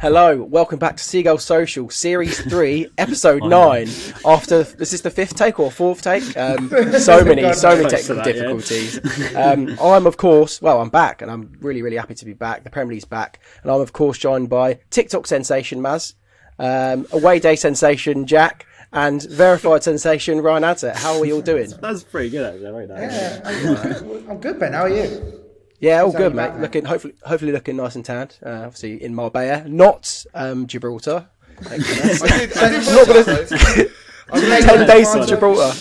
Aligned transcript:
Hello, 0.00 0.44
welcome 0.44 0.78
back 0.78 0.96
to 0.96 1.02
Seagull 1.02 1.38
Social, 1.38 1.90
Series 1.90 2.40
3, 2.48 2.86
Episode 2.98 3.42
9. 3.42 3.88
After, 4.24 4.62
this 4.62 4.92
is 4.92 5.02
the 5.02 5.10
fifth 5.10 5.34
take 5.34 5.58
or 5.58 5.72
fourth 5.72 6.02
take? 6.02 6.36
Um, 6.36 6.68
so 7.00 7.24
many, 7.24 7.52
so 7.52 7.70
many 7.76 7.88
technical 7.88 8.14
that, 8.14 8.26
yeah. 8.26 8.32
difficulties. 8.32 9.00
Um, 9.36 9.76
I'm, 9.82 10.06
of 10.06 10.16
course, 10.16 10.62
well, 10.62 10.80
I'm 10.80 10.88
back, 10.88 11.20
and 11.20 11.30
I'm 11.30 11.52
really, 11.60 11.82
really 11.82 11.96
happy 11.96 12.14
to 12.14 12.24
be 12.24 12.32
back. 12.32 12.62
The 12.62 12.70
Premier 12.70 12.94
League's 12.94 13.04
back, 13.06 13.40
and 13.62 13.72
I'm, 13.72 13.80
of 13.80 13.92
course, 13.92 14.18
joined 14.18 14.48
by 14.48 14.78
TikTok 14.90 15.26
sensation 15.26 15.80
Maz, 15.80 16.14
um, 16.60 17.06
away 17.10 17.40
day 17.40 17.56
sensation 17.56 18.24
Jack, 18.24 18.66
and 18.92 19.22
verified 19.24 19.82
sensation 19.82 20.40
Ryan 20.40 20.62
Adset. 20.64 20.96
How 20.96 21.14
are 21.14 21.20
we 21.20 21.32
all 21.32 21.40
doing? 21.42 21.70
That's 21.80 22.04
pretty 22.04 22.30
good, 22.30 22.46
actually. 22.46 22.70
Very 22.70 22.86
nice. 22.86 23.12
Yeah, 23.12 23.40
I'm, 23.44 24.30
I'm 24.30 24.38
good, 24.38 24.60
Ben. 24.60 24.72
How 24.74 24.82
are 24.82 24.88
you? 24.88 25.47
Yeah, 25.80 26.02
all 26.02 26.12
good, 26.12 26.34
mate. 26.34 26.52
mate. 26.54 26.60
Looking, 26.60 26.84
hopefully, 26.84 27.14
hopefully 27.24 27.52
looking 27.52 27.76
nice 27.76 27.94
and 27.94 28.04
tanned. 28.04 28.36
Uh, 28.44 28.62
obviously 28.64 29.02
in 29.02 29.14
Marbella, 29.14 29.64
not 29.68 30.24
um, 30.34 30.66
Gibraltar. 30.66 31.28
I 31.70 31.78
did, 31.78 32.56
I 32.56 32.68
did 32.70 32.86
Not 32.86 33.06
gonna- 33.06 33.88
Ten 34.60 34.86
days 34.86 35.14
in 35.14 35.26
Gibraltar. 35.26 35.74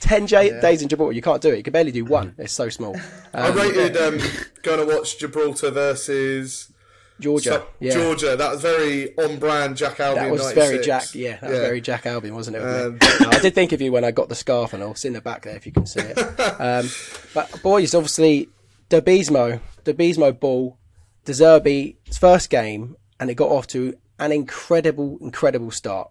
Ten 0.00 0.26
j- 0.26 0.60
days 0.60 0.82
in 0.82 0.88
Gibraltar. 0.88 1.12
You 1.14 1.22
can't 1.22 1.40
do 1.40 1.50
it. 1.52 1.58
You 1.58 1.62
can 1.62 1.72
barely 1.72 1.92
do 1.92 2.04
one. 2.04 2.34
It's 2.38 2.52
so 2.52 2.68
small. 2.68 2.96
I 3.32 3.48
Um, 3.48 3.56
rated 3.56 3.96
um, 3.96 4.18
going 4.62 4.86
to 4.86 4.94
watch 4.96 5.18
Gibraltar 5.18 5.70
versus 5.70 6.72
Georgia. 7.20 7.50
so- 7.50 7.66
yeah, 7.78 7.92
Georgia. 7.92 8.36
That 8.36 8.50
was 8.52 8.60
very 8.60 9.16
on 9.16 9.38
brand. 9.38 9.76
Jack 9.76 10.00
Albion. 10.00 10.24
that 10.26 10.32
was 10.32 10.42
96. 10.42 10.66
very 10.70 10.84
Jack. 10.84 11.14
Yeah, 11.14 11.36
that 11.36 11.50
was 11.50 11.58
Yeah. 11.58 11.64
very 11.64 11.80
Jack 11.80 12.06
Albion, 12.06 12.34
wasn't 12.34 12.56
it? 12.56 12.62
with 12.64 12.74
me? 12.74 12.82
Um, 12.82 12.98
No, 13.20 13.28
I 13.30 13.38
did 13.38 13.54
think 13.54 13.70
of 13.72 13.80
you 13.80 13.92
when 13.92 14.02
I 14.04 14.10
got 14.10 14.28
the 14.28 14.34
scarf 14.34 14.72
and 14.72 14.82
all. 14.82 14.90
It's 14.90 15.04
in 15.04 15.12
the 15.12 15.20
back 15.20 15.42
there 15.42 15.54
if 15.56 15.64
you 15.66 15.72
can 15.72 15.86
see 15.86 16.00
it. 16.00 16.18
Um, 16.60 16.88
but 17.34 17.62
boys, 17.62 17.94
obviously, 17.94 18.48
Debismo, 18.92 19.58
Debismo 19.84 20.38
ball, 20.38 20.76
De 21.24 21.32
Zerbi's 21.32 22.18
first 22.18 22.50
game, 22.50 22.94
and 23.18 23.30
it 23.30 23.34
got 23.36 23.48
off 23.48 23.66
to 23.68 23.96
an 24.18 24.32
incredible, 24.32 25.16
incredible 25.22 25.70
start. 25.70 26.10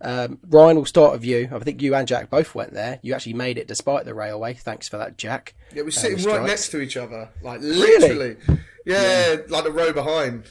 Um, 0.00 0.38
Ryan, 0.48 0.76
we'll 0.76 0.84
start 0.84 1.12
with 1.12 1.24
you. 1.24 1.48
I 1.52 1.58
think 1.58 1.82
you 1.82 1.94
and 1.94 2.06
Jack 2.06 2.30
both 2.30 2.54
went 2.54 2.72
there. 2.72 3.00
You 3.02 3.14
actually 3.14 3.32
made 3.34 3.58
it 3.58 3.66
despite 3.66 4.04
the 4.04 4.14
railway. 4.14 4.54
Thanks 4.54 4.88
for 4.88 4.96
that, 4.98 5.18
Jack. 5.18 5.54
Yeah, 5.74 5.82
we're 5.82 5.88
Uh, 5.88 5.92
sitting 5.92 6.24
right 6.24 6.42
next 6.46 6.68
to 6.70 6.80
each 6.80 6.96
other, 6.96 7.30
like 7.42 7.60
Really? 7.60 7.98
literally. 8.00 8.36
Yeah, 8.86 9.36
like 9.48 9.64
the 9.64 9.72
row 9.72 9.92
behind. 9.92 10.44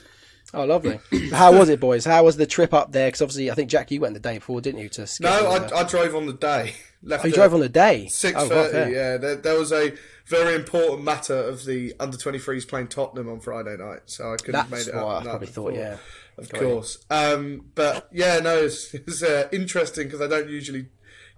Oh, 0.55 0.65
lovely. 0.65 0.99
How 1.31 1.57
was 1.57 1.69
it, 1.69 1.79
boys? 1.79 2.03
How 2.05 2.23
was 2.25 2.35
the 2.37 2.45
trip 2.45 2.73
up 2.73 2.91
there? 2.91 3.07
Because 3.07 3.21
obviously, 3.21 3.49
I 3.49 3.55
think 3.55 3.69
Jack, 3.69 3.89
you 3.89 4.01
went 4.01 4.15
the 4.15 4.19
day 4.19 4.35
before, 4.35 4.59
didn't 4.61 4.81
you? 4.81 4.89
To 4.89 5.07
No, 5.19 5.29
I, 5.51 5.79
I 5.79 5.83
drove 5.83 6.13
on 6.15 6.25
the 6.25 6.33
day. 6.33 6.73
Left 7.03 7.25
oh, 7.25 7.27
you 7.27 7.33
drove 7.33 7.53
on 7.53 7.59
the 7.59 7.69
day. 7.69 8.07
Six 8.07 8.37
Oh, 8.39 8.47
thirty. 8.47 8.61
right, 8.61 8.71
fair. 8.71 8.89
yeah, 8.91 9.17
there, 9.17 9.35
there 9.35 9.59
was 9.59 9.71
a 9.73 9.93
very 10.25 10.55
important 10.55 11.03
matter 11.03 11.35
of 11.35 11.65
the 11.65 11.93
under 11.99 12.15
23s 12.17 12.65
playing 12.67 12.87
Tottenham 12.87 13.27
on 13.29 13.41
Friday 13.41 13.75
night, 13.77 14.01
so 14.05 14.31
I 14.33 14.37
couldn't 14.37 14.55
have 14.55 14.71
made 14.71 14.87
it 14.87 14.95
up. 14.95 15.21
I 15.21 15.23
probably 15.23 15.47
thought. 15.47 15.71
before. 15.73 15.81
Yeah. 15.83 15.97
Of 16.37 16.49
you. 16.53 16.59
course. 16.59 17.05
Um, 17.09 17.65
but 17.75 18.07
yeah, 18.11 18.39
no, 18.39 18.57
it's, 18.57 18.93
it's 18.93 19.21
uh, 19.21 19.49
interesting 19.51 20.05
because 20.07 20.21
I 20.21 20.27
don't 20.27 20.49
usually 20.49 20.87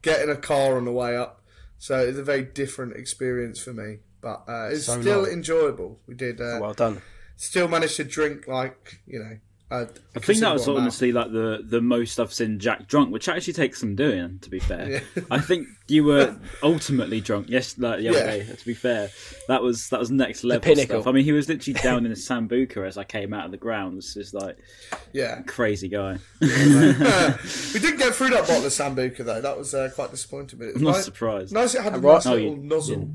get 0.03 0.21
in 0.21 0.29
a 0.29 0.35
car 0.37 0.77
on 0.77 0.85
the 0.85 0.91
way 0.91 1.17
up, 1.17 1.41
so 1.79 1.97
it's 1.99 2.17
a 2.19 2.23
very 2.23 2.43
different 2.43 2.95
experience 2.95 3.59
for 3.59 3.73
me. 3.73 3.97
But 4.21 4.43
uh, 4.47 4.69
it's 4.71 4.85
So 4.85 5.01
still 5.01 5.21
long. 5.23 5.31
enjoyable. 5.31 5.99
We 6.07 6.13
did 6.15 6.39
uh, 6.39 6.59
Well 6.61 6.73
done. 6.73 7.01
still 7.37 7.67
managed 7.67 7.95
to 7.97 8.03
drink 8.03 8.47
like 8.47 8.99
you 9.07 9.19
know. 9.19 9.37
A, 9.81 9.89
I 10.15 10.19
think 10.19 10.39
that 10.39 10.53
was 10.53 10.61
considerable 10.61 10.71
amount. 10.73 10.79
honestly 10.83 11.11
like 11.11 11.31
the, 11.31 11.63
the 11.67 11.81
most 11.81 12.19
I've 12.19 12.33
seen 12.33 12.59
Jack 12.59 12.87
drunk, 12.87 13.11
which 13.11 13.27
actually 13.29 13.53
takes 13.53 13.79
some 13.79 13.95
doing. 13.95 14.39
To 14.39 14.49
be 14.49 14.59
fair, 14.59 15.01
I 15.29 15.39
think 15.39 15.67
you 15.87 16.03
were 16.03 16.35
ultimately 16.63 17.21
drunk. 17.21 17.47
Yes, 17.49 17.77
like 17.77 17.99
the 17.99 18.09
other 18.09 18.19
Yeah. 18.19 18.25
day. 18.25 18.55
To 18.55 18.65
be 18.65 18.73
fair, 18.73 19.09
that 19.47 19.61
was 19.61 19.89
that 19.89 19.99
was 19.99 20.11
next 20.11 20.43
level 20.43 20.61
pinnacle. 20.61 21.01
stuff. 21.01 21.07
I 21.07 21.11
mean, 21.11 21.23
he 21.25 21.31
was 21.31 21.47
literally 21.49 21.79
down 21.79 22.05
in 22.05 22.11
a 22.11 22.15
sambuca 22.27 22.87
as 22.87 22.97
I 22.97 23.03
came 23.03 23.33
out 23.33 23.45
of 23.45 23.51
the 23.51 23.57
grounds. 23.57 24.15
It's 24.17 24.33
like 24.33 24.57
Yeah, 25.13 25.41
crazy 25.43 25.89
guy. 25.89 26.17
we 26.41 26.47
didn't 27.79 27.97
get 27.97 28.13
through 28.15 28.29
that 28.29 28.47
bottle 28.47 28.65
of 28.65 28.71
sambuca 28.71 29.17
though. 29.25 29.41
That 29.41 29.57
was 29.57 29.73
uh, 29.73 29.89
quite 29.93 30.11
disappointing. 30.11 30.59
But 30.59 30.65
it 30.69 30.73
was 30.75 30.81
I'm 30.81 30.83
not 30.85 30.91
nice. 30.95 31.05
surprised. 31.05 31.53
Nice, 31.53 31.75
it 31.75 31.81
had 31.81 31.95
a 31.95 31.99
right- 31.99 32.13
nice 32.15 32.25
Oh, 32.25 32.31
little 32.33 32.51
you- 32.51 32.57
nozzle. 32.57 33.09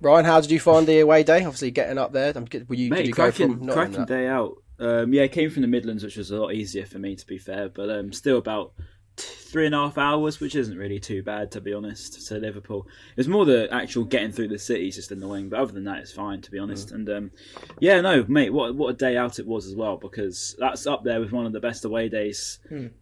Ryan, 0.00 0.24
how 0.24 0.40
did 0.40 0.50
you 0.50 0.60
find 0.60 0.86
the 0.86 1.00
away 1.00 1.22
day? 1.24 1.44
Obviously, 1.44 1.70
getting 1.70 1.98
up 1.98 2.12
there. 2.12 2.32
I'm, 2.34 2.46
were 2.68 2.74
you, 2.74 2.88
did 2.88 2.90
Mate, 2.90 3.06
you 3.06 3.12
go 3.12 3.24
cracking, 3.24 3.56
from 3.58 3.66
not 3.66 3.74
cracking 3.74 4.04
day 4.04 4.26
out. 4.28 4.62
Um, 4.78 5.12
yeah, 5.12 5.24
I 5.24 5.28
came 5.28 5.50
from 5.50 5.62
the 5.62 5.68
Midlands, 5.68 6.04
which 6.04 6.16
was 6.16 6.30
a 6.30 6.36
lot 6.36 6.54
easier 6.54 6.86
for 6.86 6.98
me, 6.98 7.16
to 7.16 7.26
be 7.26 7.38
fair. 7.38 7.68
But 7.68 7.90
um, 7.90 8.12
still 8.12 8.38
about 8.38 8.72
t- 9.16 9.24
three 9.26 9.66
and 9.66 9.74
a 9.74 9.78
half 9.78 9.98
hours, 9.98 10.40
which 10.40 10.54
isn't 10.54 10.76
really 10.76 11.00
too 11.00 11.22
bad, 11.22 11.50
to 11.52 11.60
be 11.60 11.72
honest, 11.72 12.28
to 12.28 12.34
Liverpool. 12.38 12.86
It's 13.16 13.28
more 13.28 13.44
the 13.44 13.68
actual 13.72 14.04
getting 14.04 14.30
through 14.30 14.48
the 14.48 14.58
city 14.58 14.88
is 14.88 14.94
just 14.96 15.10
annoying. 15.10 15.48
But 15.48 15.60
other 15.60 15.72
than 15.72 15.84
that, 15.84 15.98
it's 15.98 16.12
fine, 16.12 16.40
to 16.42 16.50
be 16.50 16.58
honest. 16.58 16.92
And 16.92 17.08
um, 17.10 17.30
yeah, 17.80 18.00
no, 18.00 18.24
mate, 18.28 18.52
what 18.52 18.74
what 18.74 18.90
a 18.90 18.94
day 18.94 19.16
out 19.16 19.38
it 19.38 19.46
was 19.46 19.66
as 19.66 19.74
well, 19.74 19.96
because 19.96 20.54
that's 20.58 20.86
up 20.86 21.02
there 21.02 21.20
with 21.20 21.32
one 21.32 21.46
of 21.46 21.52
the 21.52 21.60
best 21.60 21.84
away 21.84 22.08
days 22.08 22.60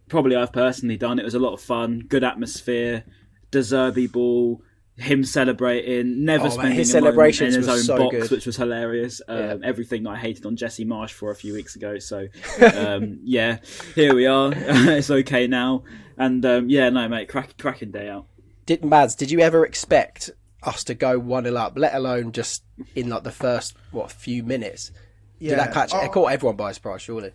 probably 0.09 0.35
I've 0.35 0.53
personally 0.53 0.97
done. 0.97 1.19
It 1.19 1.25
was 1.25 1.35
a 1.35 1.39
lot 1.39 1.53
of 1.53 1.61
fun, 1.61 2.05
good 2.07 2.23
atmosphere, 2.23 3.03
De 3.51 3.59
Zerbi 3.59 4.11
ball. 4.11 4.61
Him 4.97 5.23
celebrating, 5.23 6.25
never 6.25 6.45
Oh, 6.45 6.47
mate, 6.47 6.53
spending 6.53 6.75
his 6.79 6.89
a 6.89 6.91
celebrations 6.93 7.53
in 7.55 7.61
his 7.61 7.69
own 7.69 7.79
so 7.79 7.97
box, 7.97 8.15
good. 8.17 8.31
which 8.31 8.45
was 8.47 8.55
hilarious. 8.57 9.21
Um, 9.27 9.37
Yeah. 9.37 9.55
Everything 9.63 10.07
I 10.07 10.15
hated 10.17 10.45
on 10.47 10.55
Jesse 10.55 10.85
Marsch 10.85 11.11
for 11.11 11.29
a 11.29 11.35
few 11.35 11.53
weeks 11.53 11.75
ago. 11.75 11.99
So, 11.99 12.27
um, 12.75 13.19
yeah, 13.23 13.59
here 13.93 14.15
we 14.15 14.25
are. 14.25 14.51
it's 14.55 15.11
okay 15.11 15.45
now. 15.45 15.83
And 16.17 16.43
um, 16.45 16.69
yeah, 16.69 16.89
no, 16.89 17.07
mate, 17.07 17.29
crack, 17.29 17.57
cracking 17.59 17.91
day 17.91 18.09
out. 18.09 18.25
Did 18.65 18.83
Mads? 18.83 19.13
Did 19.13 19.29
you 19.29 19.39
ever 19.39 19.63
expect 19.65 20.31
us 20.63 20.83
to 20.85 20.95
go 20.95 21.19
one 21.19 21.43
0 21.43 21.55
up? 21.55 21.73
Let 21.77 21.93
alone 21.93 22.31
just 22.31 22.63
in 22.95 23.09
like 23.09 23.23
the 23.23 23.31
first 23.31 23.75
what 23.91 24.11
few 24.11 24.41
minutes. 24.43 24.91
Yeah. 25.37 25.51
Did 25.51 25.59
that 25.59 25.73
catch? 25.73 25.93
I- 25.93 26.05
it 26.05 26.11
caught 26.11 26.31
everyone 26.31 26.55
by 26.55 26.71
surprise, 26.71 27.03
surely. 27.03 27.33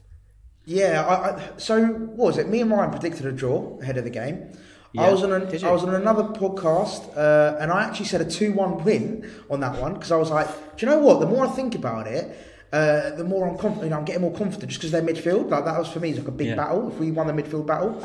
Yeah, 0.64 1.04
I, 1.04 1.14
I, 1.36 1.50
so 1.58 1.82
what 1.84 2.26
was 2.26 2.38
it? 2.38 2.48
Me 2.48 2.60
and 2.60 2.70
Ryan 2.70 2.90
predicted 2.90 3.26
a 3.26 3.32
draw 3.32 3.78
ahead 3.80 3.96
of 3.98 4.04
the 4.04 4.10
game. 4.10 4.52
I 4.98 5.10
was 5.10 5.22
on 5.22 5.30
you? 5.30 5.66
I 5.68 5.70
was 5.72 5.84
on 5.84 5.94
another 5.94 6.24
podcast, 6.24 7.16
uh, 7.16 7.56
and 7.58 7.70
I 7.72 7.84
actually 7.84 8.06
said 8.06 8.20
a 8.20 8.24
two-one 8.30 8.84
win 8.84 9.30
on 9.50 9.60
that 9.60 9.80
one 9.80 9.94
because 9.94 10.12
I 10.12 10.16
was 10.16 10.30
like, 10.30 10.48
do 10.76 10.84
you 10.86 10.92
know 10.92 10.98
what? 10.98 11.20
The 11.20 11.26
more 11.26 11.46
I 11.46 11.50
think 11.50 11.74
about 11.74 12.06
it, 12.06 12.36
uh, 12.72 13.10
the 13.16 13.24
more 13.24 13.48
I'm 13.48 13.56
confident. 13.56 13.84
You 13.84 13.90
know, 13.90 13.98
I'm 13.98 14.04
getting 14.04 14.22
more 14.22 14.32
confident 14.32 14.70
just 14.70 14.80
because 14.80 14.90
they're 14.92 15.02
midfield. 15.02 15.50
Like 15.50 15.64
that 15.64 15.78
was 15.78 15.88
for 15.88 16.00
me 16.00 16.12
like 16.14 16.28
a 16.28 16.30
big 16.30 16.48
Yeah. 16.48 16.56
battle. 16.56 16.88
If 16.88 16.98
we 16.98 17.10
won 17.10 17.26
the 17.26 17.32
midfield 17.42 17.66
battle. 17.66 18.02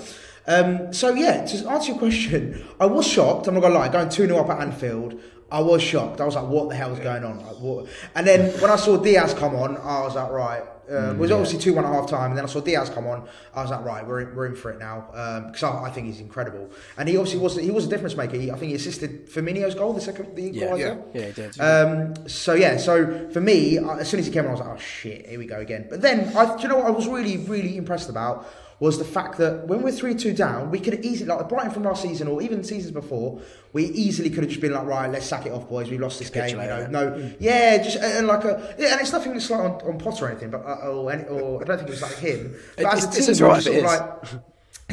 Um, 0.50 0.94
so 0.94 1.14
yeah, 1.14 1.46
to 1.46 1.70
answer 1.70 1.92
your 1.92 2.00
question, 2.00 2.66
I 2.80 2.86
was 2.86 3.06
shocked. 3.06 3.48
I'm 3.48 3.56
not 3.56 3.62
gonna 3.62 3.75
lie. 3.75 3.90
Going 3.90 4.08
two 4.09 4.25
0 4.28 4.38
up 4.40 4.50
at 4.50 4.62
Anfield, 4.62 5.19
I 5.52 5.62
was 5.62 5.81
shocked. 5.81 6.19
I 6.19 6.25
was 6.25 6.35
like, 6.35 6.47
what 6.47 6.69
the 6.69 6.75
hell 6.75 6.94
is 6.94 7.00
going 7.00 7.24
on? 7.24 7.40
Like? 7.40 7.88
And 8.16 8.28
then 8.28 8.52
when 8.62 8.69
I 8.69 8.75
saw 8.75 8.97
Diaz 8.97 9.34
come 9.34 9.56
on, 9.56 9.78
I 9.78 10.02
was 10.02 10.16
like, 10.16 10.30
right. 10.31 10.63
Uh, 10.90 11.12
it 11.12 11.18
was 11.18 11.31
obviously 11.31 11.59
two 11.59 11.74
one 11.74 11.84
at 11.84 11.91
half 11.91 12.09
time, 12.09 12.30
and 12.31 12.38
then 12.38 12.46
I 12.46 12.47
saw 12.47 12.62
Diaz 12.62 12.90
come 12.90 13.08
on. 13.08 13.28
I 13.53 13.62
was 13.62 13.72
like, 13.72 13.84
right, 13.84 14.07
we're 14.07 14.22
in, 14.22 14.34
we're 14.34 14.46
in 14.46 14.56
for 14.56 14.72
it 14.72 14.80
now 14.80 15.02
because 15.47 15.63
I, 15.63 15.84
I 15.84 15.90
think 15.91 16.07
he's 16.07 16.22
incredible, 16.22 16.69
and 16.97 17.09
he 17.09 17.18
obviously 17.18 17.41
was 17.41 17.57
he 17.57 17.72
was 17.72 17.86
a 17.86 17.90
difference 17.90 18.16
maker. 18.16 18.38
He, 18.38 18.52
I 18.52 18.56
think 18.56 18.69
he 18.69 18.75
assisted 18.75 19.28
Firmino's 19.30 19.75
goal, 19.75 19.91
the 19.91 20.00
second 20.00 20.34
the 20.38 20.44
Yeah, 20.44 20.68
equaliser. 20.68 21.03
yeah, 21.13 21.25
he 21.25 21.31
did. 21.34 21.59
Um, 21.59 22.30
so 22.30 22.53
yeah, 22.53 22.78
so 22.78 23.30
for 23.31 23.41
me, 23.41 23.78
as 23.80 24.09
soon 24.09 24.22
as 24.22 24.28
he 24.28 24.31
came 24.31 24.46
on, 24.46 24.52
I 24.52 24.53
was 24.53 24.59
like, 24.62 24.69
oh 24.69 24.78
shit, 24.78 25.28
here 25.28 25.38
we 25.38 25.46
go 25.46 25.59
again. 25.59 25.88
But 25.90 26.02
then, 26.02 26.34
I, 26.38 26.56
do 26.56 26.62
you 26.62 26.69
know 26.69 26.78
what 26.78 26.86
I 26.88 26.91
was 26.91 27.06
really, 27.06 27.36
really 27.36 27.75
impressed 27.75 28.09
about 28.09 28.47
was 28.79 28.99
the 28.99 29.05
fact 29.05 29.38
that 29.39 29.67
when 29.67 29.81
we're 29.81 29.91
three 29.91 30.13
two 30.13 30.33
down, 30.33 30.69
we 30.69 30.79
could 30.79 31.03
easily 31.03 31.27
like 31.29 31.49
Brighton 31.49 31.71
from 31.71 31.83
last 31.83 32.03
season 32.03 32.27
or 32.27 32.41
even 32.43 32.63
seasons 32.63 32.91
before, 32.91 33.41
we 33.73 33.85
easily 33.85 34.29
could 34.29 34.43
have 34.43 34.49
just 34.49 34.61
been 34.61 34.71
like, 34.73 34.85
right, 34.85 35.09
let's 35.11 35.25
sack 35.25 35.45
it 35.47 35.51
off, 35.51 35.67
boys. 35.67 35.89
We 35.89 35.97
lost 35.97 36.19
this 36.19 36.29
game, 36.29 36.49
you 36.49 36.55
know. 36.57 36.67
Capitulate, 36.88 36.91
No, 36.91 37.31
yeah, 37.39 37.77
just 37.81 37.97
and 37.97 38.27
like 38.27 38.43
a 38.43 38.75
yeah, 38.77 38.91
and 38.93 39.01
it's 39.01 39.11
nothing 39.11 39.33
that's 39.33 39.49
like 39.49 39.59
on, 39.61 39.71
on 39.81 39.97
Potter 39.97 40.25
or 40.25 40.29
anything, 40.29 40.51
but 40.51 40.61
uh, 40.65 40.89
or, 40.89 41.11
any, 41.11 41.23
or 41.23 41.61
I 41.61 41.65
don't 41.65 41.77
think 41.77 41.89
it 41.89 41.91
was 41.91 42.01
like 42.03 42.17
him. 42.17 42.55
But 42.75 42.81
It- 42.83 42.88
as 42.93 42.93
a 43.05 43.07
it's- 43.07 43.15
team, 43.25 43.29
it's 43.31 43.39
we 43.39 43.43
were 43.43 43.49
alright 43.49 43.63
just 43.63 43.75
if 43.75 43.83
it 43.83 43.88
sort 43.89 43.99
of 44.01 44.33
like. 44.33 44.41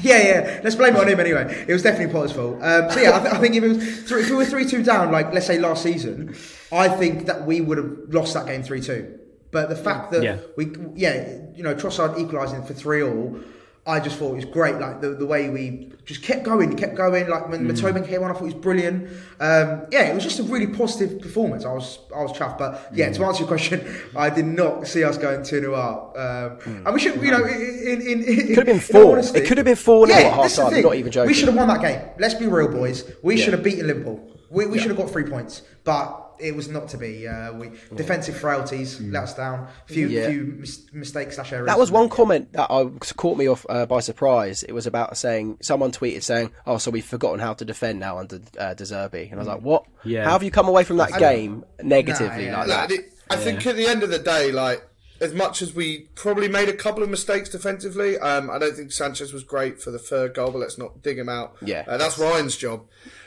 Yeah, 0.02 0.18
yeah. 0.22 0.60
Let's 0.64 0.75
blame 0.75 0.96
it 0.96 1.00
on 1.00 1.08
him 1.08 1.20
anyway. 1.20 1.64
It 1.69 1.72
was 1.72 1.82
definitely 1.82 2.12
Potter's 2.12 2.32
fault. 2.32 2.54
Um, 2.62 2.90
so 2.90 3.00
yeah, 3.00 3.16
I, 3.16 3.20
th- 3.20 3.34
I 3.34 3.38
think 3.38 3.54
if, 3.54 3.62
it 3.62 3.69
was 3.69 4.02
three, 4.02 4.22
if 4.22 4.30
we 4.30 4.34
were 4.37 4.44
three 4.44 4.66
two 4.66 4.82
down, 4.82 5.12
like 5.12 5.32
let's 5.32 5.46
say 5.46 5.58
last 5.60 5.82
season, 5.84 6.34
I 6.72 6.88
think 6.88 7.26
that 7.26 7.46
we 7.46 7.60
would 7.60 7.78
have 7.78 7.92
lost 8.08 8.34
that 8.34 8.46
game 8.46 8.62
three 8.64 8.80
two. 8.80 9.19
But 9.52 9.69
the 9.69 9.76
fact 9.76 10.10
that 10.10 10.22
Yeah. 10.25 10.38
we, 10.56 10.72
yeah, 10.96 11.37
you 11.54 11.62
know, 11.62 11.76
Trossard 11.76 12.19
equalising 12.19 12.64
for 12.64 12.75
three 12.75 13.04
all, 13.04 13.38
I 13.86 14.00
just 14.00 14.16
thought 14.16 14.32
it 14.32 14.36
was 14.36 14.44
great. 14.46 14.76
Like 14.76 15.02
the, 15.02 15.10
the 15.10 15.26
way 15.26 15.50
we 15.50 15.92
just 16.06 16.22
kept 16.22 16.42
going, 16.42 16.75
kept 16.75 16.94
going. 16.94 17.28
Like 17.28 17.50
when 17.50 17.66
Mm. 17.66 17.70
Matobin 17.72 18.06
came 18.06 18.22
on, 18.22 18.31
I 18.31 18.32
thought 18.32 18.42
it 18.42 18.54
was 18.54 18.54
brilliant. 18.54 19.08
Um, 19.40 19.82
yeah, 19.90 20.04
it 20.04 20.14
was 20.14 20.25
just 20.25 20.38
a 20.38 20.42
really 20.42 20.69
positive 20.69 21.20
performance. 21.20 21.66
I 21.66 21.72
was 21.72 21.98
I 22.16 22.22
was 22.22 22.32
chuffed. 22.32 22.56
But 22.56 22.88
yeah, 22.94 23.10
Mm. 23.10 23.16
to 23.16 23.25
answer 23.25 23.40
your 23.40 23.48
question, 23.48 23.86
I 24.16 24.31
did 24.31 24.46
not 24.46 24.86
see 24.86 25.04
us 25.04 25.19
going 25.19 25.44
two 25.44 25.60
0 25.60 25.75
up. 25.75 26.16
Um, 26.16 26.82
And 26.86 26.94
we 26.94 26.98
should, 27.00 27.20
you 27.22 27.31
know, 27.31 27.44
in 27.44 28.00
in, 28.00 28.22
in 28.25 28.46
Could 28.54 28.56
have 28.56 28.66
been 28.66 28.81
four. 28.81 29.12
honesty- 29.12 29.40
It 29.40 29.46
could 29.48 29.58
have 29.58 29.66
been 29.66 29.76
four 29.76 30.06
0 30.06 30.19
at 30.19 30.32
half 30.32 30.54
time. 30.54 30.80
Not 30.82 30.94
even 30.94 31.12
joking. 31.12 31.26
We 31.28 31.34
should 31.34 31.48
have 31.48 31.56
won 31.56 31.69
that 31.69 31.82
game. 31.82 32.00
Let's 32.19 32.34
be 32.34 32.46
real, 32.46 32.69
boys. 32.69 33.04
We 33.22 33.37
Yeah. 33.37 33.44
should 33.44 33.52
have 33.52 33.62
beaten 33.62 33.87
Liverpool. 33.87 34.19
We, 34.48 34.64
we 34.66 34.76
Yeah. 34.76 34.82
should 34.82 34.92
have 34.92 34.98
got 34.98 35.10
three 35.10 35.25
points, 35.25 35.60
but 35.84 36.24
it 36.38 36.54
was 36.54 36.69
not 36.69 36.88
to 36.88 36.96
be. 36.98 37.26
Uh, 37.28 37.52
we 37.52 37.70
defensive 37.94 38.36
frailties 38.36 39.00
let 39.00 39.25
us 39.25 39.34
down. 39.34 39.69
Few 39.86 40.08
Yeah. 40.08 40.28
few 40.28 40.44
mis- 40.58 40.82
mistakes 40.92 41.36
slash 41.36 41.52
errors. 41.52 41.66
That 41.66 41.78
was 41.78 41.90
one 41.90 42.08
comment 42.08 42.52
that 42.52 42.70
I, 42.70 42.84
caught 43.16 43.36
me 43.38 43.46
off 43.48 43.64
uh, 43.69 43.86
by 43.86 44.00
surprise. 44.00 44.62
It 44.62 44.72
was 44.72 44.86
about 44.86 45.16
saying 45.16 45.58
someone 45.62 45.92
tweeted 45.92 46.22
saying, 46.22 46.50
"Oh, 46.66 46.78
so 46.78 46.90
we've 46.90 47.04
forgotten 47.04 47.40
how 47.40 47.54
to 47.54 47.64
defend 47.64 48.00
now 48.00 48.19
under 48.19 48.40
uh, 48.58 48.75
De 48.75 48.84
Zerbi." 48.84 49.25
And 49.31 49.34
I 49.34 49.38
was 49.38 49.48
like, 49.48 49.60
"What? 49.60 49.84
Yeah. 50.04 50.25
How 50.25 50.31
have 50.32 50.42
you 50.42 50.50
come 50.50 50.69
away 50.69 50.84
from 50.84 50.96
that 50.98 51.19
game 51.19 51.64
negatively 51.82 52.46
yeah. 52.46 52.58
like 52.58 52.69
Look, 52.69 52.76
that?" 52.76 52.90
it- 52.90 53.10
I 53.30 53.37
think 53.37 53.66
at 53.66 53.75
the 53.76 53.87
end 53.87 54.02
of 54.02 54.10
the 54.10 54.19
day, 54.19 54.52
like 54.52 54.87
as 55.20 55.32
much 55.32 55.62
as 55.62 55.72
we 55.75 56.08
probably 56.14 56.48
made 56.48 56.69
a 56.69 56.75
couple 56.75 57.02
of 57.02 57.08
mistakes 57.08 57.48
defensively, 57.48 58.19
um, 58.19 58.50
I 58.50 58.58
don't 58.58 58.76
think 58.76 58.92
Sanchez 58.92 59.32
was 59.32 59.42
great 59.44 59.80
for 59.80 59.90
the 59.90 59.98
third 59.98 60.34
goal. 60.34 60.50
But 60.50 60.58
let's 60.58 60.76
not 60.76 61.02
dig 61.02 61.19
him 61.19 61.28
out. 61.28 61.56
Yeah. 61.62 61.84
uh, 61.88 61.96
that's 61.96 62.19
Ryan's 62.19 62.56
job. 62.56 62.82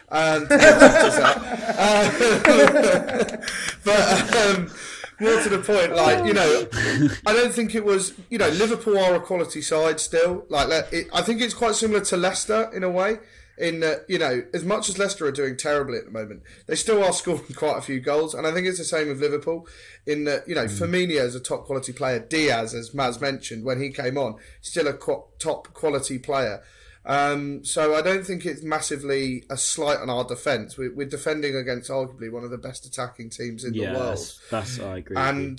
Um, 0.09 0.47
to 0.47 0.57
get 0.57 0.79
Sanchez 0.79 1.19
out. 1.19 1.37
Uh, 1.79 3.37
but 3.83 4.35
um, 4.35 4.71
more 5.19 5.41
to 5.41 5.49
the 5.49 5.59
point, 5.59 5.95
like 5.95 6.25
you 6.25 6.33
know, 6.33 6.67
I 7.25 7.33
don't 7.33 7.53
think 7.53 7.75
it 7.75 7.83
was. 7.83 8.13
You 8.29 8.37
know, 8.37 8.49
Liverpool 8.49 8.97
are 8.97 9.15
a 9.15 9.19
quality 9.19 9.61
side 9.61 9.99
still. 9.99 10.45
Like, 10.49 10.69
it, 10.93 11.07
I 11.13 11.21
think 11.21 11.41
it's 11.41 11.53
quite 11.53 11.75
similar 11.75 12.01
to 12.05 12.17
Leicester 12.17 12.71
in 12.73 12.83
a 12.83 12.89
way. 12.89 13.19
In 13.59 13.79
that, 13.79 14.05
you 14.07 14.19
know, 14.19 14.43
as 14.53 14.63
much 14.63 14.87
as 14.87 14.99
Leicester 14.99 15.25
are 15.25 15.31
doing 15.31 15.57
terribly 15.57 15.97
at 15.97 16.05
the 16.05 16.11
moment, 16.11 16.43
they 16.67 16.75
still 16.75 17.03
are 17.03 17.11
scoring 17.11 17.41
quite 17.55 17.79
a 17.79 17.81
few 17.81 17.99
goals, 17.99 18.35
and 18.35 18.45
I 18.45 18.53
think 18.53 18.67
it's 18.67 18.77
the 18.77 18.83
same 18.83 19.07
with 19.07 19.19
Liverpool. 19.19 19.67
In 20.05 20.25
that, 20.25 20.47
you 20.47 20.53
know, 20.53 20.65
Firmino 20.65 21.19
is 21.19 21.33
a 21.33 21.39
top 21.39 21.65
quality 21.65 21.91
player. 21.91 22.19
Diaz, 22.19 22.75
as 22.75 22.91
Maz 22.91 23.19
mentioned 23.19 23.65
when 23.65 23.81
he 23.81 23.89
came 23.89 24.15
on, 24.15 24.35
still 24.61 24.87
a 24.87 24.93
top 25.39 25.73
quality 25.73 26.19
player. 26.19 26.61
Um, 27.07 27.63
so 27.63 27.95
I 27.95 28.01
don't 28.01 28.25
think 28.25 28.45
it's 28.45 28.61
massively 28.63 29.45
a 29.49 29.55
slight 29.55 29.97
on 29.99 30.09
our 30.09 30.25
defence. 30.25 30.77
We're, 30.77 30.93
we're 30.93 31.07
defending 31.07 31.55
against 31.55 31.89
arguably 31.89 32.29
one 32.29 32.43
of 32.43 32.51
the 32.51 32.57
best 32.57 32.85
attacking 32.85 33.29
teams 33.29 33.63
in 33.63 33.73
Yeah, 33.73 33.93
the 33.93 33.99
world. 33.99 34.09
that's, 34.17 34.41
that's 34.51 34.79
I 34.81 34.97
agree. 34.97 35.15
And 35.17 35.57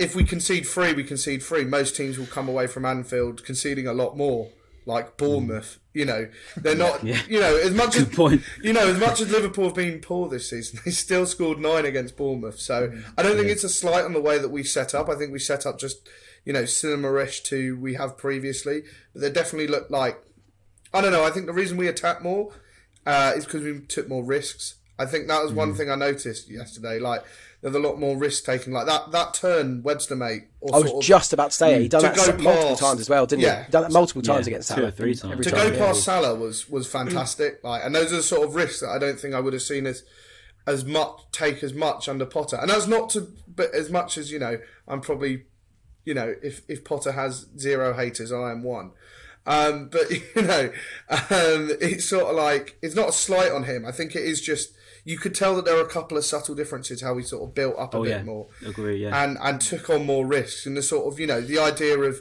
if 0.00 0.16
we 0.16 0.24
concede 0.24 0.66
three, 0.66 0.92
we 0.94 1.04
concede 1.04 1.42
three. 1.42 1.64
Most 1.64 1.94
teams 1.96 2.18
will 2.18 2.26
come 2.26 2.48
away 2.48 2.66
from 2.66 2.84
Anfield 2.84 3.44
conceding 3.44 3.86
a 3.86 3.92
lot 3.92 4.16
more, 4.16 4.50
like 4.86 5.16
Bournemouth. 5.16 5.78
You 5.94 6.04
know, 6.04 6.28
they're 6.56 6.74
not. 6.76 7.04
Yeah. 7.04 7.20
You 7.28 7.38
know, 7.40 7.56
as 7.56 7.72
much 7.74 7.92
Good 7.92 8.08
as 8.10 8.14
point. 8.16 8.42
you 8.62 8.72
know, 8.72 8.88
as 8.88 8.98
much 8.98 9.20
as 9.20 9.30
Liverpool 9.30 9.66
have 9.66 9.74
been 9.76 10.00
poor 10.00 10.28
this 10.28 10.50
season, 10.50 10.80
they 10.84 10.90
still 10.90 11.26
scored 11.26 11.58
nine 11.60 11.86
against 11.86 12.16
Bournemouth. 12.16 12.58
So 12.58 12.92
I 13.16 13.22
don't 13.22 13.36
think 13.36 13.48
it's 13.50 13.64
a 13.64 13.68
slight 13.68 14.04
on 14.04 14.14
the 14.14 14.20
way 14.20 14.38
that 14.38 14.48
we 14.50 14.64
set 14.64 14.94
up. 14.96 15.08
I 15.08 15.14
think 15.14 15.32
we 15.32 15.38
set 15.38 15.64
up 15.64 15.78
just 15.78 16.08
you 16.44 16.52
know 16.52 16.64
cinema-ish 16.64 17.42
to 17.44 17.76
we 17.78 17.94
have 17.94 18.16
previously, 18.18 18.82
but 19.12 19.22
they 19.22 19.30
definitely 19.30 19.68
look 19.68 19.90
like. 19.90 20.18
I 20.92 21.00
don't 21.00 21.12
know. 21.12 21.24
I 21.24 21.30
think 21.30 21.46
the 21.46 21.52
reason 21.52 21.76
we 21.76 21.88
attack 21.88 22.22
more 22.22 22.52
uh, 23.06 23.32
is 23.36 23.44
because 23.44 23.62
we 23.62 23.80
took 23.80 24.08
more 24.08 24.24
risks. 24.24 24.76
I 24.98 25.06
think 25.06 25.28
that 25.28 25.42
was 25.42 25.52
Mm. 25.52 25.56
one 25.56 25.74
thing 25.74 25.90
I 25.90 25.94
noticed 25.94 26.50
yesterday. 26.50 26.98
Like 26.98 27.22
there's 27.60 27.74
a 27.74 27.78
lot 27.78 27.98
more 27.98 28.16
risk 28.16 28.44
taking. 28.44 28.72
Like 28.72 28.86
that 28.86 29.12
that 29.12 29.34
turn 29.34 29.82
Webster 29.82 30.16
made. 30.16 30.48
Or 30.60 30.74
I 30.74 30.78
was 30.78 30.90
sort 30.90 31.02
of- 31.04 31.06
just 31.08 31.32
about 31.32 31.50
to 31.52 31.56
say 31.56 31.74
it. 31.76 31.82
He 31.82 31.88
done 31.88 32.02
that 32.02 32.16
go 32.16 32.22
multiple 32.42 32.52
past- 32.70 32.80
times 32.80 33.00
as 33.00 33.08
well, 33.08 33.26
didn't 33.26 33.42
yeah. 33.42 33.58
he? 33.60 33.64
He 33.66 33.70
done 33.70 33.82
that 33.84 33.92
multiple 33.92 34.22
times 34.22 34.46
Yeah, 34.46 34.52
against 34.54 34.68
two 34.70 34.74
Salah. 34.76 34.88
or 34.88 34.90
three 34.90 35.14
times. 35.14 35.44
To 35.46 35.50
time, 35.52 35.68
go 35.68 35.72
yeah. 35.74 35.78
past 35.86 36.02
Salah 36.04 36.34
was 36.34 36.68
was 36.68 36.86
fantastic. 36.88 37.60
Like, 37.62 37.84
and 37.84 37.94
those 37.94 38.12
are 38.12 38.16
the 38.16 38.22
sort 38.22 38.46
of 38.48 38.54
risks 38.54 38.80
that 38.80 38.88
I 38.90 38.98
don't 38.98 39.20
think 39.20 39.34
I 39.34 39.40
would 39.40 39.52
have 39.52 39.62
seen 39.62 39.86
as 39.86 40.02
as 40.66 40.84
much 40.84 41.20
take 41.32 41.62
as 41.62 41.72
much 41.74 42.08
under 42.08 42.26
Potter. 42.26 42.56
And 42.60 42.68
that's 42.70 42.86
not 42.86 43.08
to, 43.10 43.28
but 43.46 43.72
as 43.74 43.88
much 43.90 44.18
as 44.18 44.30
you 44.30 44.38
know, 44.38 44.58
I'm 44.86 45.00
probably, 45.00 45.44
you 46.04 46.12
know, 46.14 46.34
if 46.42 46.62
if 46.68 46.84
Potter 46.84 47.12
has 47.12 47.46
zero 47.58 47.94
haters, 47.94 48.32
I 48.32 48.50
am 48.50 48.62
one. 48.64 48.90
Um, 49.48 49.88
but 49.88 50.10
you 50.36 50.42
know, 50.42 50.70
um, 51.08 51.72
it's 51.80 52.04
sort 52.04 52.26
of 52.26 52.36
like 52.36 52.78
it's 52.82 52.94
not 52.94 53.08
a 53.08 53.12
slight 53.12 53.50
on 53.50 53.64
him. 53.64 53.84
I 53.86 53.92
think 53.92 54.14
it 54.14 54.22
is 54.22 54.40
just 54.40 54.74
you 55.04 55.16
could 55.16 55.34
tell 55.34 55.56
that 55.56 55.64
there 55.64 55.76
are 55.76 55.84
a 55.84 55.88
couple 55.88 56.18
of 56.18 56.24
subtle 56.24 56.54
differences 56.54 57.00
how 57.00 57.16
he 57.16 57.24
sort 57.24 57.48
of 57.48 57.54
built 57.54 57.74
up 57.78 57.94
a 57.94 57.96
oh 57.96 58.02
bit 58.02 58.10
yeah, 58.10 58.22
more 58.22 58.48
agree. 58.64 59.02
Yeah, 59.02 59.24
and 59.24 59.38
and 59.40 59.60
took 59.60 59.88
on 59.88 60.04
more 60.04 60.26
risks 60.26 60.66
and 60.66 60.76
the 60.76 60.82
sort 60.82 61.10
of 61.10 61.18
you 61.18 61.26
know 61.26 61.40
the 61.40 61.58
idea 61.58 61.98
of 61.98 62.20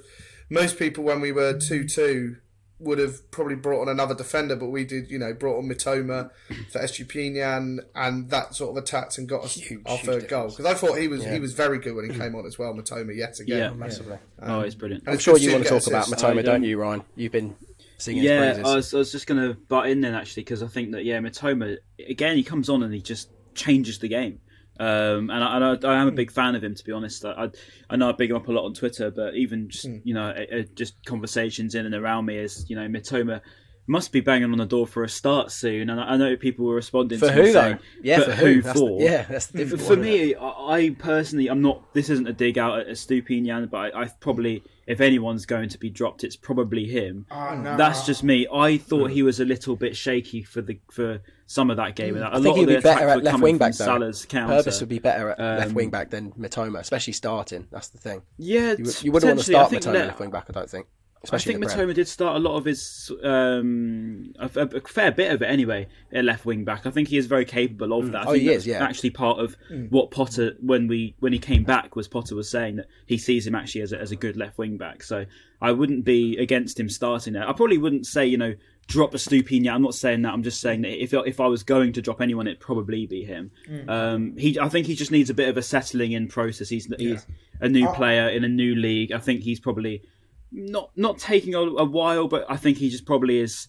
most 0.49 0.79
people 0.79 1.03
when 1.03 1.19
we 1.19 1.33
were 1.33 1.57
two 1.57 1.85
two 1.85 2.37
would 2.79 2.99
have 2.99 3.29
probably 3.31 3.55
brought 3.55 3.81
on 3.81 3.89
another 3.89 4.13
defender, 4.13 4.55
but 4.55 4.67
we 4.67 4.85
did 4.85 5.09
you 5.09 5.17
know 5.17 5.33
brought 5.33 5.57
on 5.57 5.67
Mitoma 5.67 6.29
for 6.71 6.79
Estupinian 6.79 7.79
and 7.95 8.29
that 8.29 8.53
sort 8.55 8.77
of 8.77 8.83
attacked 8.83 9.17
and 9.17 9.27
got 9.27 9.43
us 9.45 9.55
Huge, 9.55 9.81
our 9.85 9.97
huge 9.97 10.05
third 10.05 10.27
goal 10.27 10.49
because 10.49 10.65
I 10.65 10.73
thought 10.73 10.97
he 10.99 11.07
was 11.07 11.23
Yeah. 11.23 11.33
he 11.33 11.39
was 11.39 11.53
very 11.53 11.79
good 11.79 11.95
when 11.95 12.09
he 12.09 12.17
came 12.17 12.35
on 12.35 12.45
as 12.45 12.59
well 12.59 12.73
Mitoma 12.73 13.15
yet 13.15 13.39
again. 13.39 13.57
Yeah. 13.57 13.69
Massively. 13.73 14.17
Um, 14.39 14.51
oh, 14.51 14.59
it's 14.61 14.75
brilliant. 14.75 15.03
And 15.05 15.13
I'm 15.13 15.19
sure 15.19 15.37
you 15.37 15.51
want 15.51 15.63
to 15.65 15.69
get 15.71 15.81
talk 15.83 15.87
about. 15.87 16.05
Mitoma, 16.07 16.43
don't 16.43 16.57
um, 16.57 16.63
you, 16.63 16.79
Ryan? 16.79 17.03
You've 17.15 17.31
been 17.31 17.55
singing 17.97 18.23
Yeah, 18.23 18.49
his 18.49 18.59
I 18.59 18.61
praises. 18.61 18.75
was, 18.75 18.93
I 18.93 18.97
was 18.97 19.11
just 19.11 19.27
going 19.27 19.41
to 19.47 19.55
butt 19.55 19.89
in 19.89 20.01
then 20.01 20.13
actually 20.13 20.43
because 20.43 20.61
I 20.61 20.67
think 20.67 20.91
that 20.91 21.03
yeah, 21.03 21.19
Mitoma 21.19 21.77
again 22.07 22.37
he 22.37 22.43
comes 22.43 22.69
on 22.69 22.83
and 22.83 22.93
he 22.93 23.01
just 23.01 23.29
changes 23.55 23.99
the 23.99 24.07
game. 24.07 24.39
Um, 24.79 25.29
and 25.29 25.43
I, 25.43 25.55
and 25.55 25.85
I, 25.85 25.89
I 25.89 26.01
am 26.01 26.07
a 26.07 26.11
big 26.11 26.31
fan 26.31 26.55
of 26.55 26.63
him 26.63 26.75
to 26.75 26.83
be 26.83 26.91
honest. 26.91 27.25
I, 27.25 27.31
I, 27.31 27.49
I 27.89 27.95
know 27.95 28.09
I 28.09 28.11
big 28.11 28.29
him 28.31 28.35
up 28.37 28.47
a 28.47 28.51
lot 28.51 28.65
on 28.65 28.73
Twitter, 28.73 29.11
but 29.11 29.35
even 29.35 29.69
just 29.69 29.85
you 30.03 30.13
know 30.13 30.29
uh, 30.29 30.57
uh, 30.59 30.63
just 30.75 31.03
conversations 31.05 31.75
in 31.75 31.85
and 31.85 31.95
around 31.95 32.25
me 32.25 32.37
is 32.37 32.65
you 32.69 32.75
know 32.75 32.87
Mitoma 32.87 33.41
must 33.89 34.11
be 34.11 34.19
banging 34.19 34.51
on 34.51 34.57
the 34.57 34.65
door 34.65 34.85
for 34.85 35.03
a 35.05 35.09
start 35.09 35.49
soon. 35.49 35.89
And 35.89 35.99
I, 36.01 36.13
I 36.13 36.17
know 36.17 36.35
people 36.35 36.65
were 36.65 36.75
responding 36.75 37.19
For 37.19 37.27
to 37.27 37.31
who 37.31 37.43
me 37.43 37.51
though? 37.53 37.61
saying, 37.61 37.79
Yeah, 38.03 38.19
for 38.19 38.31
who 38.33 38.61
That's 38.61 38.73
the- 38.79 38.85
for? 38.85 39.01
yeah, 39.01 39.23
that's 39.23 39.45
the 39.45 39.65
For 39.65 39.93
one, 39.95 40.01
me, 40.01 40.35
I 40.35 40.47
I 40.49 40.89
personally, 40.99 41.47
I'm 41.49 41.61
not. 41.61 41.93
This 41.93 42.09
isn't 42.09 42.27
a 42.27 42.33
dig 42.33 42.57
out 42.57 42.79
at 42.79 42.87
a 42.87 42.91
Stupinian, 42.91 43.69
but 43.69 43.95
I, 43.95 44.03
I 44.03 44.07
probably, 44.19 44.61
if 44.87 45.01
anyone's 45.01 45.45
going 45.45 45.69
to 45.69 45.77
be 45.77 45.89
dropped, 45.89 46.23
it's 46.23 46.35
probably 46.35 46.85
him. 46.85 47.25
Ah, 47.29 47.53
no. 47.55 47.75
That's 47.77 48.05
just 48.05 48.23
me. 48.23 48.47
I 48.51 48.77
thought 48.77 49.11
he 49.11 49.21
was 49.21 49.39
a 49.39 49.45
little 49.45 49.75
bit 49.75 49.95
shaky 49.95 50.41
for 50.43 50.61
the 50.61 50.79
for 50.91 51.21
some 51.45 51.69
of 51.69 51.77
that 51.77 51.95
game. 51.95 52.15
And 52.15 52.23
a 52.23 52.29
I 52.29 52.41
think 52.41 52.47
of 52.47 52.55
he'd 52.57 52.65
the 52.69 52.75
be 52.77 52.81
better 52.81 53.07
at 53.09 53.23
left 53.23 53.39
wing 53.41 53.57
back 53.57 53.73
though. 53.73 53.85
Salah's 53.85 54.25
counter. 54.25 54.55
Pervis 54.55 54.79
would 54.79 54.89
be 54.89 54.99
better 54.99 55.29
at 55.31 55.39
left 55.39 55.69
Um, 55.69 55.73
wing 55.75 55.89
back 55.89 56.09
than 56.09 56.31
Mitoma, 56.31 56.79
especially 56.79 57.13
starting. 57.13 57.67
That's 57.69 57.89
the 57.89 57.97
thing. 57.99 58.21
Yeah, 58.37 58.75
You, 58.77 58.85
would- 58.85 59.03
you 59.03 59.11
wouldn't 59.11 59.29
want 59.29 59.39
to 59.39 59.45
start 59.45 59.71
Mitoma 59.71 59.93
that- 59.93 60.07
left 60.07 60.19
wing 60.19 60.31
back. 60.31 60.45
I 60.49 60.53
don't 60.53 60.69
think. 60.69 60.87
I 61.31 61.37
think 61.39 61.55
in 61.55 61.61
the 61.61 61.67
Prem. 61.67 61.89
Mitoma 61.89 61.93
did 61.95 62.07
start 62.07 62.35
a 62.35 62.39
lot 62.39 62.55
of 62.57 62.65
his, 62.65 63.11
um, 63.23 64.33
a, 64.39 64.49
a- 64.55 64.77
a 64.77 64.81
fair 64.81 65.11
bit 65.11 65.31
of 65.31 65.41
it 65.41 65.45
anyway, 65.45 65.87
at 66.13 66.23
left 66.23 66.45
wing 66.45 66.63
back. 66.63 66.85
I 66.85 66.91
think 66.91 67.07
he 67.09 67.17
is 67.17 67.25
very 67.25 67.45
capable 67.45 67.97
of 67.97 68.11
that. 68.11 68.27
I 68.27 68.29
Oh, 68.29 68.31
think 68.33 68.43
he 68.43 68.49
is, 68.51 68.65
yeah. 68.67 68.83
Actually, 68.83 69.09
part 69.11 69.39
of 69.39 69.55
what 69.89 70.11
Potter, 70.11 70.55
when 70.61 70.87
we 70.87 71.15
when 71.19 71.33
he 71.33 71.39
came 71.39 71.63
back, 71.63 71.95
was 71.95 72.07
Potter 72.07 72.35
was 72.35 72.49
saying 72.49 72.77
that 72.77 72.87
he 73.05 73.17
sees 73.17 73.45
him 73.47 73.55
actually 73.55 73.81
as 73.81 73.91
a, 73.93 73.99
as 73.99 74.11
a 74.11 74.15
good 74.15 74.37
left 74.37 74.57
wing 74.57 74.77
back. 74.77 75.03
So 75.03 75.25
I 75.61 75.71
wouldn't 75.71 76.05
be 76.05 76.37
against 76.37 76.79
him 76.79 76.89
starting 76.89 77.33
there. 77.33 77.47
I 77.47 77.53
probably 77.53 77.77
wouldn't 77.77 78.05
say 78.05 78.25
you 78.25 78.37
know 78.37 78.53
drop 78.87 79.13
a 79.13 79.17
Stupinian. 79.17 79.73
I'm 79.73 79.81
not 79.81 79.95
saying 79.95 80.21
that. 80.21 80.33
I'm 80.33 80.43
just 80.43 80.61
saying 80.61 80.81
that 80.83 81.01
if 81.03 81.13
if 81.13 81.39
I 81.39 81.47
was 81.47 81.63
going 81.63 81.93
to 81.93 82.01
drop 82.01 82.21
anyone, 82.21 82.47
it'd 82.47 82.59
probably 82.59 83.05
be 83.05 83.23
him. 83.23 83.51
Um, 83.87 84.37
he, 84.37 84.57
I 84.59 84.69
think 84.69 84.87
he 84.87 84.95
just 84.95 85.11
needs 85.11 85.29
a 85.29 85.33
bit 85.33 85.49
of 85.49 85.57
a 85.57 85.61
settling 85.63 86.11
in 86.13 86.27
process. 86.27 86.69
He's 86.69 86.87
he's 86.97 87.25
a 87.59 87.67
new 87.67 87.87
player 87.93 88.29
in 88.29 88.43
a 88.43 88.47
new 88.49 88.75
league. 88.75 89.11
I 89.11 89.17
think 89.19 89.41
he's 89.41 89.59
probably 89.59 90.03
not 90.51 90.91
not 90.95 91.17
taking 91.19 91.55
a, 91.55 91.59
a 91.59 91.85
while, 91.85 92.27
but 92.27 92.45
I 92.49 92.57
think 92.57 92.77
he 92.77 92.89
just 92.89 93.05
probably 93.05 93.39
is 93.39 93.67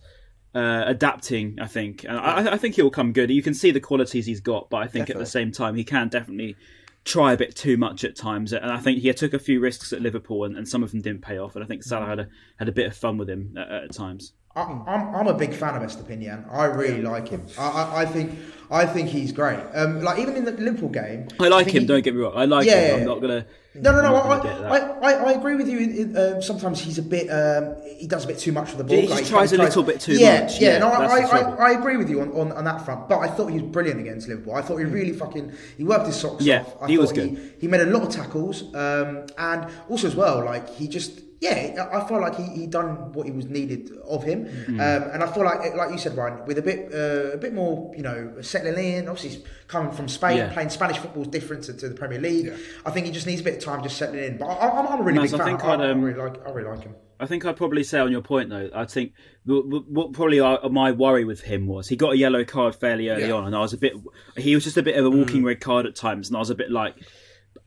uh, 0.54 0.84
adapting. 0.86 1.58
I 1.60 1.66
think, 1.66 2.04
and 2.04 2.16
I, 2.16 2.54
I 2.54 2.56
think 2.56 2.76
he'll 2.76 2.90
come 2.90 3.12
good. 3.12 3.30
You 3.30 3.42
can 3.42 3.54
see 3.54 3.70
the 3.70 3.80
qualities 3.80 4.26
he's 4.26 4.40
got, 4.40 4.70
but 4.70 4.78
I 4.78 4.86
think 4.86 5.10
at 5.10 5.18
the 5.18 5.26
same 5.26 5.52
time 5.52 5.74
he 5.74 5.84
can 5.84 6.08
definitely 6.08 6.56
try 7.04 7.32
a 7.32 7.36
bit 7.36 7.56
too 7.56 7.76
much 7.76 8.04
at 8.04 8.16
times. 8.16 8.52
And 8.52 8.70
I 8.70 8.78
think 8.78 9.00
he 9.00 9.12
took 9.12 9.32
a 9.32 9.38
few 9.38 9.60
risks 9.60 9.92
at 9.92 10.02
Liverpool, 10.02 10.44
and, 10.44 10.56
and 10.56 10.68
some 10.68 10.82
of 10.82 10.90
them 10.90 11.00
didn't 11.00 11.22
pay 11.22 11.38
off. 11.38 11.54
And 11.54 11.64
I 11.64 11.66
think 11.66 11.82
Salah 11.82 12.06
had 12.06 12.20
a 12.20 12.28
had 12.58 12.68
a 12.68 12.72
bit 12.72 12.86
of 12.86 12.96
fun 12.96 13.18
with 13.18 13.28
him 13.28 13.54
at, 13.56 13.70
at 13.70 13.92
times. 13.94 14.32
I, 14.54 14.62
I'm, 14.62 15.14
I'm 15.14 15.26
a 15.26 15.34
big 15.34 15.54
fan 15.54 15.74
of 15.74 15.82
Estepinian. 15.82 16.52
I 16.52 16.64
really 16.64 17.02
like 17.02 17.28
him. 17.28 17.46
I, 17.58 17.68
I, 17.68 18.02
I 18.02 18.06
think 18.06 18.38
I 18.70 18.84
think 18.86 19.08
he's 19.08 19.32
great. 19.32 19.58
Um, 19.74 20.02
like 20.02 20.18
even 20.18 20.36
in 20.36 20.44
the 20.44 20.52
Liverpool 20.52 20.90
game, 20.90 21.28
I 21.40 21.48
like 21.48 21.66
think 21.66 21.76
him. 21.76 21.82
he- 21.82 21.86
don't 21.86 22.02
get 22.04 22.14
me 22.14 22.20
wrong. 22.20 22.32
I 22.36 22.44
like 22.44 22.66
Yeah, 22.66 22.80
him. 22.80 22.94
I'm 22.94 23.00
yeah. 23.00 23.06
not 23.06 23.20
gonna. 23.20 23.46
No, 23.74 23.92
no, 23.92 24.02
no. 24.02 24.14
I, 24.16 24.38
I. 24.38 24.78
I, 24.78 25.12
I 25.28 25.32
agree 25.32 25.54
with 25.54 25.68
you. 25.68 25.78
in- 25.78 26.16
Um, 26.16 26.42
sometimes 26.42 26.80
he's 26.80 26.98
a 26.98 27.02
bit. 27.02 27.28
Um, 27.30 27.76
he 27.96 28.06
does 28.08 28.24
a 28.24 28.26
bit 28.26 28.38
too 28.38 28.50
much 28.52 28.70
for 28.70 28.76
the 28.76 28.84
ball. 28.84 28.96
He 28.96 29.06
just 29.06 29.26
tries 29.30 29.52
a 29.52 29.56
little 29.58 29.82
bit 29.84 30.00
too 30.00 30.14
yeah, 30.14 30.40
much. 30.42 30.60
Yeah, 30.60 30.72
Yeah, 30.72 30.78
no, 30.80 30.88
I, 30.88 31.04
I. 31.06 31.20
I, 31.38 31.68
I 31.68 31.70
agree 31.78 31.96
with 31.96 32.10
you 32.10 32.20
on, 32.20 32.30
on, 32.32 32.52
on 32.52 32.64
that 32.64 32.84
front. 32.84 33.08
But 33.08 33.18
I 33.20 33.28
thought 33.28 33.46
he 33.48 33.60
was 33.60 33.70
brilliant 33.70 34.00
against 34.00 34.26
Liverpool. 34.28 34.54
I 34.54 34.62
thought 34.62 34.78
he 34.78 34.84
really 34.84 35.12
fucking. 35.12 35.52
He 35.76 35.84
worked 35.84 36.06
his 36.06 36.16
socks 36.16 36.44
Yeah, 36.44 36.62
off. 36.62 36.82
I 36.82 36.88
he 36.88 36.98
was 36.98 37.12
good. 37.12 37.54
He, 37.60 37.68
made 37.68 37.80
a 37.82 37.86
lot 37.86 38.02
of 38.02 38.10
tackles, 38.10 38.64
um, 38.74 39.26
and 39.38 39.66
also 39.88 40.08
as 40.08 40.16
well, 40.16 40.44
like 40.44 40.68
he 40.74 40.88
just. 40.88 41.22
Yeah, 41.40 41.86
I 41.92 41.98
I 42.00 42.08
felt 42.08 42.20
like 42.20 42.34
he, 42.34 42.62
he 42.62 42.66
done 42.66 43.12
what 43.12 43.24
he 43.24 43.30
was 43.30 43.46
needed 43.46 43.92
of 44.08 44.24
him, 44.24 44.46
Mm. 44.46 44.80
um, 44.80 45.10
and 45.12 45.22
I 45.22 45.28
feel 45.32 45.44
like, 45.44 45.72
like 45.76 45.92
you 45.92 45.98
said, 45.98 46.16
Ryan, 46.16 46.44
with 46.46 46.58
a 46.58 46.62
bit 46.62 46.92
uh, 46.92 47.30
a 47.34 47.36
bit 47.36 47.54
more, 47.54 47.94
you 47.94 48.02
know, 48.02 48.32
settling 48.64 48.94
in. 48.94 49.08
Obviously, 49.08 49.40
he's 49.40 49.48
coming 49.66 49.92
from 49.92 50.08
Spain, 50.08 50.36
Yeah. 50.38 50.52
playing 50.52 50.70
Spanish 50.70 50.98
football 50.98 51.22
is 51.22 51.28
different 51.28 51.64
to, 51.64 51.72
to 51.74 51.88
the 51.88 51.94
Premier 51.94 52.20
League. 52.20 52.52
I 52.84 52.90
think 52.90 53.06
he 53.06 53.12
just 53.12 53.26
needs 53.26 53.40
a 53.40 53.44
bit 53.44 53.56
of 53.58 53.62
time 53.64 53.82
just 53.82 53.96
settling 53.96 54.24
in. 54.24 54.38
But 54.38 54.46
I, 54.46 54.68
I'm, 54.68 54.86
I'm 54.86 55.00
a 55.00 55.02
really 55.02 55.18
Maz, 55.18 55.32
big 55.32 55.34
I 55.34 55.38
fan. 55.38 55.46
think 55.46 55.64
I, 55.64 55.74
I'd, 55.74 55.80
I 55.80 55.90
um, 55.90 56.02
really 56.02 56.18
like 56.20 56.46
I 56.46 56.50
really 56.50 56.68
like 56.70 56.82
him. 56.82 56.94
I 57.20 57.26
think 57.26 57.44
I'd 57.44 57.56
probably 57.56 57.82
say 57.82 57.98
on 57.98 58.12
your 58.12 58.20
point 58.22 58.48
though. 58.50 58.70
I 58.74 58.84
think 58.84 59.12
what, 59.44 59.66
what 59.88 60.12
probably 60.12 60.38
my 60.70 60.92
worry 60.92 61.24
with 61.24 61.40
him 61.40 61.66
was 61.66 61.88
he 61.88 61.96
got 61.96 62.12
a 62.12 62.16
yellow 62.16 62.44
card 62.44 62.76
fairly 62.76 63.08
early 63.08 63.26
Yeah. 63.26 63.32
on, 63.32 63.46
and 63.46 63.56
I 63.56 63.60
was 63.60 63.72
a 63.72 63.78
bit. 63.78 63.94
He 64.36 64.54
was 64.54 64.64
just 64.64 64.76
a 64.76 64.82
bit 64.82 64.96
of 64.96 65.04
a 65.04 65.10
walking 65.10 65.42
Mm. 65.42 65.46
red 65.46 65.60
card 65.60 65.86
at 65.86 65.96
times, 65.96 66.28
and 66.28 66.36
I 66.36 66.40
was 66.40 66.50
a 66.50 66.54
bit 66.54 66.70
like. 66.70 66.94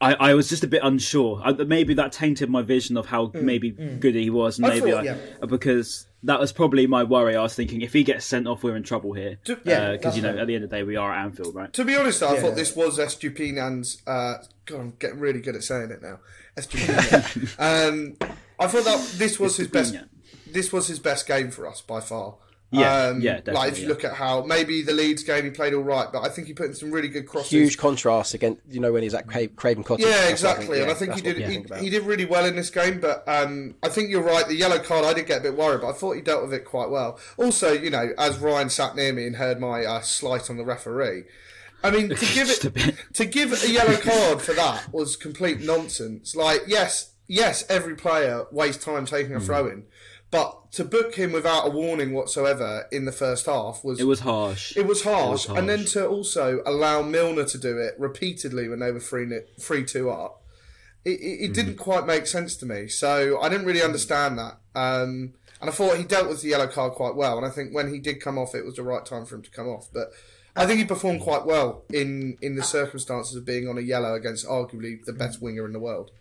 I, 0.01 0.13
I 0.13 0.33
was 0.33 0.49
just 0.49 0.63
a 0.63 0.67
bit 0.67 0.81
unsure. 0.83 1.41
I, 1.43 1.51
maybe 1.53 1.93
that 1.95 2.11
tainted 2.11 2.49
my 2.49 2.61
vision 2.63 2.97
of 2.97 3.05
how 3.05 3.31
maybe 3.33 3.69
good 3.71 4.15
he 4.15 4.29
was, 4.29 4.57
and 4.57 4.65
Mm. 4.67 4.69
I 4.71 4.73
maybe 4.75 4.91
thought, 4.91 4.99
I, 5.01 5.03
yeah. 5.03 5.45
because 5.47 6.07
that 6.23 6.39
was 6.39 6.51
probably 6.51 6.87
my 6.87 7.03
worry. 7.03 7.35
I 7.35 7.41
was 7.41 7.55
thinking 7.55 7.81
if 7.81 7.93
he 7.93 8.03
gets 8.03 8.25
sent 8.25 8.47
off, 8.47 8.63
we're 8.63 8.75
in 8.75 8.83
trouble 8.83 9.13
here. 9.13 9.37
Yeah, 9.63 9.91
because 9.93 10.01
that's 10.03 10.15
you 10.17 10.21
know 10.23 10.33
fair. 10.33 10.41
at 10.41 10.47
the 10.47 10.55
end 10.55 10.63
of 10.63 10.69
the 10.69 10.75
day 10.75 10.83
we 10.83 10.95
are 10.95 11.11
at 11.13 11.23
Anfield, 11.25 11.55
right? 11.55 11.71
To 11.73 11.85
be 11.85 11.95
honest, 11.95 12.21
I 12.23 12.33
Yeah. 12.35 12.41
thought 12.41 12.55
this 12.55 12.75
was 12.75 12.97
Estupinian's. 12.99 14.01
Uh, 14.07 14.35
God, 14.65 14.79
I'm 14.79 14.93
getting 14.99 15.19
really 15.19 15.41
good 15.41 15.55
at 15.55 15.63
saying 15.63 15.91
it 15.91 16.01
now. 16.01 16.19
Estupinian. 16.57 17.55
um, 17.59 18.17
I 18.59 18.67
thought 18.67 18.85
that 18.85 19.13
this 19.17 19.39
was 19.39 19.57
his 19.57 19.67
best. 19.67 19.95
This 20.51 20.71
was 20.73 20.87
his 20.87 20.99
best 20.99 21.27
game 21.27 21.49
for 21.51 21.67
us 21.67 21.81
by 21.81 22.01
far. 22.01 22.35
Yeah, 22.73 23.07
Um, 23.07 23.19
yeah, 23.19 23.41
Like 23.47 23.73
if 23.73 23.79
you 23.79 23.83
yeah. 23.83 23.89
look 23.89 24.05
at 24.05 24.13
how 24.13 24.43
maybe 24.43 24.81
the 24.81 24.93
Leeds 24.93 25.23
game 25.23 25.43
he 25.43 25.49
played 25.49 25.73
all 25.73 25.83
right, 25.83 26.07
but 26.09 26.21
I 26.25 26.29
think 26.29 26.47
he 26.47 26.53
put 26.53 26.67
in 26.67 26.73
some 26.73 26.89
really 26.89 27.09
good 27.09 27.27
crosses. 27.27 27.51
Huge 27.51 27.77
contrast 27.77 28.33
against 28.33 28.61
you 28.69 28.79
know 28.79 28.93
when 28.93 29.03
he's 29.03 29.13
at 29.13 29.27
Cra- 29.27 29.49
Craven 29.49 29.83
Cottage. 29.83 30.05
Yeah, 30.05 30.11
That's 30.11 30.23
what 30.23 30.31
exactly. 30.57 30.81
and 30.81 30.89
I 30.89 30.93
think 30.93 31.09
that's 31.11 31.21
he 31.21 31.27
what 31.27 31.37
did 31.37 31.79
he, 31.79 31.83
he 31.83 31.89
did 31.89 32.03
really 32.05 32.23
well 32.23 32.45
in 32.45 32.55
this 32.55 32.69
game, 32.69 33.01
but 33.01 33.27
um, 33.27 33.75
I 33.83 33.89
think 33.89 34.09
you're 34.09 34.23
right. 34.23 34.47
The 34.47 34.55
yellow 34.55 34.79
card, 34.79 35.03
I 35.03 35.11
did 35.13 35.25
get 35.27 35.39
a 35.39 35.43
bit 35.43 35.57
worried, 35.57 35.81
but 35.81 35.89
I 35.89 35.93
thought 35.93 36.13
he 36.13 36.21
dealt 36.21 36.43
with 36.43 36.53
it 36.53 36.63
quite 36.63 36.89
well. 36.89 37.19
Also, 37.35 37.73
you 37.73 37.89
know, 37.89 38.11
as 38.17 38.37
Ryan 38.39 38.69
sat 38.69 38.95
near 38.95 39.11
me 39.11 39.27
and 39.27 39.35
heard 39.35 39.59
my 39.59 39.83
uh, 39.83 39.99
slight 39.99 40.49
on 40.49 40.55
the 40.55 40.63
referee, 40.63 41.25
I 41.83 41.91
mean, 41.91 42.07
to 42.07 42.15
give 42.33 42.47
Just 42.47 42.63
a 42.63 42.71
it 42.73 42.95
to 43.15 43.25
give 43.25 43.51
a 43.63 43.69
yellow 43.69 43.97
card 43.97 44.41
for 44.41 44.53
that 44.53 44.93
was 44.93 45.17
complete 45.17 45.59
nonsense. 45.59 46.37
Like, 46.37 46.61
yes, 46.67 47.11
yes, 47.27 47.65
every 47.69 47.95
player 47.95 48.45
wastes 48.49 48.85
time 48.85 49.05
taking 49.05 49.33
a 49.35 49.39
Hmm. 49.39 49.45
throw 49.45 49.67
in, 49.67 49.83
but 50.31 50.71
to 50.71 50.85
book 50.85 51.15
him 51.15 51.33
without 51.33 51.67
a 51.67 51.69
warning 51.69 52.13
whatsoever 52.13 52.87
in 52.91 53.03
the 53.03 53.11
first 53.11 53.45
half 53.45 53.83
was 53.83 53.99
It 53.99 54.05
was 54.05 54.21
harsh. 54.21 54.75
it 54.77 54.87
was 54.87 55.03
harsh, 55.03 55.45
harsh. 55.45 55.59
and 55.59 55.67
then 55.67 55.85
to 55.85 56.07
also 56.07 56.61
allow 56.65 57.01
Milner 57.01 57.43
to 57.43 57.57
do 57.57 57.77
it 57.77 57.95
repeatedly 57.99 58.69
when 58.69 58.79
they 58.79 58.91
were 58.91 59.01
three 59.01 59.25
ni- 59.25 60.09
up, 60.09 60.41
it, 61.03 61.09
it, 61.09 61.15
it 61.15 61.53
didn't 61.53 61.73
mm-hmm. 61.73 61.83
quite 61.83 62.05
make 62.05 62.27
sense 62.27 62.55
to 62.57 62.65
me. 62.65 62.87
So 62.87 63.41
I 63.41 63.49
didn't 63.49 63.65
really 63.65 63.79
mm-hmm. 63.79 63.87
understand 63.87 64.39
that. 64.39 64.59
Um, 64.73 65.33
and 65.59 65.69
I 65.69 65.73
thought 65.73 65.97
he 65.97 66.03
dealt 66.03 66.29
with 66.29 66.41
the 66.41 66.49
yellow 66.49 66.67
card 66.67 66.93
quite 66.93 67.15
well. 67.15 67.37
And 67.37 67.45
I 67.45 67.49
think 67.49 67.73
when 67.73 67.93
he 67.93 67.99
did 67.99 68.21
come 68.21 68.37
off, 68.37 68.55
it 68.55 68.65
was 68.65 68.75
the 68.75 68.83
right 68.83 69.05
time 69.05 69.25
for 69.25 69.35
him 69.35 69.43
to 69.43 69.51
come 69.51 69.67
off. 69.67 69.89
But 69.93 70.11
I 70.55 70.65
think 70.65 70.79
he 70.79 70.85
performed 70.85 71.21
mm. 71.21 71.23
quite 71.23 71.45
well 71.45 71.83
in 71.93 72.37
in 72.41 72.55
the 72.55 72.63
circumstances 72.63 73.35
of 73.35 73.45
being 73.45 73.67
on 73.67 73.77
a 73.77 73.81
yellow 73.81 74.15
against 74.15 74.47
arguably 74.47 75.03
the 75.03 75.13
best 75.13 75.41
winger 75.41 75.65
in 75.65 75.73
the 75.73 75.79
world. 75.79 76.11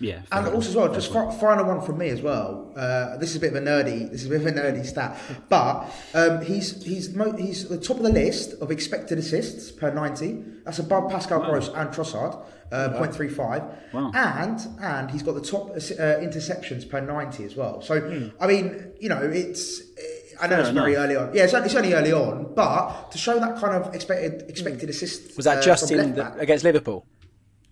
Yeah. 0.00 0.20
And 0.32 0.46
also 0.48 0.68
as 0.70 0.76
well, 0.76 0.94
just 0.94 1.12
fi- 1.12 1.30
final 1.38 1.64
one 1.64 1.80
from 1.80 1.98
me 1.98 2.08
as 2.10 2.20
well. 2.22 2.72
Uh, 2.76 3.16
this 3.16 3.30
is 3.30 3.36
a 3.36 3.40
bit 3.40 3.50
of 3.54 3.56
a 3.56 3.60
nerdy. 3.66 4.10
This 4.10 4.22
is 4.22 4.26
a 4.26 4.30
bit 4.30 4.40
of 4.42 4.46
a 4.46 4.52
nerdy 4.52 4.84
stat, 4.86 5.18
but 5.48 5.86
um, 6.14 6.42
he's 6.42 6.82
he's 6.84 7.14
mo- 7.14 7.36
he's 7.36 7.68
the 7.68 7.78
top 7.78 7.96
of 7.98 8.02
the 8.04 8.10
list 8.12 8.54
of 8.62 8.70
expected 8.70 9.18
assists 9.18 9.70
per 9.72 9.92
ninety. 9.92 10.42
That's 10.64 10.78
above 10.78 11.10
Pascal 11.10 11.40
Gross 11.44 11.68
and 11.68 11.90
Trossard, 11.90 12.40
uh, 12.72 12.90
0.35. 13.00 13.92
Wow. 13.94 14.10
And 14.14 14.60
and 14.80 15.10
he's 15.10 15.22
got 15.22 15.34
the 15.34 15.40
top 15.40 15.70
uh, 15.70 15.74
interceptions 15.76 16.88
per 16.88 17.00
ninety 17.00 17.44
as 17.44 17.56
well. 17.56 17.80
So 17.82 18.30
I 18.40 18.46
mean, 18.46 18.92
you 19.00 19.08
know, 19.08 19.20
it's. 19.22 19.80
I 20.40 20.46
know 20.46 20.54
Hmm. 20.58 20.62
Fair 20.62 20.70
it's 20.70 20.70
very 20.78 20.94
early 20.96 21.16
on. 21.16 21.34
Yeah, 21.34 21.44
it's 21.44 21.54
only, 21.54 21.66
it's 21.66 21.74
only 21.74 21.94
early 21.94 22.12
on, 22.12 22.54
but 22.54 23.10
to 23.10 23.18
show 23.18 23.40
that 23.40 23.56
kind 23.58 23.74
of 23.82 23.92
expected 23.92 24.48
expected 24.48 24.88
assist 24.88 25.36
Was 25.36 25.46
that 25.46 25.58
uh, 25.58 25.62
just 25.62 25.90
in 25.90 26.14
the, 26.14 26.32
against 26.38 26.62
Liverpool? 26.62 27.04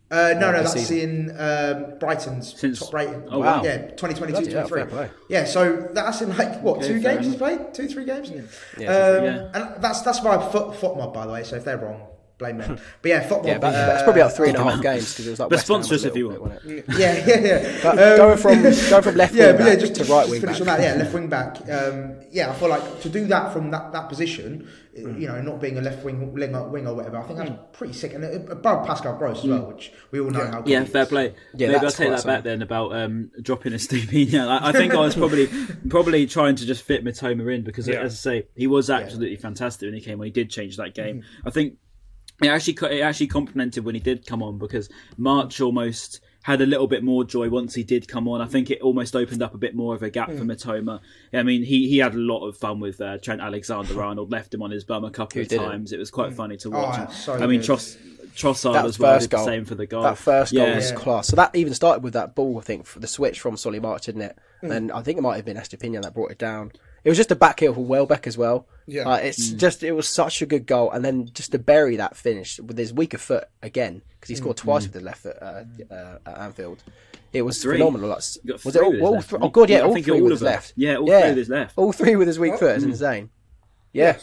Uh, 0.09 0.35
no, 0.39 0.53
no, 0.53 0.63
that's 0.63 0.73
season? 0.75 1.31
in 1.31 1.41
um, 1.41 1.99
Brighton's 1.99 2.59
Since- 2.59 2.79
top 2.79 2.95
rating. 2.95 3.25
oh, 3.29 3.41
wow. 3.41 3.63
Yeah, 3.65 3.89
2022, 3.91 4.33
Bloody 4.33 4.53
hell, 4.53 4.69
23. 4.69 4.81
fair 4.81 4.87
play. 5.09 5.11
Yeah, 5.29 5.45
so 5.45 5.89
that's 5.93 6.21
in 6.23 6.37
like 6.37 6.63
what 6.63 6.79
Okay, 6.79 6.87
two 6.89 7.01
games 7.01 7.27
he's 7.27 7.35
played, 7.35 7.75
two, 7.75 7.89
three 7.89 8.05
games. 8.05 8.31
Yeah, 8.31 8.87
um, 8.89 9.25
yeah. 9.25 9.49
and 9.55 9.83
that's 9.83 10.03
that's 10.03 10.21
via 10.21 10.41
foot, 10.51 10.75
FotMob, 10.75 11.13
by 11.13 11.27
the 11.27 11.33
way. 11.33 11.43
So 11.43 11.57
if 11.57 11.65
they're 11.65 11.77
wrong, 11.79 12.03
blame 12.39 12.59
them. 12.59 12.79
But 13.03 13.09
yeah, 13.09 13.29
FotMob. 13.29 13.47
Yeah, 13.47 13.59
but 13.59 13.75
uh, 13.75 13.87
that's 13.87 14.03
probably 14.03 14.21
about 14.23 14.35
three 14.37 14.49
and 14.49 14.59
a 14.59 14.63
half 14.63 14.83
games 14.83 15.13
because 15.13 15.27
it 15.27 15.31
was 15.31 15.41
like 15.41 15.49
But 15.49 15.57
West 15.57 15.69
Ham 15.69 15.83
sponsor 15.83 15.95
us 15.95 16.05
if 16.05 16.17
you 16.17 16.29
want. 16.29 16.63
bit, 16.63 16.79
it? 16.89 16.99
Yeah, 16.99 17.27
yeah, 17.27 17.39
yeah. 17.41 17.79
But 17.83 17.99
Um, 17.99 18.17
going 18.17 18.39
from 18.39 18.63
going 18.63 19.03
from 19.03 19.15
left 19.17 19.35
yeah, 19.35 19.47
wing 19.47 19.53
but 19.57 19.59
back 19.59 19.69
yeah, 19.69 19.77
just 19.77 19.95
to 19.97 20.05
to 20.05 20.13
right 20.13 20.21
just 20.21 20.31
wing 20.31 20.41
finish 20.41 20.59
back. 20.61 20.61
on 20.61 20.67
that. 20.67 20.83
Yeah, 20.83 21.03
left 21.03 21.15
wing 21.15 21.29
back. 21.29 21.57
Um, 21.71 22.15
yeah, 22.31 22.51
I 22.51 22.55
feel 22.55 22.69
like 22.69 23.01
to 23.01 23.09
do 23.09 23.27
that 23.27 23.53
from 23.53 23.71
that, 23.71 23.93
that 23.93 24.09
position, 24.09 24.69
Mm. 24.97 25.21
you 25.21 25.29
know, 25.29 25.43
not 25.43 25.61
being 25.61 25.77
a 25.77 25.83
left 25.83 26.03
wing 26.07 26.33
winger, 26.33 26.67
wing 26.71 26.87
or 26.87 26.95
whatever. 26.95 27.19
I 27.19 27.23
think 27.25 27.39
that's 27.39 27.51
pretty 27.75 27.93
sick, 27.93 28.15
and 28.15 28.25
uh, 28.25 28.51
above 28.51 28.87
Pascal 28.87 29.15
Gross 29.19 29.41
as 29.41 29.45
well, 29.47 29.67
which 29.67 29.93
we 30.11 30.21
all 30.21 30.31
know 30.31 30.47
how. 30.47 30.63
good 30.63 30.71
Yeah, 30.71 30.81
he 30.81 30.87
fair 30.87 31.05
play. 31.05 31.35
Yeah, 31.55 31.69
Maybe 31.69 31.85
I'll 31.85 31.91
take 31.91 32.09
quite 32.09 32.17
that 32.17 32.25
back 32.27 32.45
then 32.45 32.63
about 32.63 32.97
um, 32.97 33.31
dropping 33.43 33.73
a 33.75 33.79
Stevie. 33.79 34.39
I, 34.39 34.71
I 34.71 34.73
think 34.73 34.95
I 34.95 35.01
was 35.01 35.15
probably 35.15 35.49
probably 35.91 36.27
trying 36.27 36.57
to 36.57 36.65
just 36.65 36.83
fit 36.83 37.05
Mitoma 37.05 37.55
in 37.55 37.63
because, 37.63 37.87
Yeah. 37.87 38.01
as 38.01 38.13
I 38.15 38.17
say, 38.17 38.47
he 38.57 38.67
was 38.67 38.89
absolutely 38.89 39.37
fantastic 39.37 39.87
when 39.87 39.93
he 39.95 40.01
came 40.01 40.19
on. 40.19 40.25
He 40.25 40.31
did 40.33 40.49
change 40.49 40.79
that 40.79 40.95
game. 40.95 41.17
Mm-hmm. 41.19 41.49
I 41.49 41.51
think 41.51 41.75
it 42.43 42.49
actually 42.49 42.75
co- 42.75 42.87
it 42.87 43.01
actually 43.01 43.29
complemented 43.29 43.85
when 43.85 43.95
he 43.95 44.01
did 44.01 44.27
come 44.27 44.43
on 44.43 44.59
because 44.59 44.89
March 45.17 45.61
almost 45.61 46.21
had 46.43 46.61
a 46.61 46.67
little 46.67 46.87
bit 46.87 47.03
more 47.03 47.25
joy 47.25 47.49
once 47.49 47.75
he 47.75 47.83
did 47.83 48.07
come 48.07 48.29
on. 48.29 48.41
I 48.41 48.47
think 48.47 48.71
it 48.71 48.81
almost 48.81 49.17
opened 49.17 49.43
up 49.43 49.53
a 49.55 49.59
bit 49.59 49.75
more 49.75 49.95
of 49.97 50.03
a 50.05 50.11
gap 50.11 50.29
for 50.29 50.45
Mm. 50.45 50.53
Mitoma. 50.53 51.01
I 51.33 51.43
mean, 51.43 51.65
he, 51.65 51.89
he 51.89 51.99
had 51.99 52.15
a 52.15 52.19
lot 52.19 52.47
of 52.47 52.57
fun 52.57 52.79
with 52.79 53.01
uh, 53.01 53.19
Trent 53.19 53.41
Alexander 53.41 54.01
Arnold, 54.01 54.31
left 54.31 54.55
him 54.55 54.63
on 54.63 54.71
his 54.71 54.85
bum 54.85 55.05
a 55.05 55.11
couple 55.11 55.37
Who 55.37 55.43
of 55.43 55.49
times. 55.49 55.93
It 55.93 55.99
was 55.99 56.11
quite 56.13 56.35
funny 56.35 56.57
to 56.59 56.71
watch. 56.71 56.97
that's 56.99 57.17
so 57.25 57.35
I 57.35 57.47
mean, 57.49 57.61
good. 57.63 57.71
Tross, 57.71 57.97
Trossard 58.37 58.75
That 58.75 58.85
as 58.85 58.99
well 58.99 59.15
first 59.15 59.31
did 59.31 59.31
the 59.31 59.37
goal, 59.39 59.47
same 59.47 59.65
for 59.65 59.75
the 59.75 59.87
goal. 59.87 60.03
That 60.05 60.19
first 60.19 60.55
goal 60.55 60.69
Yeah. 60.69 60.77
was 60.77 60.91
Yeah. 60.91 60.97
class. 60.97 61.27
So 61.27 61.35
that 61.37 61.57
even 61.57 61.75
started 61.75 62.05
with 62.05 62.13
that 62.13 62.37
ball, 62.37 62.59
I 62.59 62.61
think, 62.61 62.87
for 62.87 63.01
the 63.01 63.07
switch 63.09 63.41
from 63.41 63.57
Solly 63.57 63.81
March, 63.81 64.07
didn't 64.07 64.23
it? 64.23 64.39
Hmm. 64.61 64.71
And 64.71 64.93
I 64.93 65.03
think 65.03 65.19
it 65.19 65.23
might 65.23 65.37
have 65.37 65.45
been 65.47 65.57
Estepinian 65.57 66.03
that 66.03 66.15
brought 66.15 66.31
it 66.31 66.39
down. 66.39 66.71
It 67.07 67.09
was 67.09 67.17
just 67.17 67.31
a 67.31 67.37
back 67.37 67.61
heel 67.61 67.73
for 67.73 67.85
Welbeck 67.85 68.27
as 68.27 68.37
well. 68.37 68.67
Yeah. 68.89 69.09
Uh, 69.09 69.17
it's 69.19 69.53
Hmm. 69.53 69.59
just 69.59 69.85
it 69.85 69.93
was 69.93 70.09
such 70.09 70.43
a 70.43 70.47
good 70.47 70.67
goal, 70.67 70.91
and 70.91 71.05
then 71.05 71.31
just 71.33 71.53
to 71.53 71.59
bury 71.59 71.95
that 71.97 72.17
finish 72.17 72.59
with 72.59 72.77
his 72.77 72.93
weaker 72.93 73.17
foot 73.17 73.45
again 73.63 74.03
because 74.19 74.29
he 74.29 74.35
Hmm. 74.35 74.43
scored 74.43 74.57
twice 74.57 74.83
with 74.87 74.95
his 74.95 75.03
left 75.05 75.21
foot 75.23 75.37
uh, 75.41 75.63
uh, 75.89 76.19
at 76.27 76.39
Anfield. 76.39 76.83
It 77.33 77.43
was 77.43 77.63
Three. 77.63 77.79
phenomenal. 77.79 78.09
Like, 78.09 78.23
He 78.45 78.51
was 78.53 78.61
three 78.63 78.73
it 78.73 78.83
all, 79.03 79.15
all 79.15 79.21
three? 79.23 79.39
Oh 79.41 79.49
god, 79.51 79.71
yeah, 79.71 79.77
Yeah, 79.79 79.83
all 79.85 79.93
three 80.03 80.13
all 80.15 80.21
with 80.23 80.33
his 80.33 80.43
left. 80.43 80.73
Yeah, 80.77 80.97
all 80.97 81.07
three 81.07 81.29
with 81.29 81.37
his 81.37 81.49
left. 81.49 81.73
All 81.79 81.93
three 81.93 82.17
with 82.17 82.27
his 82.27 82.39
weak 82.41 82.59
foot 82.59 82.77
is 82.77 82.83
insane. 82.85 83.31
Yeah, 83.93 84.19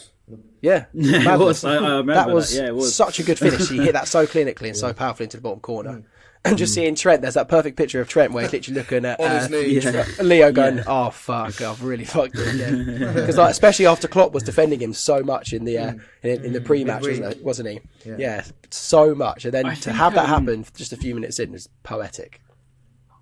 yeah, 0.61 0.85
Yeah, 0.93 1.35
it 1.35 1.39
was. 1.39 1.63
I, 1.63 1.75
I 1.75 1.75
remember 1.75 2.13
that 2.15 2.29
was, 2.29 2.55
Yeah, 2.55 2.67
it 2.67 2.75
was. 2.75 2.93
such 2.93 3.19
a 3.19 3.23
good 3.23 3.39
finish. 3.39 3.69
He 3.69 3.77
hit 3.77 3.93
that 3.93 4.07
so 4.07 4.25
clinically 4.27 4.67
and 4.67 4.77
so 4.77 4.91
powerfully 5.01 5.25
into 5.25 5.37
the 5.37 5.41
bottom 5.43 5.59
corner. 5.61 5.89
And 5.91 6.05
Mm. 6.43 6.57
just 6.57 6.73
seeing 6.73 6.95
Trent, 6.95 7.21
there's 7.21 7.35
that 7.35 7.47
perfect 7.47 7.77
picture 7.77 8.01
of 8.01 8.09
Trent 8.09 8.33
where 8.33 8.43
he's 8.43 8.53
literally 8.53 8.79
looking 8.79 9.05
at 9.05 9.19
uh, 9.19 9.47
yeah. 9.51 10.05
Leo 10.21 10.51
going, 10.51 10.81
"Oh 10.85 11.09
fuck, 11.09 11.61
I've 11.61 11.83
really 11.83 12.05
fucked 12.05 12.35
it. 12.37 13.15
Because 13.15 13.37
like, 13.37 13.51
especially 13.51 13.87
after 13.87 14.07
Klopp 14.07 14.33
was 14.33 14.43
defending 14.43 14.81
him 14.81 14.93
so 14.93 15.21
much 15.23 15.53
in 15.53 15.65
the 15.65 15.77
uh, 15.77 15.93
in, 16.21 16.45
in 16.45 16.53
the 16.53 16.61
pre-match, 16.61 17.03
wasn't, 17.03 17.25
it, 17.25 17.43
wasn't 17.43 17.69
he? 17.69 17.81
Yeah. 18.05 18.43
so 18.69 19.15
much, 19.15 19.45
and 19.45 19.53
then 19.53 19.65
I 19.65 19.75
to 19.75 19.81
think, 19.81 19.97
have 19.97 20.13
that 20.15 20.25
um, 20.25 20.47
happen 20.47 20.65
just 20.75 20.93
a 20.93 20.97
few 20.97 21.15
minutes 21.15 21.39
in 21.39 21.53
is 21.53 21.69
poetic. 21.83 22.41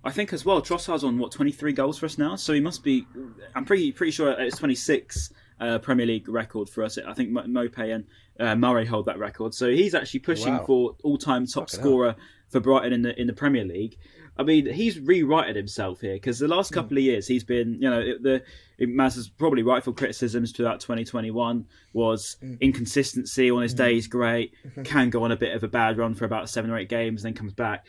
I 0.04 0.10
think 0.10 0.32
as 0.32 0.44
well. 0.44 0.60
Trossard's 0.60 1.04
on 1.04 1.18
what 1.18 1.30
twenty 1.30 1.52
three 1.52 1.72
goals 1.72 1.98
for 1.98 2.06
us 2.06 2.18
now, 2.18 2.34
so 2.36 2.52
he 2.52 2.60
must 2.60 2.82
be. 2.82 3.06
I'm 3.54 3.64
pretty 3.64 3.92
pretty 3.92 4.10
sure 4.10 4.32
it's 4.32 4.58
twenty 4.58 4.74
six 4.74 5.32
uh, 5.62 5.78
Premier 5.78 6.06
League 6.06 6.28
record 6.28 6.68
for 6.68 6.82
us. 6.84 6.98
I 6.98 7.12
think 7.14 7.30
Mo- 7.30 7.42
Maupay 7.44 7.94
and 7.94 8.04
uh, 8.40 8.54
Murray 8.56 8.84
hold 8.86 9.06
that 9.06 9.18
record, 9.18 9.54
so 9.54 9.68
he's 9.70 9.94
actually 9.94 10.20
pushing 10.20 10.54
Wow. 10.54 10.64
for 10.66 10.96
all 11.04 11.16
time 11.18 11.46
top 11.46 11.70
Fucking 11.70 11.80
scorer 11.80 12.16
for 12.50 12.60
Brighton 12.60 12.92
in 12.92 13.02
the 13.02 13.18
in 13.20 13.26
the 13.26 13.32
Premier 13.32 13.64
League. 13.64 13.96
I 14.38 14.44
mean, 14.44 14.64
he's 14.66 14.98
rewrited 14.98 15.56
himself 15.56 16.00
here 16.00 16.14
because 16.14 16.38
the 16.38 16.48
last 16.48 16.72
couple 16.72 16.96
of 16.96 17.02
years 17.02 17.26
he's 17.26 17.44
been, 17.44 17.74
you 17.74 17.90
know, 17.90 18.00
the 18.18 18.42
it, 18.78 18.88
Maz's 18.88 19.28
probably 19.28 19.62
rightful 19.62 19.92
criticisms 19.92 20.52
throughout 20.52 20.80
2021 20.80 21.66
was 21.92 22.36
inconsistency 22.60 23.50
on 23.50 23.62
his 23.62 23.74
days 23.74 24.06
great, 24.06 24.54
can 24.84 25.10
go 25.10 25.22
on 25.24 25.32
a 25.32 25.36
bit 25.36 25.54
of 25.54 25.62
a 25.62 25.68
bad 25.68 25.98
run 25.98 26.14
for 26.14 26.24
about 26.24 26.48
seven 26.48 26.70
or 26.70 26.78
eight 26.78 26.88
games, 26.88 27.22
then 27.22 27.34
comes 27.34 27.52
back. 27.52 27.86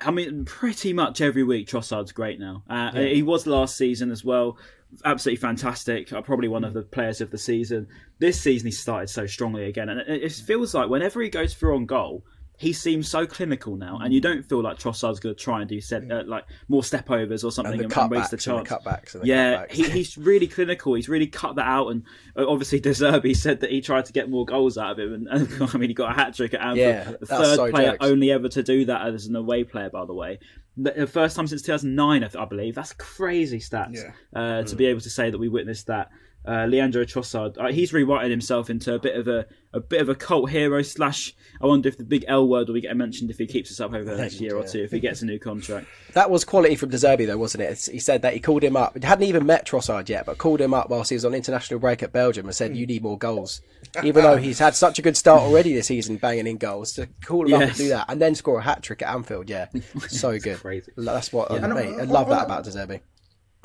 I 0.00 0.10
mean, 0.12 0.44
pretty 0.44 0.92
much 0.92 1.20
every 1.20 1.42
week 1.42 1.66
Trossard's 1.68 2.12
great 2.12 2.38
now. 2.38 2.62
Uh, 2.70 2.92
He 2.92 3.22
was 3.22 3.46
last 3.46 3.76
season 3.76 4.10
as 4.12 4.22
well. 4.24 4.56
Absolutely 5.04 5.40
fantastic. 5.40 6.12
Uh, 6.12 6.22
probably 6.22 6.48
one 6.48 6.64
of 6.64 6.72
the 6.72 6.82
players 6.82 7.20
of 7.20 7.30
the 7.30 7.38
season. 7.38 7.88
This 8.18 8.40
season 8.40 8.66
he 8.66 8.72
started 8.72 9.08
so 9.08 9.26
strongly 9.26 9.64
again, 9.64 9.88
and 9.88 10.00
it, 10.00 10.32
feels 10.32 10.74
like 10.74 10.88
whenever 10.88 11.20
he 11.20 11.28
goes 11.28 11.54
through 11.54 11.76
on 11.76 11.86
goal, 11.86 12.24
he 12.58 12.72
seems 12.72 13.08
so 13.08 13.24
clinical 13.24 13.76
now, 13.76 13.98
and 14.02 14.12
you 14.12 14.20
don't 14.20 14.42
feel 14.42 14.62
like 14.62 14.78
Trossard's 14.78 15.20
going 15.20 15.34
to 15.34 15.40
try 15.40 15.60
and 15.60 15.68
do 15.68 15.80
set, 15.80 16.10
uh, 16.10 16.24
like 16.26 16.44
more 16.66 16.82
step 16.82 17.08
overs 17.08 17.44
or 17.44 17.52
something 17.52 17.80
And 17.80 17.92
and, 17.92 18.10
waste 18.10 18.32
the 18.32 18.36
cutbacks 18.36 18.48
and 18.48 18.58
the 18.58 18.64
chance. 18.64 18.84
cutbacks 18.84 19.12
the 19.12 19.26
yeah, 19.26 19.66
cutbacks. 19.66 19.72
he, 19.72 19.90
he's 19.90 20.18
really 20.18 20.48
clinical. 20.48 20.94
He's 20.94 21.08
really 21.08 21.28
cut 21.28 21.54
that 21.54 21.66
out, 21.66 21.88
and 21.88 22.02
uh, 22.36 22.48
obviously 22.48 22.80
De 22.80 22.90
Zerbi 22.90 23.36
said 23.36 23.60
that 23.60 23.70
he 23.70 23.80
tried 23.80 24.06
to 24.06 24.12
get 24.12 24.28
more 24.28 24.44
goals 24.44 24.76
out 24.76 24.92
of 24.92 24.98
him, 24.98 25.12
and, 25.12 25.28
and 25.52 25.62
I 25.62 25.78
mean 25.78 25.90
he 25.90 25.94
got 25.94 26.10
a 26.10 26.14
hat 26.14 26.34
trick 26.34 26.52
at 26.54 26.60
Anfield. 26.60 26.76
Yeah, 26.78 27.12
the 27.20 27.26
third 27.26 27.56
so 27.56 27.70
player 27.70 27.92
jokes. 27.92 28.06
only 28.06 28.32
ever 28.32 28.48
to 28.48 28.62
do 28.64 28.86
that 28.86 29.06
as 29.06 29.26
an 29.26 29.36
away 29.36 29.62
player, 29.62 29.90
by 29.90 30.04
the 30.04 30.14
way. 30.14 30.40
The 30.80 31.06
first 31.08 31.34
time 31.34 31.46
since 31.48 31.62
2009, 31.62 32.22
I 32.22 32.28
th- 32.28 32.36
I 32.36 32.44
believe. 32.44 32.74
That's 32.76 32.92
crazy 32.92 33.58
stats 33.58 33.96
Yeah. 33.96 34.12
uh, 34.40 34.62
to 34.62 34.76
be 34.76 34.86
able 34.86 35.00
to 35.00 35.10
say 35.10 35.28
that 35.30 35.38
we 35.38 35.48
witnessed 35.48 35.88
that. 35.88 36.10
Uh, 36.48 36.64
Leandro 36.64 37.04
Trossard, 37.04 37.58
uh, 37.58 37.70
he's 37.70 37.92
rewriting 37.92 38.30
himself 38.30 38.70
into 38.70 38.94
a 38.94 38.98
bit 38.98 39.14
of 39.16 39.28
a 39.28 39.46
a 39.74 39.80
bit 39.80 40.00
of 40.00 40.08
a 40.08 40.14
cult 40.14 40.48
hero 40.50 40.80
slash. 40.80 41.34
I 41.60 41.66
wonder 41.66 41.90
if 41.90 41.98
the 41.98 42.04
big 42.04 42.24
L 42.26 42.48
word 42.48 42.68
will 42.68 42.74
be 42.74 42.80
getting 42.80 42.96
mentioned 42.96 43.30
if 43.30 43.36
he 43.36 43.46
keeps 43.46 43.70
us 43.70 43.80
up 43.80 43.92
over 43.92 44.04
the 44.04 44.16
next 44.16 44.40
year 44.40 44.56
or 44.56 44.66
two, 44.66 44.82
if 44.82 44.90
he 44.90 44.98
gets 44.98 45.20
a 45.20 45.26
new 45.26 45.38
contract. 45.38 45.86
That 46.14 46.30
was 46.30 46.44
quality 46.44 46.74
from 46.74 46.88
De 46.88 46.96
Zerbi, 46.96 47.26
though, 47.26 47.36
wasn't 47.36 47.62
it? 47.64 47.88
He 47.92 48.00
said 48.00 48.22
that 48.22 48.32
he 48.32 48.40
called 48.40 48.64
him 48.64 48.76
up. 48.76 48.96
He 48.98 49.06
hadn't 49.06 49.28
even 49.28 49.46
met 49.46 49.66
Trossard 49.66 50.08
yet, 50.08 50.26
but 50.26 50.38
called 50.38 50.60
him 50.60 50.72
up 50.72 50.88
whilst 50.88 51.10
he 51.10 51.16
was 51.16 51.24
on 51.24 51.34
international 51.34 51.78
break 51.78 52.02
at 52.02 52.12
Belgium 52.12 52.46
and 52.46 52.54
said, 52.54 52.74
"You 52.76 52.86
need 52.86 53.02
more 53.02 53.18
goals." 53.18 53.60
Even 54.02 54.24
though 54.24 54.36
he's 54.38 54.58
had 54.58 54.74
such 54.74 54.98
a 54.98 55.02
good 55.02 55.16
start 55.16 55.42
already 55.42 55.74
this 55.74 55.86
season, 55.86 56.16
banging 56.16 56.46
in 56.46 56.56
goals, 56.56 56.92
to 56.94 57.08
call 57.24 57.46
him 57.46 57.54
up 57.54 57.60
and 57.60 57.76
do 57.76 57.88
that, 57.88 58.06
and 58.08 58.20
then 58.20 58.34
score 58.34 58.58
a 58.58 58.62
hat 58.62 58.82
trick 58.82 59.02
at 59.02 59.14
Anfield, 59.14 59.50
yeah, 59.50 59.66
so 60.08 60.38
good. 60.38 60.58
crazy. 60.58 60.90
That's 60.96 61.32
what 61.32 61.50
And, 61.50 61.74
mate, 61.74 61.94
I 61.94 62.02
uh, 62.02 62.06
love 62.06 62.28
that 62.30 62.46
about 62.46 62.64
De 62.64 62.70
Zerbi. 62.70 63.00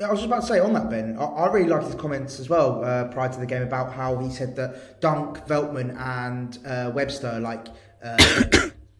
I 0.00 0.10
was 0.10 0.18
just 0.18 0.26
about 0.26 0.40
to 0.40 0.46
say 0.48 0.58
on 0.58 0.72
that, 0.72 0.90
Ben. 0.90 1.16
I, 1.18 1.24
I 1.24 1.52
really 1.52 1.68
liked 1.68 1.84
his 1.86 1.94
comments 1.94 2.40
as 2.40 2.48
well 2.48 2.84
uh, 2.84 3.04
prior 3.08 3.32
to 3.32 3.38
the 3.38 3.46
game 3.46 3.62
about 3.62 3.92
how 3.92 4.18
he 4.18 4.28
said 4.28 4.56
that 4.56 5.00
Dunk, 5.00 5.46
Veltman, 5.46 5.96
and 5.98 6.58
uh, 6.66 6.90
Webster 6.92 7.38
like 7.38 7.68
uh, 8.02 8.16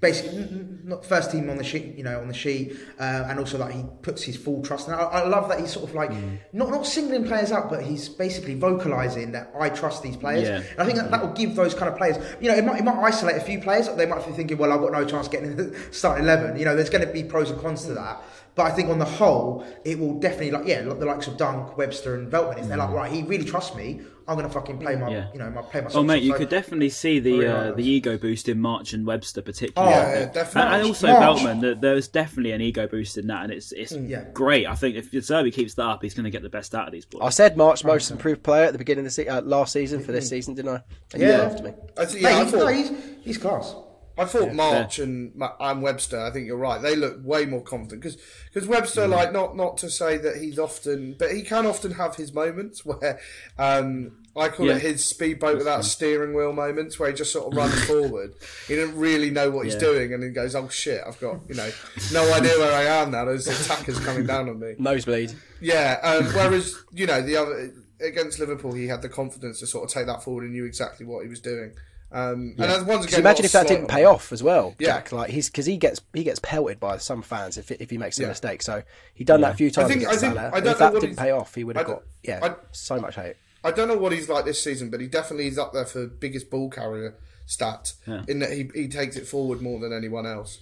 basically 0.08 0.46
not 0.84 1.04
first 1.04 1.30
team 1.32 1.48
on 1.48 1.56
the 1.56 1.64
sheet, 1.64 1.96
you 1.98 2.04
know, 2.08 2.20
on 2.20 2.28
the 2.28 2.34
sheet, 2.44 2.66
uh, 3.00 3.28
and 3.28 3.38
also 3.38 3.56
that 3.58 3.70
he 3.72 3.82
puts 4.02 4.22
his 4.22 4.36
full 4.36 4.60
trust. 4.62 4.86
And 4.88 4.94
I, 4.96 5.04
I 5.20 5.28
love 5.36 5.48
that 5.50 5.58
he's 5.60 5.72
sort 5.72 5.88
of 5.88 5.94
like 5.94 6.10
Mm. 6.10 6.38
not 6.52 6.68
not 6.76 6.86
singling 6.86 7.24
players 7.30 7.50
out, 7.56 7.66
but 7.72 7.80
he's 7.82 8.04
basically 8.24 8.54
vocalising 8.66 9.32
that 9.32 9.46
I 9.58 9.70
trust 9.70 10.02
these 10.02 10.16
players. 10.24 10.46
Yeah. 10.48 10.62
And 10.72 10.80
I 10.82 10.84
think 10.84 10.98
that, 10.98 11.10
that 11.10 11.20
will 11.22 11.32
give 11.42 11.56
those 11.56 11.74
kind 11.74 11.88
of 11.90 11.96
players, 11.96 12.16
you 12.40 12.48
know, 12.50 12.56
it 12.60 12.64
might, 12.64 12.78
it 12.80 12.84
might 12.84 13.02
isolate 13.10 13.36
a 13.36 13.44
few 13.50 13.58
players. 13.66 13.88
They 14.00 14.06
might 14.12 14.24
be 14.26 14.32
thinking, 14.32 14.58
well, 14.58 14.72
I've 14.72 14.80
got 14.80 14.92
no 14.92 15.04
chance 15.12 15.26
getting 15.28 15.52
in 15.52 15.56
the 15.56 15.68
starting 16.00 16.24
eleven. 16.24 16.48
You 16.58 16.66
know, 16.66 16.74
there's 16.76 16.90
going 16.90 17.06
to 17.06 17.12
be 17.12 17.24
pros 17.24 17.50
and 17.50 17.58
cons 17.60 17.84
to 17.86 17.94
that. 17.94 18.16
But 18.56 18.64
I 18.66 18.70
think 18.76 18.88
on 18.88 19.00
the 19.00 19.04
whole, 19.20 19.66
it 19.84 19.98
will 19.98 20.16
definitely 20.20 20.52
like 20.52 20.66
yeah, 20.66 20.82
like 20.82 21.00
the 21.00 21.06
likes 21.06 21.26
of 21.26 21.36
Dunk, 21.36 21.76
Webster, 21.76 22.14
and 22.16 22.30
Veltman. 22.30 22.58
If 22.60 22.68
they're 22.68 22.76
like, 22.84 22.90
right, 22.90 23.10
he 23.10 23.22
really 23.22 23.44
trusts 23.44 23.74
me, 23.74 23.88
I'm 24.26 24.36
going 24.36 24.46
to 24.48 24.52
fucking 24.52 24.78
play 24.78 24.96
my, 24.96 25.08
Mm. 25.08 25.12
Yeah. 25.12 25.26
you 25.32 25.38
know, 25.38 25.50
my 25.50 25.60
play 25.62 25.80
my. 25.82 25.88
Oh 25.88 25.90
socks 25.90 26.06
mate, 26.06 26.22
you 26.22 26.32
So- 26.32 26.38
could 26.38 26.48
definitely 26.48 26.88
see 26.88 27.18
the 27.20 27.46
uh, 27.46 27.72
the 27.72 27.84
ego 27.86 28.16
boost 28.16 28.48
in 28.48 28.58
March 28.60 28.92
and 28.94 29.06
Webster 29.06 29.42
particularly. 29.42 29.94
Oh, 29.94 29.98
yeah, 29.98 30.24
definitely. 30.26 30.62
And, 30.62 30.74
and 30.76 30.84
also 30.86 31.06
March. 31.08 31.38
Veltman, 31.40 31.60
there, 31.60 31.74
there's 31.74 32.08
definitely 32.08 32.52
an 32.52 32.60
ego 32.62 32.86
boost 32.86 33.18
in 33.18 33.26
that, 33.26 33.44
and 33.44 33.52
it's 33.52 33.72
it's 33.72 33.92
Yeah. 33.92 34.24
great. 34.32 34.66
I 34.66 34.74
think 34.74 34.96
if 34.96 35.10
Zerbi 35.10 35.52
keeps 35.52 35.74
that 35.74 35.84
up, 35.84 36.02
he's 36.02 36.14
going 36.14 36.24
to 36.24 36.30
get 36.30 36.42
the 36.42 36.48
best 36.48 36.74
out 36.74 36.86
of 36.86 36.92
these 36.92 37.04
boys. 37.04 37.20
I 37.22 37.28
said 37.28 37.56
March 37.56 37.84
most 37.84 38.10
improved 38.10 38.42
player 38.42 38.64
at 38.64 38.72
the 38.72 38.78
beginning 38.78 39.00
of 39.00 39.06
the 39.06 39.10
se- 39.10 39.28
uh, 39.28 39.42
last 39.42 39.72
season 39.72 40.00
for 40.02 40.12
this 40.12 40.28
season, 40.28 40.54
didn't 40.54 40.74
I? 40.76 40.80
And 41.12 41.22
you 41.22 41.28
Yeah. 41.28 41.42
after 41.42 41.62
me. 41.62 41.72
I 41.98 42.04
th- 42.06 42.14
Mate, 42.14 42.22
yeah, 42.22 42.28
I 42.38 42.42
he's, 42.44 42.50
thought, 42.52 42.58
no, 42.60 42.66
he's, 42.68 42.90
he's 43.22 43.38
class. 43.38 43.74
I 44.16 44.24
thought 44.26 44.52
March 44.54 44.98
and 45.00 45.34
Ma- 45.34 45.54
and 45.58 45.82
Webster. 45.82 46.20
I 46.20 46.30
think 46.30 46.46
you're 46.46 46.56
right. 46.56 46.80
They 46.80 46.94
look 46.94 47.18
way 47.24 47.46
more 47.46 47.62
confident 47.62 48.02
because 48.02 48.16
because 48.52 48.68
Webster, 48.68 49.08
like 49.08 49.32
not 49.32 49.56
not 49.56 49.76
to 49.78 49.90
say 49.90 50.16
that 50.18 50.36
he's 50.36 50.58
often, 50.58 51.16
but 51.18 51.32
he 51.32 51.42
can 51.42 51.66
often 51.66 51.92
have 51.92 52.14
his 52.16 52.32
moments 52.32 52.84
where 52.84 53.18
um, 53.58 54.12
I 54.36 54.48
call 54.48 54.66
Yeah. 54.66 54.76
it 54.76 54.82
his 54.82 55.04
speedboat 55.04 55.58
without 55.58 55.84
steering 55.84 56.34
wheel 56.34 56.52
moments 56.52 56.98
where 56.98 57.08
he 57.10 57.14
just 57.16 57.32
sort 57.32 57.52
of 57.52 57.56
runs 57.56 57.84
forward. 57.86 58.34
He 58.68 58.76
didn't 58.76 58.96
really 58.96 59.30
know 59.30 59.50
what 59.50 59.64
he's 59.66 59.74
doing, 59.76 60.12
and 60.14 60.22
he 60.22 60.30
goes, 60.30 60.54
"Oh 60.54 60.68
shit, 60.68 61.02
I've 61.06 61.18
got 61.20 61.40
you 61.48 61.54
know 61.56 61.70
no 62.12 62.32
idea 62.34 62.56
where 62.58 62.72
I 62.72 62.84
am 63.02 63.10
now. 63.10 63.24
There's 63.24 63.46
attackers 63.48 63.98
coming 64.00 64.26
down 64.26 64.48
on 64.48 64.60
me." 64.60 64.74
Nosebleed. 64.78 65.34
Yeah. 65.60 65.98
Um, 66.02 66.24
whereas 66.34 66.74
you 66.92 67.06
know 67.06 67.20
the 67.20 67.36
other 67.36 67.72
against 68.00 68.38
Liverpool, 68.38 68.72
he 68.74 68.86
had 68.86 69.02
the 69.02 69.08
confidence 69.08 69.60
to 69.60 69.66
sort 69.66 69.84
of 69.84 69.90
take 69.90 70.06
that 70.06 70.22
forward 70.22 70.44
and 70.44 70.52
knew 70.52 70.64
exactly 70.64 71.04
what 71.06 71.22
he 71.24 71.28
was 71.28 71.40
doing. 71.40 71.72
Um, 72.14 72.54
And 72.58 72.70
as 72.70 72.84
once 72.84 73.06
again, 73.06 73.20
imagine 73.20 73.44
if 73.44 73.52
that 73.52 73.66
didn't 73.66 73.88
pay 73.88 74.04
off 74.04 74.32
as 74.32 74.40
well, 74.40 74.76
Yeah. 74.78 74.86
Jack? 74.88 75.10
Like 75.10 75.30
he's 75.30 75.50
because 75.50 75.66
he 75.66 75.76
gets 75.76 76.00
he 76.14 76.22
gets 76.22 76.38
pelted 76.38 76.78
by 76.78 76.98
some 76.98 77.22
fans 77.22 77.58
if 77.58 77.72
if 77.72 77.90
he 77.90 77.98
makes 77.98 78.18
a 78.20 78.22
Yeah. 78.22 78.28
mistake. 78.28 78.62
So 78.62 78.84
he 79.14 79.24
done 79.24 79.40
that 79.40 79.54
a 79.54 79.56
few 79.56 79.68
times 79.70 79.88
think- 79.92 80.06
I 80.06 80.16
think- 80.16 80.36
I 80.38 80.50
don't 80.50 80.58
if 80.58 80.64
know 80.64 80.74
that 80.74 80.92
what 80.92 81.00
didn't 81.00 81.14
he's- 81.14 81.18
pay 81.26 81.32
off, 81.32 81.54
he 81.56 81.64
would 81.64 81.76
have 81.76 81.86
got 81.86 82.02
yeah 82.22 82.38
I- 82.40 82.54
so 82.70 83.00
much 83.00 83.16
hate. 83.16 83.34
I 83.64 83.72
don't 83.72 83.88
know 83.88 83.96
what 83.98 84.12
he's 84.12 84.28
like 84.28 84.44
this 84.44 84.62
season, 84.62 84.90
but 84.90 85.00
he 85.00 85.08
definitely 85.08 85.48
is 85.48 85.58
up 85.58 85.72
there 85.72 85.86
for 85.86 86.06
biggest 86.06 86.50
ball 86.50 86.70
carrier 86.70 87.14
stat 87.46 87.94
Yeah. 88.06 88.22
in 88.28 88.38
that 88.38 88.52
he, 88.52 88.70
he 88.74 88.86
takes 88.88 89.16
it 89.16 89.26
forward 89.26 89.60
more 89.60 89.80
than 89.80 89.92
anyone 89.92 90.24
else. 90.26 90.58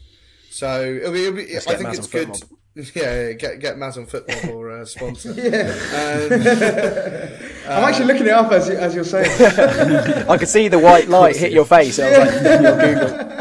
So 0.50 0.82
it'll 0.82 1.12
be, 1.12 1.24
it'll 1.26 1.36
be, 1.36 1.56
I 1.56 1.60
think 1.60 1.80
Maz 1.88 1.98
it's 1.98 2.06
good. 2.06 2.28
FotMob. 2.28 2.48
Yeah, 2.94 3.26
yeah, 3.26 3.32
get 3.32 3.60
get 3.60 3.76
Maz 3.76 3.98
on 3.98 4.06
football 4.06 4.50
or 4.56 4.70
a 4.70 4.86
sponsor. 4.86 5.34
I'm 7.68 7.84
actually 7.84 8.06
looking 8.06 8.26
it 8.26 8.32
up 8.32 8.50
as, 8.52 8.68
you, 8.68 8.74
as 8.74 8.94
you're 8.94 9.04
saying. 9.04 9.30
I 10.28 10.36
could 10.36 10.48
see 10.48 10.68
the 10.68 10.78
white 10.78 11.08
light 11.08 11.36
hit 11.36 11.52
your 11.52 11.64
face. 11.64 11.98
I 11.98 12.08
was 12.08 12.18
like, 12.18 12.42
your 12.62 12.94
Google. 12.94 13.32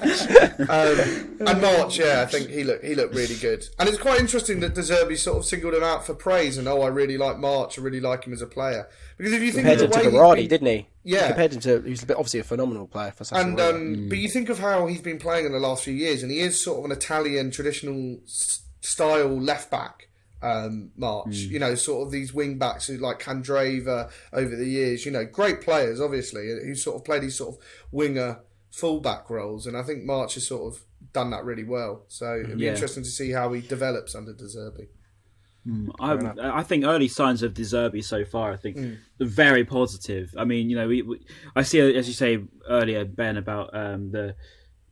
um, 0.68 1.36
and 1.40 1.60
March, 1.60 1.98
yeah, 1.98 2.22
I 2.22 2.26
think 2.26 2.48
he 2.48 2.64
looked 2.64 2.84
he 2.84 2.94
looked 2.94 3.14
really 3.14 3.36
good. 3.36 3.64
And 3.78 3.88
it's 3.88 3.98
quite 3.98 4.18
interesting 4.20 4.60
that 4.60 4.74
De 4.74 4.80
Zerbi 4.80 5.16
sort 5.16 5.38
of 5.38 5.44
singled 5.44 5.74
him 5.74 5.82
out 5.82 6.04
for 6.04 6.14
praise 6.14 6.58
and 6.58 6.66
oh, 6.68 6.82
I 6.82 6.88
really 6.88 7.16
like 7.16 7.38
March. 7.38 7.78
I 7.78 7.82
really 7.82 8.00
like 8.00 8.24
him 8.24 8.32
as 8.32 8.42
a 8.42 8.46
player 8.46 8.88
because 9.16 9.32
if 9.32 9.42
you 9.42 9.52
think 9.52 9.66
Compared 9.66 9.78
of 9.78 9.84
him 9.84 9.90
the 9.90 9.96
to 9.96 9.98
way 9.98 10.10
he's 10.10 10.20
Berardi, 10.20 10.48
didn't 10.48 10.66
he? 10.66 10.86
Yeah. 11.04 11.28
Compared 11.28 11.52
him 11.52 11.60
to 11.60 11.82
he's 11.82 12.02
a 12.02 12.06
bit- 12.06 12.16
obviously 12.16 12.40
a 12.40 12.44
phenomenal 12.44 12.86
player 12.86 13.12
for 13.12 13.24
such 13.24 13.38
And 13.38 13.58
a 13.60 13.70
um, 13.70 14.08
but 14.08 14.18
you 14.18 14.28
think 14.28 14.48
of 14.48 14.58
how 14.58 14.86
he's 14.86 15.02
been 15.02 15.18
playing 15.18 15.46
in 15.46 15.52
the 15.52 15.60
last 15.60 15.84
few 15.84 15.94
years, 15.94 16.22
and 16.22 16.32
he 16.32 16.40
is 16.40 16.60
sort 16.60 16.78
of 16.78 16.84
an 16.86 16.92
Italian 16.92 17.50
traditional 17.50 18.18
style 18.26 19.40
left 19.40 19.70
back. 19.70 20.08
Um, 20.42 20.90
March, 20.96 21.34
you 21.34 21.58
know, 21.58 21.74
sort 21.74 22.06
of 22.06 22.12
these 22.12 22.32
wing 22.32 22.56
backs 22.58 22.86
who 22.86 22.96
like 22.96 23.20
Candreva 23.20 24.10
over 24.32 24.56
the 24.56 24.64
years, 24.66 25.04
you 25.04 25.12
know, 25.12 25.24
great 25.26 25.60
players, 25.60 26.00
obviously, 26.00 26.48
who 26.64 26.74
sort 26.74 26.96
of 26.96 27.04
played 27.04 27.22
these 27.22 27.36
sort 27.36 27.54
of 27.56 27.60
winger 27.92 28.40
fullback 28.70 29.28
roles, 29.28 29.66
and 29.66 29.76
I 29.76 29.82
think 29.82 30.04
March 30.04 30.34
has 30.34 30.46
sort 30.46 30.72
of 30.74 30.82
done 31.12 31.30
that 31.30 31.44
really 31.44 31.64
well. 31.64 32.04
So 32.08 32.36
it'd 32.42 32.56
be 32.58 32.64
Yeah. 32.64 32.72
interesting 32.72 33.02
to 33.02 33.10
see 33.10 33.32
how 33.32 33.52
he 33.52 33.60
develops 33.60 34.14
under 34.14 34.32
De 34.32 34.44
Zerbi. 34.44 34.88
I, 36.00 36.58
I 36.60 36.62
think 36.62 36.84
early 36.84 37.08
signs 37.08 37.42
of 37.42 37.52
De 37.52 37.62
Zerbi 37.62 38.02
so 38.02 38.24
far, 38.24 38.50
I 38.52 38.56
think, 38.56 38.78
are 38.78 38.96
very 39.26 39.64
positive. 39.64 40.32
I 40.38 40.44
mean, 40.44 40.70
you 40.70 40.76
know, 40.76 40.88
we, 40.88 41.02
we, 41.02 41.20
I 41.54 41.62
see, 41.62 41.80
as 41.80 42.08
you 42.08 42.14
say 42.14 42.42
earlier, 42.68 43.04
Ben, 43.04 43.36
about 43.36 43.74
um, 43.76 44.10
the 44.10 44.34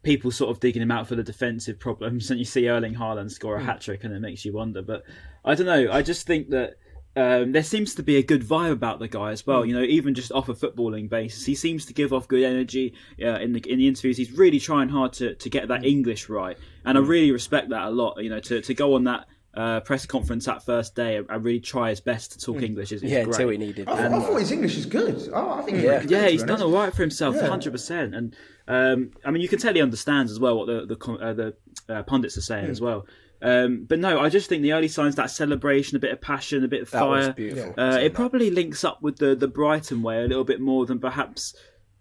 people 0.03 0.31
sort 0.31 0.51
of 0.51 0.61
digging 0.61 0.83
him 0.83 0.91
out 0.91 1.07
for 1.07 1.15
the 1.15 1.23
defensive 1.23 1.79
problems, 1.79 2.31
and 2.31 2.39
you 2.39 2.45
see 2.45 2.69
Erling 2.69 2.95
Haaland 2.95 3.31
score 3.31 3.57
a 3.57 3.63
hat 3.63 3.81
trick, 3.81 4.05
and 4.05 4.15
it 4.15 4.21
makes 4.21 4.45
you 4.45 4.53
wonder. 4.53 4.83
But 4.83 5.05
I 5.45 5.55
don't 5.55 5.67
know. 5.67 5.91
I 5.91 6.03
just 6.03 6.27
think 6.27 6.51
that. 6.51 6.77
Um, 7.17 7.51
there 7.51 7.65
seems 7.65 7.97
to 7.97 8.05
be 8.05 8.17
a 8.17 8.23
good 8.23 8.45
vibe 8.45 8.71
about 8.71 9.01
the 9.01 9.09
guy 9.09 9.33
as 9.33 9.45
well. 9.45 9.63
Hmm. 9.63 9.69
You 9.69 9.75
know, 9.75 9.83
even 9.83 10.15
just 10.15 10.31
off 10.31 10.49
a 10.49 10.55
footballing 10.55 11.09
basis, 11.09 11.45
he 11.45 11.57
seems 11.57 11.85
to 11.87 11.93
give 11.93 12.13
off 12.13 12.29
good 12.29 12.45
energy. 12.45 12.95
Uh, 13.21 13.41
in 13.41 13.53
the 13.55 13.61
in 13.69 13.79
the 13.79 13.89
interviews, 13.89 14.17
he's 14.17 14.31
really 14.31 14.61
trying 14.61 14.89
hard 14.89 15.15
to, 15.15 15.35
to 15.35 15.51
get 15.51 15.67
that 15.67 15.85
English 15.85 16.29
right, 16.29 16.57
and 16.85 16.97
I 16.97 17.01
really 17.01 17.33
respect 17.33 17.71
that 17.71 17.87
a 17.87 17.91
lot. 17.91 18.23
You 18.23 18.31
know, 18.31 18.39
to, 18.41 18.61
to 18.61 18.75
go 18.75 18.95
on 18.95 19.05
that 19.05 19.27
uh, 19.59 19.81
press 19.81 20.07
conference 20.07 20.45
that 20.47 20.65
first 20.65 20.95
day 20.95 21.17
and 21.17 21.45
really 21.45 21.59
try 21.61 21.91
his 21.91 22.01
best 22.01 22.33
to 22.33 22.39
talk 22.39 22.63
English 22.63 22.93
is, 22.93 23.03
is 23.03 23.11
yeah, 23.11 23.25
great. 23.25 23.35
until 23.35 23.49
he 23.51 23.59
needed. 23.59 23.89
I, 23.89 23.97
thought- 24.09 24.13
I 24.13 24.21
thought 24.25 24.41
his 24.41 24.53
English 24.53 24.77
is 24.77 24.87
good. 24.87 25.17
Oh, 25.35 25.51
I 25.59 25.63
think 25.63 25.83
Yeah. 25.83 26.01
good, 26.03 26.11
yeah, 26.11 26.29
he's 26.29 26.45
done 26.45 26.63
all 26.63 26.71
right 26.71 26.95
for 26.95 27.03
himself, 27.03 27.35
Yeah. 27.37 27.49
hundred 27.49 27.73
percent. 27.73 28.15
And 28.15 28.37
um, 28.69 29.11
I 29.25 29.31
mean, 29.33 29.43
you 29.43 29.49
can 29.49 29.59
tell 29.59 29.75
he 29.75 29.83
understands 29.83 30.31
as 30.33 30.39
well 30.41 30.57
what 30.59 30.67
the 30.67 30.87
the, 30.95 31.13
uh, 31.13 31.33
the 31.35 31.55
uh, 31.89 32.03
pundits 32.05 32.37
are 32.39 32.43
saying 32.43 32.67
Hmm. 32.67 32.71
as 32.71 32.81
well. 32.81 33.07
Um, 33.41 33.85
but 33.89 33.99
no, 34.01 34.19
I 34.21 34.29
just 34.31 34.49
think 34.49 34.63
the 34.63 34.73
early 34.73 34.89
signs 34.89 35.15
that 35.17 35.31
celebration, 35.31 35.97
a 35.97 36.01
bit 36.01 36.13
of 36.13 36.21
passion, 36.21 36.65
a 36.65 36.69
bit 36.69 36.83
of 36.83 36.91
That 36.91 37.07
was 37.09 37.25
fire. 37.27 37.35
beautiful. 37.35 37.75
Uh, 37.79 37.99
it 38.03 38.13
probably 38.15 38.51
links 38.51 38.83
up 38.85 39.01
with 39.03 39.17
the 39.19 39.35
the 39.37 39.49
Brighton 39.49 40.03
way 40.03 40.19
a 40.23 40.27
little 40.27 40.45
bit 40.45 40.61
more 40.61 40.87
than 40.87 40.99
perhaps 40.99 41.55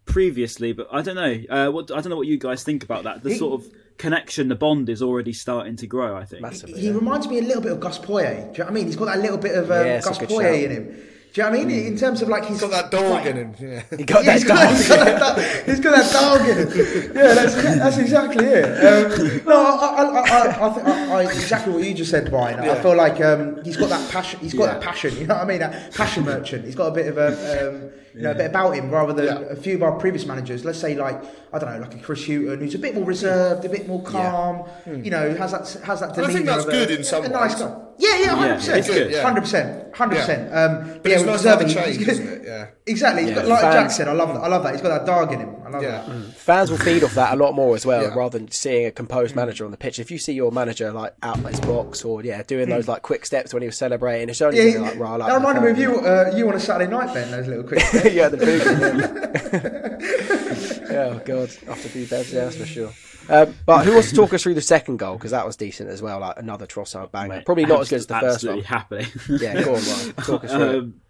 previously. 0.06 0.74
But 0.74 0.88
I 0.92 1.02
don't 1.02 1.16
know. 1.16 1.36
Uh, 1.50 1.72
what 1.72 1.92
I 1.92 1.96
don't 2.02 2.10
know 2.10 2.18
what 2.18 2.28
you 2.28 2.38
guys 2.38 2.64
think 2.64 2.84
about 2.84 3.04
that. 3.04 3.24
The 3.24 3.32
He- 3.34 3.38
sort 3.38 3.62
of 3.62 3.68
connection, 3.98 4.48
the 4.48 4.56
bond 4.56 4.90
is 4.90 5.02
already 5.02 5.34
starting 5.34 5.76
to 5.78 5.88
grow. 5.88 6.16
I 6.16 6.26
think. 6.26 6.42
Massively, 6.42 6.80
He 6.80 6.88
yeah. 6.88 6.94
reminds 6.94 7.28
me 7.28 7.40
a 7.40 7.42
little 7.42 7.62
bit 7.62 7.72
of 7.72 7.80
Gus 7.80 8.00
Poyet. 8.00 8.36
Do 8.36 8.40
you 8.54 8.58
know 8.60 8.64
what 8.66 8.68
I 8.70 8.72
mean? 8.72 8.86
He's 8.88 8.96
got 8.96 9.06
that 9.06 9.20
little 9.20 9.38
bit 9.38 9.56
of 9.56 9.72
um, 9.72 9.86
Yeah, 9.86 9.94
a 10.00 10.02
Gus 10.02 10.18
good 10.18 10.30
Poyet 10.30 10.44
shout. 10.44 10.64
in 10.64 10.72
him. 10.72 11.04
Do 11.34 11.42
you 11.44 11.50
know 11.52 11.52
what 11.58 11.60
I 11.60 11.66
mean? 11.66 11.86
In 11.88 11.98
terms 11.98 12.22
of 12.24 12.30
like 12.30 12.44
he's 12.46 12.60
He's 12.62 12.70
got 12.70 12.72
that 12.72 12.90
dog 12.90 13.26
in 13.28 13.36
him. 13.36 13.56
Yeah. 13.60 13.84
He 13.98 14.04
got 14.06 14.24
Yeah, 14.24 14.38
that 14.38 14.40
he's 14.40 14.48
got, 14.48 14.58
dog. 14.64 14.76
he's 14.76 14.88
got 14.90 15.06
that, 15.06 15.20
dog- 15.20 15.66
he's 15.68 15.80
got 15.80 15.96
that 15.96 16.12
dog 16.14 16.50
in 16.50 16.58
him. 16.58 17.16
Yeah, 17.16 17.34
that's, 17.36 17.56
that's 17.56 17.98
exactly 17.98 18.46
it. 18.46 18.64
Um, 18.64 19.46
no, 19.46 19.56
I, 19.56 19.86
I, 19.86 20.04
I, 20.04 20.22
I, 20.22 20.68
I, 20.68 20.74
think 20.74 20.88
I, 20.88 21.12
I 21.14 21.24
exactly 21.24 21.74
what 21.74 21.84
you 21.84 21.94
just 21.94 22.10
said, 22.10 22.30
Brian. 22.32 22.60
I 22.60 22.82
feel 22.82 22.96
like 22.96 23.22
um, 23.22 23.64
he's 23.64 23.78
got 23.78 23.90
that 23.90 24.10
passion. 24.10 24.40
He's 24.40 24.54
got 24.56 24.64
Yeah. 24.64 24.74
that 24.76 24.82
passion. 24.82 25.16
You 25.18 25.28
know 25.28 25.36
what 25.36 25.44
I 25.44 25.48
mean? 25.48 25.60
That 25.60 25.94
passion 25.94 26.24
merchant. 26.24 26.66
He's 26.66 26.76
got 26.76 26.88
a 26.88 26.92
bit 26.92 27.08
of 27.08 27.18
a, 27.20 27.70
um, 27.70 27.92
you 28.14 28.22
know, 28.24 28.32
a 28.32 28.36
bit 28.36 28.48
about 28.48 28.72
him 28.72 28.90
rather 28.90 29.14
than 29.14 29.26
Yeah. 29.26 29.48
a 29.52 29.56
few 29.56 29.76
of 29.76 29.84
our 29.84 29.94
previous 29.94 30.26
managers. 30.26 30.66
Let's 30.66 30.80
say 30.80 30.96
like 30.96 31.22
I 31.54 31.60
don't 31.60 31.72
know, 31.74 31.80
like 31.80 31.96
a 31.96 32.00
Chris 32.00 32.26
Hughton, 32.26 32.60
who's 32.60 32.76
a 32.76 32.80
bit 32.80 32.96
more 32.96 33.04
reserved, 33.06 33.64
a 33.66 33.70
bit 33.70 33.88
more 33.88 34.02
calm. 34.04 34.64
You 34.86 35.12
know, 35.12 35.34
has 35.36 35.52
that 35.52 35.82
has 35.86 36.00
that 36.02 36.14
Demeanor, 36.14 36.30
I 36.30 36.34
think 36.34 36.46
that's 36.48 36.66
good 36.66 36.92
in 36.92 37.04
some 37.04 37.26
a 37.26 37.30
nice 37.30 37.54
ways. 37.54 37.62
guy. 37.64 37.82
Yeah, 38.00 38.20
yeah, 38.20 38.36
hundred 38.36 38.56
percent, 38.58 39.16
hundred 39.24 39.42
percent, 39.42 39.96
hundred 39.96 40.16
percent. 40.18 40.54
Um, 40.54 41.00
But 41.02 41.12
it's 41.12 41.22
with 41.22 41.32
nice 41.32 41.42
to 41.44 41.50
have 41.50 41.62
a 41.62 41.70
change, 41.70 42.08
isn't 42.14 42.28
it? 42.28 42.42
Yeah. 42.46 42.68
Exactly. 42.86 43.24
He's 43.24 43.32
Yeah. 43.32 43.36
got, 43.38 43.48
like 43.48 43.62
Jack 43.74 43.90
said, 43.92 44.08
I 44.08 44.12
love 44.14 44.34
that. 44.36 44.42
I 44.42 44.48
love 44.48 44.64
that. 44.64 44.74
He's 44.74 44.82
got 44.82 44.90
that 44.90 45.06
dog 45.06 45.34
in 45.34 45.40
him. 45.40 45.56
I 45.68 45.70
love 45.70 45.84
Yeah. 45.84 46.04
that. 46.08 46.34
Fans 46.36 46.72
will 46.72 46.78
feed 46.78 47.04
off 47.04 47.14
that 47.16 47.34
a 47.34 47.36
lot 47.36 47.54
more 47.54 47.76
as 47.76 47.86
well, 47.86 48.02
Yeah. 48.04 48.14
rather 48.16 48.38
than 48.40 48.50
seeing 48.52 48.86
a 48.86 48.92
composed 48.92 49.36
manager 49.36 49.66
on 49.66 49.72
the 49.72 49.78
pitch. 49.78 50.00
If 50.00 50.10
you 50.10 50.18
see 50.18 50.34
your 50.34 50.52
manager 50.52 50.92
like 50.94 51.14
out 51.22 51.38
of 51.40 51.46
his 51.46 51.60
box 51.60 52.06
or 52.06 52.24
yeah, 52.24 52.42
doing 52.44 52.70
those 52.70 52.88
like 52.88 53.02
quick 53.02 53.26
steps 53.26 53.54
when 53.54 53.62
he 53.64 53.68
was 53.68 53.76
celebrating, 53.78 54.30
it's 54.30 54.42
only 54.42 54.58
Yeah, 54.58 54.72
gonna, 54.74 54.86
like 54.86 55.00
rile 55.00 55.22
up 55.22 55.28
that 55.28 55.36
reminded 55.36 55.64
me 55.64 55.70
of 55.72 55.78
you. 55.78 56.00
Uh, 56.00 56.32
you 56.36 56.48
on 56.48 56.56
a 56.56 56.60
Saturday 56.60 56.90
night, 56.90 57.14
Ben. 57.14 57.30
Those 57.32 57.48
little 57.48 57.64
quick. 57.64 57.82
steps. 57.82 58.06
yeah, 58.14 58.30
the 58.30 58.38
boogie. 58.38 59.58
yeah. 60.92 60.98
oh 61.16 61.22
god, 61.26 61.50
after 61.70 61.88
a 61.88 61.92
few 61.92 62.06
bevs, 62.06 62.34
yeah, 62.34 62.46
that's 62.46 62.56
for 62.58 62.66
sure. 62.66 62.92
Um, 63.30 63.54
but 63.66 63.84
who 63.86 63.94
wants 63.94 64.10
to 64.12 64.16
talk 64.16 64.34
us 64.34 64.44
through 64.44 64.54
the 64.54 64.62
second 64.62 64.98
goal 64.98 65.16
because 65.18 65.32
that 65.32 65.46
was 65.46 65.58
decent 65.58 65.90
as 65.90 66.02
well, 66.02 66.20
like 66.22 66.38
another 66.40 66.66
Trossard 66.66 67.12
banger. 67.12 67.42
Probably 67.46 67.66
not 67.66 67.82
as 67.82 67.90
good 67.90 67.98
as 67.98 68.08
the 68.08 68.14
first 68.20 68.36
Absolutely 68.36 68.62
one. 68.62 68.66
happily. 68.66 69.06
Yeah, 69.28 69.64
go 69.64 69.76
on, 69.76 69.82
Ryan. 69.84 70.14
Talk 70.14 70.44
us 70.46 70.52
through 70.54 70.62
it. 70.70 70.76
Um, 70.78 71.02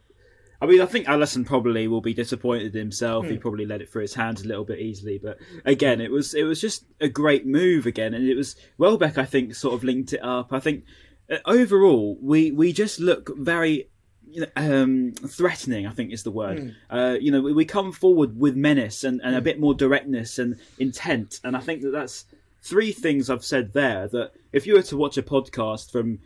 I 0.61 0.65
mean, 0.65 0.81
I 0.81 0.85
think 0.85 1.05
Alisson 1.07 1.45
probably 1.45 1.87
will 1.87 2.01
be 2.01 2.13
disappointed 2.13 2.75
in 2.75 2.79
himself. 2.79 3.25
He 3.27 3.37
probably 3.37 3.65
let 3.65 3.81
it 3.81 3.89
through 3.91 4.03
his 4.03 4.13
hands 4.15 4.43
a 4.43 4.47
little 4.47 4.65
bit 4.65 4.79
easily, 4.79 5.19
but 5.19 5.37
again, 5.65 6.01
it 6.01 6.11
was 6.11 6.33
it 6.33 6.43
was 6.43 6.59
just 6.59 6.85
a 6.99 7.07
great 7.07 7.45
move 7.45 7.85
again, 7.85 8.13
and 8.13 8.27
it 8.27 8.35
was 8.35 8.55
Welbeck. 8.77 9.17
I 9.17 9.25
think 9.25 9.53
sort 9.53 9.75
of 9.75 9.83
linked 9.83 10.13
it 10.13 10.23
up. 10.23 10.51
I 10.51 10.59
think 10.59 10.83
uh, 11.31 11.37
overall 11.45 12.17
we 12.21 12.51
we 12.51 12.73
just 12.73 12.99
look 12.99 13.29
very. 13.37 13.89
You 14.29 14.41
know, 14.41 14.47
um, 14.83 15.13
threatening, 15.13 15.87
I 15.87 15.91
think 15.91 16.11
is 16.11 16.23
the 16.23 16.31
word. 16.31 16.57
Uh, 16.89 17.15
you 17.19 17.31
know, 17.31 17.39
we, 17.39 17.53
we 17.53 17.63
come 17.63 17.93
forward 17.93 18.37
with 18.37 18.57
menace 18.57 19.05
and, 19.05 19.21
and 19.23 19.35
a 19.37 19.41
bit 19.41 19.57
more 19.57 19.73
directness 19.73 20.37
and 20.37 20.57
intent, 20.79 21.39
and 21.45 21.55
I 21.55 21.61
think 21.61 21.81
that 21.83 21.91
that's 21.91 22.25
three 22.61 22.91
things 22.91 23.29
I've 23.29 23.45
said 23.45 23.71
there. 23.71 24.09
That 24.09 24.33
if 24.51 24.67
you 24.67 24.73
were 24.73 24.81
to 24.83 24.97
watch 24.97 25.17
a 25.17 25.23
podcast 25.23 25.93
from 25.93 26.19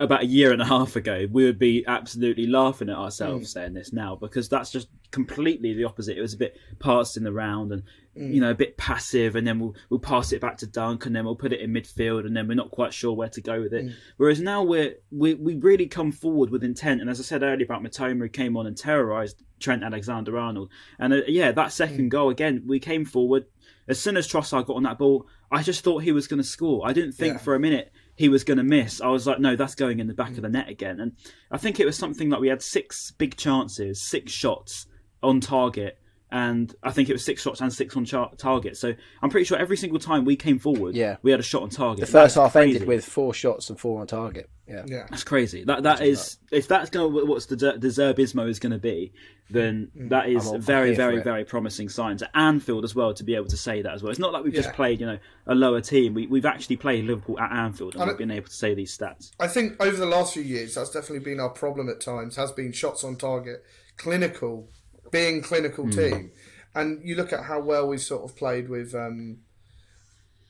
about 0.00 0.22
a 0.22 0.26
year 0.26 0.52
and 0.52 0.60
a 0.60 0.64
half 0.64 0.96
ago, 0.96 1.26
we 1.30 1.44
would 1.44 1.58
be 1.58 1.84
absolutely 1.86 2.46
laughing 2.46 2.88
at 2.88 2.96
ourselves 2.96 3.48
mm. 3.48 3.52
saying 3.52 3.74
this 3.74 3.92
now 3.92 4.16
because 4.16 4.48
that's 4.48 4.70
just 4.70 4.88
completely 5.12 5.72
the 5.72 5.84
opposite. 5.84 6.18
It 6.18 6.20
was 6.20 6.34
a 6.34 6.38
bit 6.38 6.56
passed 6.80 7.16
in 7.16 7.22
the 7.22 7.32
round 7.32 7.70
and 7.70 7.84
mm. 8.16 8.34
you 8.34 8.40
know 8.40 8.50
a 8.50 8.54
bit 8.54 8.76
passive, 8.76 9.36
and 9.36 9.46
then 9.46 9.60
we'll 9.60 9.74
we'll 9.90 10.00
pass 10.00 10.32
it 10.32 10.40
back 10.40 10.58
to 10.58 10.66
Dunk, 10.66 11.06
and 11.06 11.14
then 11.14 11.24
we'll 11.24 11.36
put 11.36 11.52
it 11.52 11.60
in 11.60 11.72
midfield, 11.72 12.26
and 12.26 12.36
then 12.36 12.48
we're 12.48 12.54
not 12.54 12.72
quite 12.72 12.92
sure 12.92 13.12
where 13.12 13.28
to 13.28 13.40
go 13.40 13.60
with 13.60 13.72
it. 13.72 13.86
Mm. 13.86 13.92
Whereas 14.16 14.40
now 14.40 14.64
we're 14.64 14.96
we 15.12 15.34
we 15.34 15.54
really 15.54 15.86
come 15.86 16.10
forward 16.10 16.50
with 16.50 16.64
intent, 16.64 17.00
and 17.00 17.08
as 17.08 17.20
I 17.20 17.22
said 17.22 17.44
earlier 17.44 17.64
about 17.64 17.82
Mitoma, 17.82 18.18
who 18.18 18.28
came 18.28 18.56
on 18.56 18.66
and 18.66 18.76
terrorised 18.76 19.42
Trent 19.60 19.84
Alexander 19.84 20.36
Arnold, 20.36 20.70
and 20.98 21.12
uh, 21.12 21.20
yeah, 21.28 21.52
that 21.52 21.72
second 21.72 22.08
goal 22.08 22.30
again, 22.30 22.64
we 22.66 22.80
came 22.80 23.04
forward. 23.04 23.46
As 23.86 24.00
soon 24.00 24.16
as 24.16 24.26
Trossard 24.26 24.64
got 24.64 24.76
on 24.76 24.82
that 24.84 24.98
ball, 24.98 25.26
I 25.52 25.62
just 25.62 25.84
thought 25.84 26.02
he 26.02 26.12
was 26.12 26.26
going 26.26 26.40
to 26.40 26.48
score. 26.48 26.88
I 26.88 26.94
didn't 26.94 27.12
think 27.12 27.34
Yeah. 27.34 27.38
for 27.38 27.54
a 27.54 27.60
minute 27.60 27.92
he 28.16 28.28
was 28.28 28.44
going 28.44 28.58
to 28.58 28.64
miss. 28.64 29.00
I 29.00 29.08
was 29.08 29.26
like, 29.26 29.40
no, 29.40 29.56
that's 29.56 29.74
going 29.74 30.00
in 30.00 30.06
the 30.06 30.14
back 30.14 30.32
of 30.32 30.42
the 30.42 30.48
net 30.48 30.68
again. 30.68 31.00
And 31.00 31.12
I 31.50 31.58
think 31.58 31.80
it 31.80 31.86
was 31.86 31.96
something 31.96 32.30
like 32.30 32.40
we 32.40 32.48
had 32.48 32.62
six 32.62 33.10
big 33.12 33.36
chances, 33.36 34.00
six 34.00 34.32
shots 34.32 34.86
on 35.22 35.40
target, 35.40 35.98
and 36.34 36.74
I 36.82 36.90
think 36.90 37.08
it 37.08 37.12
was 37.12 37.24
six 37.24 37.42
shots 37.42 37.60
and 37.60 37.72
six 37.72 37.96
on 37.96 38.04
char- 38.04 38.32
target. 38.36 38.76
So 38.76 38.92
I'm 39.22 39.30
pretty 39.30 39.44
sure 39.44 39.56
every 39.56 39.76
single 39.76 40.00
time 40.00 40.24
we 40.24 40.34
came 40.34 40.58
forward, 40.58 40.96
Yeah. 40.96 41.18
we 41.22 41.30
had 41.30 41.38
a 41.38 41.44
shot 41.44 41.62
on 41.62 41.70
target. 41.70 42.00
The 42.06 42.10
first 42.10 42.34
half 42.34 42.52
crazy. 42.52 42.74
ended 42.74 42.88
with 42.88 43.04
four 43.04 43.32
shots 43.32 43.70
and 43.70 43.78
four 43.78 44.00
on 44.00 44.08
target. 44.08 44.50
Yeah. 44.66 44.82
Yeah. 44.84 45.06
That's 45.08 45.22
crazy. 45.22 45.62
That 45.62 45.84
that 45.84 46.00
is 46.02 46.38
if 46.50 46.66
that's 46.66 46.90
going 46.90 47.12
to 47.12 47.24
what's 47.26 47.46
the 47.46 47.54
the 47.54 47.86
Zerbismo 47.86 48.48
is 48.48 48.58
going 48.58 48.72
to 48.72 48.80
be, 48.80 49.12
then 49.48 49.92
mm. 49.96 50.08
that 50.08 50.28
is 50.28 50.44
all- 50.44 50.58
very 50.58 50.80
I'm 50.80 50.86
here 50.86 50.94
for 50.94 51.02
very 51.02 51.22
very 51.22 51.44
promising 51.44 51.88
signs 51.88 52.20
at 52.20 52.30
Anfield 52.34 52.82
as 52.82 52.96
well 52.96 53.14
to 53.14 53.22
be 53.22 53.36
able 53.36 53.46
to 53.46 53.56
say 53.56 53.82
that 53.82 53.94
as 53.94 54.02
well. 54.02 54.10
It's 54.10 54.18
not 54.18 54.32
like 54.32 54.42
we've 54.42 54.52
just 54.52 54.72
played 54.72 54.98
you 54.98 55.06
know 55.06 55.18
a 55.46 55.54
lower 55.54 55.80
team. 55.80 56.14
We 56.14 56.26
we've 56.26 56.46
actually 56.46 56.78
played 56.78 57.04
Liverpool 57.04 57.38
at 57.38 57.52
Anfield 57.52 57.94
and 57.94 58.02
I 58.02 58.06
we've 58.08 58.18
been 58.18 58.32
able 58.32 58.48
to 58.48 58.52
say 58.54 58.74
these 58.74 58.96
stats. 58.96 59.30
I 59.38 59.46
think 59.46 59.80
over 59.80 59.96
the 59.96 60.06
last 60.06 60.34
few 60.34 60.42
years, 60.42 60.74
that's 60.74 60.90
definitely 60.90 61.20
been 61.20 61.38
our 61.38 61.50
problem 61.50 61.88
at 61.88 62.00
times. 62.00 62.34
Has 62.34 62.50
been 62.50 62.72
shots 62.72 63.04
on 63.04 63.14
target, 63.14 63.62
clinical, 63.96 64.68
being 65.14 65.40
clinical 65.42 65.86
team, 65.90 66.30
and 66.74 66.88
you 67.08 67.14
look 67.14 67.32
at 67.32 67.44
how 67.44 67.60
well 67.60 67.86
we 67.88 67.98
sort 67.98 68.22
of 68.28 68.36
played 68.36 68.68
with. 68.68 68.94
Um, 68.94 69.38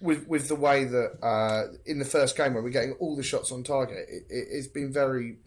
with, 0.00 0.27
with 0.29 0.48
the 0.48 0.55
way 0.55 0.85
that 0.85 1.11
uh, 1.22 1.62
in 1.87 1.98
the 1.98 2.05
first 2.05 2.37
game 2.37 2.53
where 2.53 2.62
we're 2.62 2.68
getting 2.68 2.92
all 3.00 3.16
the 3.16 3.22
shots 3.22 3.50
on 3.50 3.62
target, 3.62 4.05
it, 4.11 4.24
it's 4.29 4.66
been 4.66 4.92
very 4.92 5.38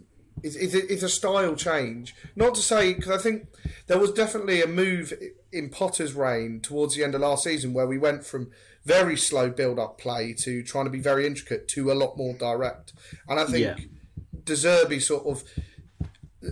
it's, 0.42 0.56
it's, 0.56 0.74
a- 0.74 0.92
it's 0.92 1.04
a 1.04 1.10
style 1.10 1.54
change. 1.56 2.16
Not 2.36 2.56
to 2.56 2.62
say 2.62 2.94
because 2.94 3.12
I 3.12 3.22
think 3.22 3.48
there 3.88 4.00
was 4.00 4.12
definitely 4.14 4.64
a 4.64 4.68
move 4.68 5.14
in 5.52 5.70
Potter's 5.70 6.14
reign 6.14 6.60
towards 6.62 6.96
the 6.96 7.04
end 7.04 7.14
of 7.14 7.22
last 7.22 7.44
season 7.44 7.74
where 7.74 7.86
we 7.86 8.00
went 8.00 8.26
from 8.26 8.50
very 8.84 9.18
slow 9.18 9.50
build 9.52 9.78
up 9.78 10.00
play 10.00 10.34
to 10.46 10.64
trying 10.64 10.86
to 10.86 10.92
be 10.92 11.02
very 11.02 11.28
intricate 11.28 11.68
to 11.70 11.92
a 11.92 11.94
lot 11.94 12.18
more 12.18 12.34
direct. 12.34 12.94
And 13.30 13.40
I 13.40 13.46
think 13.46 13.64
Yeah. 13.64 13.76
De 14.44 14.54
Zerbi 14.54 15.00
sort 15.02 15.28
of 15.28 15.44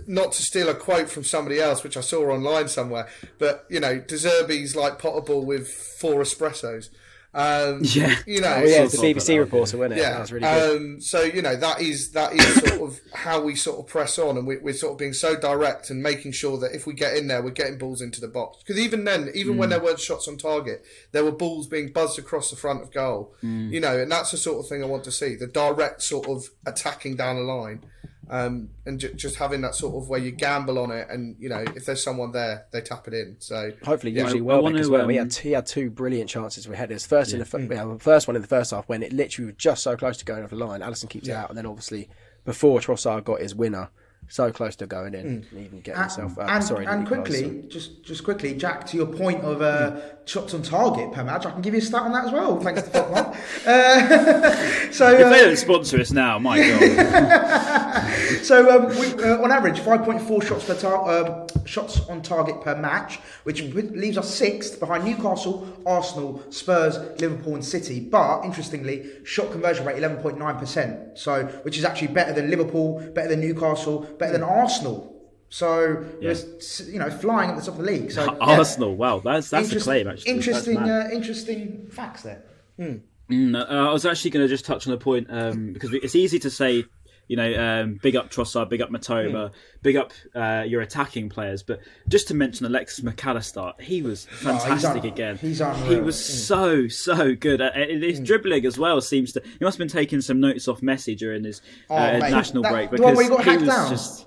not 0.06 0.32
to 0.32 0.42
steal 0.42 0.68
a 0.68 0.74
quote 0.74 1.08
from 1.08 1.24
somebody 1.24 1.60
else, 1.60 1.82
which 1.84 1.96
I 1.96 2.00
saw 2.00 2.22
online 2.30 2.68
somewhere, 2.68 3.08
but 3.38 3.66
you 3.70 3.80
know, 3.80 3.98
De 3.98 4.14
Zerbi's 4.16 4.74
like 4.76 4.98
Potterball 5.00 5.44
with 5.44 5.68
four 5.68 6.22
espressos. 6.22 6.88
Um, 7.34 7.80
Yeah. 7.82 8.16
you 8.26 8.40
know, 8.40 8.48
Oh, 8.54 8.64
yeah, 8.64 8.84
it's 8.84 8.98
the 8.98 9.12
BBC 9.12 9.26
that, 9.26 9.38
reporter, 9.40 9.76
wasn't 9.76 9.94
it? 9.98 9.98
yeah, 10.02 10.12
That 10.12 10.20
was 10.20 10.32
really 10.32 10.46
good. 10.46 10.76
Um, 10.78 11.00
so 11.02 11.20
you 11.22 11.42
know 11.42 11.54
that 11.54 11.82
is 11.82 12.12
that 12.12 12.32
is 12.32 12.54
sort 12.54 12.80
of 12.80 12.98
how 13.12 13.42
we 13.42 13.54
sort 13.56 13.78
of 13.78 13.86
press 13.86 14.18
on, 14.18 14.38
and 14.38 14.46
we, 14.46 14.56
we're 14.56 14.72
sort 14.72 14.92
of 14.92 14.98
being 14.98 15.12
so 15.12 15.36
direct 15.38 15.90
and 15.90 16.02
making 16.02 16.32
sure 16.32 16.56
that 16.58 16.74
if 16.74 16.86
we 16.86 16.94
get 16.94 17.14
in 17.14 17.26
there, 17.28 17.42
we're 17.42 17.50
getting 17.50 17.76
balls 17.76 18.00
into 18.00 18.22
the 18.22 18.28
box. 18.28 18.62
Because 18.62 18.80
even 18.80 19.04
then, 19.04 19.30
even 19.34 19.56
Mm. 19.56 19.58
when 19.58 19.68
there 19.68 19.80
weren't 19.82 20.00
shots 20.00 20.26
on 20.28 20.38
target, 20.38 20.82
there 21.12 21.24
were 21.24 21.32
balls 21.32 21.66
being 21.66 21.92
buzzed 21.92 22.18
across 22.18 22.48
the 22.48 22.56
front 22.56 22.80
of 22.82 22.90
goal. 22.90 23.34
Mm. 23.42 23.70
You 23.70 23.80
know, 23.80 23.98
and 23.98 24.10
that's 24.10 24.30
the 24.30 24.38
sort 24.38 24.60
of 24.60 24.66
thing 24.68 24.82
I 24.82 24.86
want 24.86 25.04
to 25.04 25.12
see: 25.12 25.34
the 25.34 25.46
direct 25.46 26.02
sort 26.02 26.28
of 26.28 26.44
attacking 26.66 27.16
down 27.16 27.36
the 27.36 27.42
line. 27.42 27.84
Um, 28.28 28.70
and 28.84 28.98
ju- 28.98 29.12
just 29.14 29.36
having 29.36 29.60
that 29.60 29.74
sort 29.76 29.94
of 30.02 30.08
where 30.08 30.18
you 30.18 30.32
gamble 30.32 30.78
on 30.80 30.90
it, 30.90 31.06
and 31.08 31.36
you 31.38 31.48
know 31.48 31.64
if 31.76 31.86
there's 31.86 32.02
someone 32.02 32.32
there, 32.32 32.66
they 32.72 32.80
tap 32.80 33.06
it 33.06 33.14
in. 33.14 33.36
So 33.38 33.70
Hopefully, 33.84 34.12
Yeah, 34.12 34.24
usually 34.24 34.40
I- 34.50 34.54
I 34.58 34.72
as 34.80 34.90
well. 34.90 35.06
he 35.08 35.18
um, 35.18 35.26
had 35.26 35.34
he 35.34 35.52
had 35.52 35.66
two 35.66 35.90
brilliant 35.90 36.28
chances. 36.28 36.66
We 36.68 36.76
had 36.76 36.90
his 36.90 37.06
first 37.06 37.32
in 37.32 37.38
the 37.38 37.44
fir- 37.44 37.60
yeah, 37.60 37.84
the 37.84 37.98
first 38.00 38.26
one 38.26 38.34
in 38.36 38.42
the 38.42 38.48
first 38.48 38.72
half 38.72 38.88
when 38.88 39.02
it 39.02 39.12
literally 39.12 39.46
was 39.52 39.56
just 39.56 39.82
so 39.82 39.96
close 39.96 40.16
to 40.18 40.24
going 40.24 40.42
over 40.42 40.56
the 40.56 40.64
line. 40.64 40.80
Alisson 40.80 41.08
keeps 41.08 41.28
it 41.28 41.32
out, 41.32 41.48
and 41.50 41.56
then 41.56 41.66
obviously 41.66 42.08
before 42.44 42.80
Trossard 42.80 43.24
got 43.24 43.40
his 43.40 43.54
winner, 43.54 43.90
so 44.28 44.50
close 44.50 44.76
to 44.76 44.86
going 44.86 45.14
in, 45.14 45.26
and 45.26 45.46
even 45.52 45.80
getting 45.80 46.00
himself. 46.00 46.38
Uh, 46.38 46.42
and, 46.42 46.64
sorry, 46.64 46.86
and 46.86 47.06
didn't 47.06 47.20
equalise, 47.26 47.42
quickly, 47.42 47.68
just 47.68 48.02
just 48.02 48.24
quickly, 48.24 48.54
Jack, 48.54 48.86
to 48.88 48.96
your 48.96 49.06
point 49.06 49.42
of 49.42 49.62
uh, 49.62 50.00
shots 50.26 50.54
on 50.54 50.62
target 50.62 51.12
per 51.12 51.22
match, 51.24 51.46
I 51.46 51.50
can 51.52 51.62
give 51.62 51.74
you 51.74 51.78
a 51.78 51.82
stat 51.82 52.02
on 52.02 52.12
that 52.12 52.26
as 52.26 52.32
well. 52.32 52.58
Thanks 52.60 52.82
to 52.82 52.90
Football. 52.96 53.36
uh, 53.66 54.50
so, 54.90 55.10
If 55.12 55.18
they 55.18 55.24
uh, 55.24 55.30
don't 55.30 55.56
sponsor 55.56 56.00
us 56.00 56.10
now, 56.10 56.38
my 56.38 56.58
god. 56.58 58.04
so 58.42 58.70
um, 58.70 58.88
we, 58.98 59.24
uh, 59.24 59.42
on 59.42 59.52
average, 59.52 59.80
five 59.80 60.02
point 60.02 60.20
four 60.22 60.42
shots 60.42 60.64
per 60.64 60.74
tar- 60.74 61.08
um, 61.26 61.46
shots 61.64 62.00
on 62.08 62.22
target 62.22 62.60
per 62.60 62.74
match, 62.76 63.18
which 63.44 63.62
leaves 63.62 64.18
us 64.18 64.34
sixth 64.34 64.80
behind 64.80 65.04
Newcastle, 65.04 65.66
Arsenal, 65.86 66.42
Spurs, 66.50 66.98
Liverpool, 67.20 67.54
and 67.54 67.64
City. 67.64 68.00
But 68.00 68.44
interestingly, 68.44 69.24
shot 69.24 69.52
conversion 69.52 69.86
rate 69.86 69.98
eleven 69.98 70.18
point 70.18 70.38
nine 70.38 70.58
percent. 70.58 71.18
So, 71.18 71.44
which 71.62 71.78
is 71.78 71.84
actually 71.84 72.08
better 72.08 72.32
than 72.32 72.50
Liverpool, 72.50 73.00
better 73.14 73.28
than 73.28 73.40
Newcastle, 73.40 74.00
better 74.18 74.32
than 74.32 74.42
Arsenal. 74.42 75.12
So 75.48 76.04
Yeah. 76.20 76.30
it's 76.30 76.80
you 76.88 76.98
know 76.98 77.10
flying 77.10 77.50
at 77.50 77.56
the 77.56 77.62
top 77.62 77.78
of 77.78 77.84
the 77.84 77.90
league. 77.92 78.10
So 78.10 78.24
yeah. 78.24 78.38
Arsenal, 78.40 78.96
wow, 78.96 79.20
that's 79.20 79.50
that's 79.50 79.72
a 79.72 79.80
claim 79.80 80.08
actually. 80.08 80.32
Interesting, 80.32 80.78
uh, 80.78 81.08
interesting 81.12 81.86
facts 81.90 82.22
there. 82.22 82.42
Mm, 82.78 83.54
uh, 83.54 83.64
I 83.64 83.92
was 83.92 84.06
actually 84.06 84.30
going 84.30 84.44
to 84.44 84.48
just 84.48 84.64
touch 84.64 84.86
on 84.86 84.92
a 84.92 84.96
point 84.96 85.26
um, 85.30 85.72
because 85.72 85.92
it's 85.92 86.14
easy 86.14 86.38
to 86.40 86.50
say, 86.50 86.84
you 87.28 87.36
know, 87.36 87.54
um, 87.82 87.98
big 88.02 88.14
up 88.16 88.30
Trossard, 88.30 88.68
big 88.68 88.80
up 88.80 88.90
Mitoma, 88.90 89.50
big 89.82 89.96
up 89.96 90.12
uh, 90.34 90.64
your 90.66 90.80
attacking 90.80 91.28
players, 91.28 91.62
but 91.62 91.80
just 92.08 92.28
to 92.28 92.34
mention 92.34 92.66
Alexis 92.66 93.04
McAllister, 93.04 93.80
he 93.80 94.00
was 94.02 94.26
fantastic 94.26 95.02
un- 95.02 95.08
again. 95.08 95.36
he's 95.38 95.58
he 95.58 95.64
unreal. 95.64 96.02
was 96.02 96.24
so 96.24 96.88
so 96.88 97.34
good. 97.34 97.60
Uh, 97.60 97.70
uh, 97.74 97.86
his 97.88 98.20
dribbling 98.20 98.64
as 98.64 98.78
well 98.78 99.00
seems 99.00 99.32
to. 99.32 99.42
He 99.58 99.64
must 99.64 99.76
have 99.76 99.88
been 99.88 99.88
taking 99.88 100.20
some 100.20 100.38
notes 100.40 100.68
off 100.68 100.80
Messi 100.80 101.16
during 101.16 101.44
his 101.44 101.60
uh, 101.90 101.94
Oh, 101.94 102.18
mate, 102.20 102.30
national 102.30 102.62
that- 102.62 102.72
break 102.72 102.90
because 102.90 103.20
he 103.20 103.28
got 103.28 103.44
he 103.44 103.56
was 103.56 103.66
down? 103.68 103.90
just. 103.90 104.26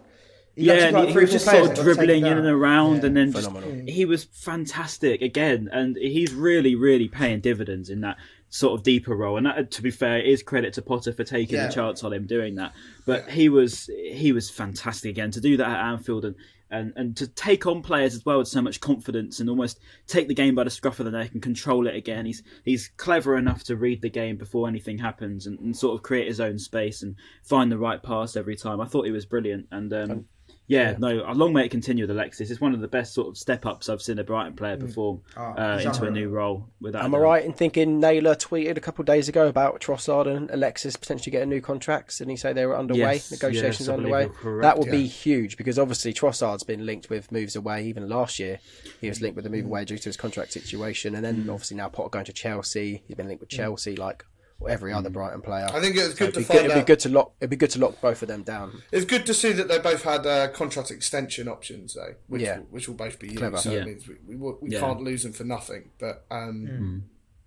He 0.56 0.66
Yeah, 0.66 0.74
and 0.88 0.98
he, 0.98 1.14
he 1.14 1.18
was 1.20 1.32
just 1.32 1.46
sort 1.46 1.58
of 1.58 1.62
that 1.70 1.76
got 1.76 1.76
taken 1.86 1.94
dribbling 1.96 2.26
in 2.26 2.38
and 2.38 2.48
around, 2.48 2.98
Yeah. 2.98 3.06
and 3.06 3.16
then 3.16 3.32
just, 3.32 3.50
he 3.88 4.04
was 4.04 4.26
fantastic 4.26 5.22
again, 5.22 5.70
and 5.72 5.96
he's 5.96 6.34
really, 6.34 6.76
really 6.76 7.08
paying 7.08 7.40
dividends 7.40 7.90
in 7.90 8.02
that 8.02 8.18
sort 8.50 8.78
of 8.80 8.84
deeper 8.84 9.16
role. 9.16 9.38
And 9.38 9.46
that, 9.46 9.72
to 9.72 9.82
be 9.82 9.92
fair, 9.92 10.20
is 10.20 10.42
credit 10.44 10.74
to 10.74 10.82
Potter 10.82 11.14
for 11.14 11.24
taking 11.24 11.56
Yeah. 11.56 11.68
the 11.68 11.74
chance 11.74 12.04
on 12.04 12.14
him 12.14 12.26
doing 12.26 12.56
that. 12.56 12.74
But 13.06 13.30
he 13.30 13.50
was 13.50 13.90
he 13.94 14.32
was 14.32 14.50
fantastic 14.50 15.10
again 15.12 15.32
to 15.32 15.42
do 15.42 15.58
that 15.58 15.68
at 15.70 15.86
Anfield 15.86 16.26
and. 16.26 16.36
And, 16.72 16.94
and 16.96 17.18
to 17.18 17.26
take 17.26 17.66
on 17.66 17.82
players 17.82 18.14
as 18.14 18.24
well 18.24 18.38
with 18.38 18.48
so 18.48 18.62
much 18.62 18.80
confidence 18.80 19.40
and 19.40 19.50
almost 19.50 19.80
take 20.06 20.28
the 20.28 20.36
game 20.36 20.54
by 20.54 20.64
the 20.64 20.70
scruff 20.70 21.00
of 21.00 21.06
the 21.06 21.12
neck 21.12 21.32
and 21.34 21.42
control 21.42 21.88
it 21.88 21.96
again. 21.96 22.28
He's 22.28 22.44
he's 22.64 22.92
clever 22.96 23.36
enough 23.38 23.64
to 23.64 23.76
read 23.76 24.04
the 24.04 24.10
game 24.12 24.38
before 24.38 24.68
anything 24.68 25.00
happens 25.00 25.48
and, 25.48 25.58
and 25.62 25.76
sort 25.76 25.96
of 25.96 26.04
create 26.04 26.28
his 26.28 26.40
own 26.40 26.60
space 26.60 27.02
and 27.02 27.16
find 27.42 27.72
the 27.72 27.80
right 27.80 28.04
pass 28.04 28.36
every 28.36 28.56
time. 28.56 28.80
I 28.80 28.86
thought 28.86 29.08
he 29.08 29.12
was 29.12 29.26
brilliant 29.26 29.66
and 29.72 29.92
um, 29.94 30.26
yeah, 30.70 30.96
no, 31.00 31.24
a 31.28 31.34
long 31.34 31.52
may 31.52 31.66
it 31.66 31.72
continue 31.72 32.04
with 32.04 32.12
Alexis. 32.12 32.50
It's 32.52 32.62
one 32.62 32.74
of 32.76 32.80
the 32.80 32.88
best 32.88 33.14
sort 33.14 33.28
of 33.28 33.38
step 33.38 33.66
ups 33.66 33.90
I've 33.90 34.02
seen 34.02 34.20
a 34.20 34.24
Brighton 34.24 34.54
player 34.56 34.78
perform 34.78 35.22
Oh, 35.36 35.42
uh, 35.42 35.82
into 35.84 36.06
a 36.06 36.12
new 36.12 36.30
role. 36.30 36.68
Without 36.80 37.04
Am 37.04 37.16
I 37.16 37.18
right 37.18 37.44
in 37.44 37.54
thinking 37.54 38.00
Naylor 38.00 38.36
tweeted 38.36 38.78
a 38.78 38.80
couple 38.80 39.02
of 39.02 39.08
days 39.08 39.28
ago 39.28 39.48
about 39.48 39.82
Trossard 39.82 40.28
and 40.28 40.50
Alexis 40.52 40.96
potentially 40.96 41.32
getting 41.32 41.50
new 41.50 41.60
contracts? 41.60 42.22
And 42.22 42.30
he 42.30 42.38
say 42.38 42.54
they 42.54 42.66
were 42.68 42.78
underway, 42.78 43.16
Yes, 43.16 43.32
negotiations 43.32 43.88
yes, 43.88 43.90
underway. 43.90 44.30
that 44.62 44.78
would 44.78 44.86
yeah. 44.88 44.92
be 44.94 45.08
huge 45.08 45.58
because 45.58 45.80
obviously 45.80 46.14
Trossard's 46.14 46.64
been 46.64 46.86
linked 46.86 47.10
with 47.10 47.32
moves 47.32 47.56
away. 47.56 47.84
Even 47.86 48.08
last 48.08 48.38
year, 48.40 48.60
he 49.02 49.10
was 49.10 49.20
linked 49.22 49.36
with 49.36 49.46
a 49.48 49.50
Mm. 49.50 49.54
move 49.54 49.66
away 49.66 49.86
due 49.86 49.98
to 49.98 50.06
his 50.10 50.18
contract 50.18 50.54
situation, 50.54 51.16
and 51.16 51.26
then 51.26 51.50
obviously 51.50 51.78
now 51.78 51.90
Potter 51.90 52.10
going 52.10 52.26
to 52.26 52.34
Chelsea. 52.34 53.02
He's 53.08 53.16
been 53.18 53.28
linked 53.28 53.42
with 53.42 53.50
Chelsea, 53.50 53.96
like 53.96 54.24
every 54.68 54.92
Mm. 54.92 54.98
other 54.98 55.10
Brighton 55.10 55.42
player. 55.42 55.68
I 55.72 55.80
think 55.80 55.96
it 55.96 56.00
was 56.00 56.12
So 56.12 56.18
good 56.18 56.24
it'd 56.30 56.34
to 56.34 56.40
be 56.40 56.44
find 56.44 56.60
It'd 56.66 56.76
be 56.76 56.82
good 56.88 57.00
to 57.02 57.10
lock. 57.10 57.32
It'd 57.40 57.50
be 57.50 57.56
good 57.56 57.70
to 57.72 57.80
lock 57.80 58.02
both 58.02 58.22
of 58.22 58.28
them 58.28 58.44
down. 58.44 58.82
It's 58.92 59.06
good 59.06 59.26
to 59.28 59.34
see 59.34 59.52
that 59.54 59.68
they 59.68 59.80
both 59.80 60.04
had 60.04 60.26
uh, 60.26 60.50
contract 60.50 60.92
extension 60.92 61.48
options, 61.48 61.94
though, 61.94 62.16
which 62.28 62.42
Yeah. 62.42 62.58
will, 62.60 62.66
which 62.72 62.88
will 62.88 62.96
both 62.96 63.20
be 63.20 63.28
used. 63.28 63.40
Clever. 63.40 63.58
So 63.58 63.72
Yeah. 63.72 63.80
it 63.80 63.86
means 63.86 64.08
we, 64.08 64.16
we, 64.28 64.36
we 64.62 64.70
Yeah. 64.72 64.80
can't 64.82 65.02
lose 65.02 65.24
them 65.24 65.34
for 65.34 65.44
nothing. 65.46 65.92
But 66.00 66.26
um, 66.30 66.66
Hmm. 66.68 66.98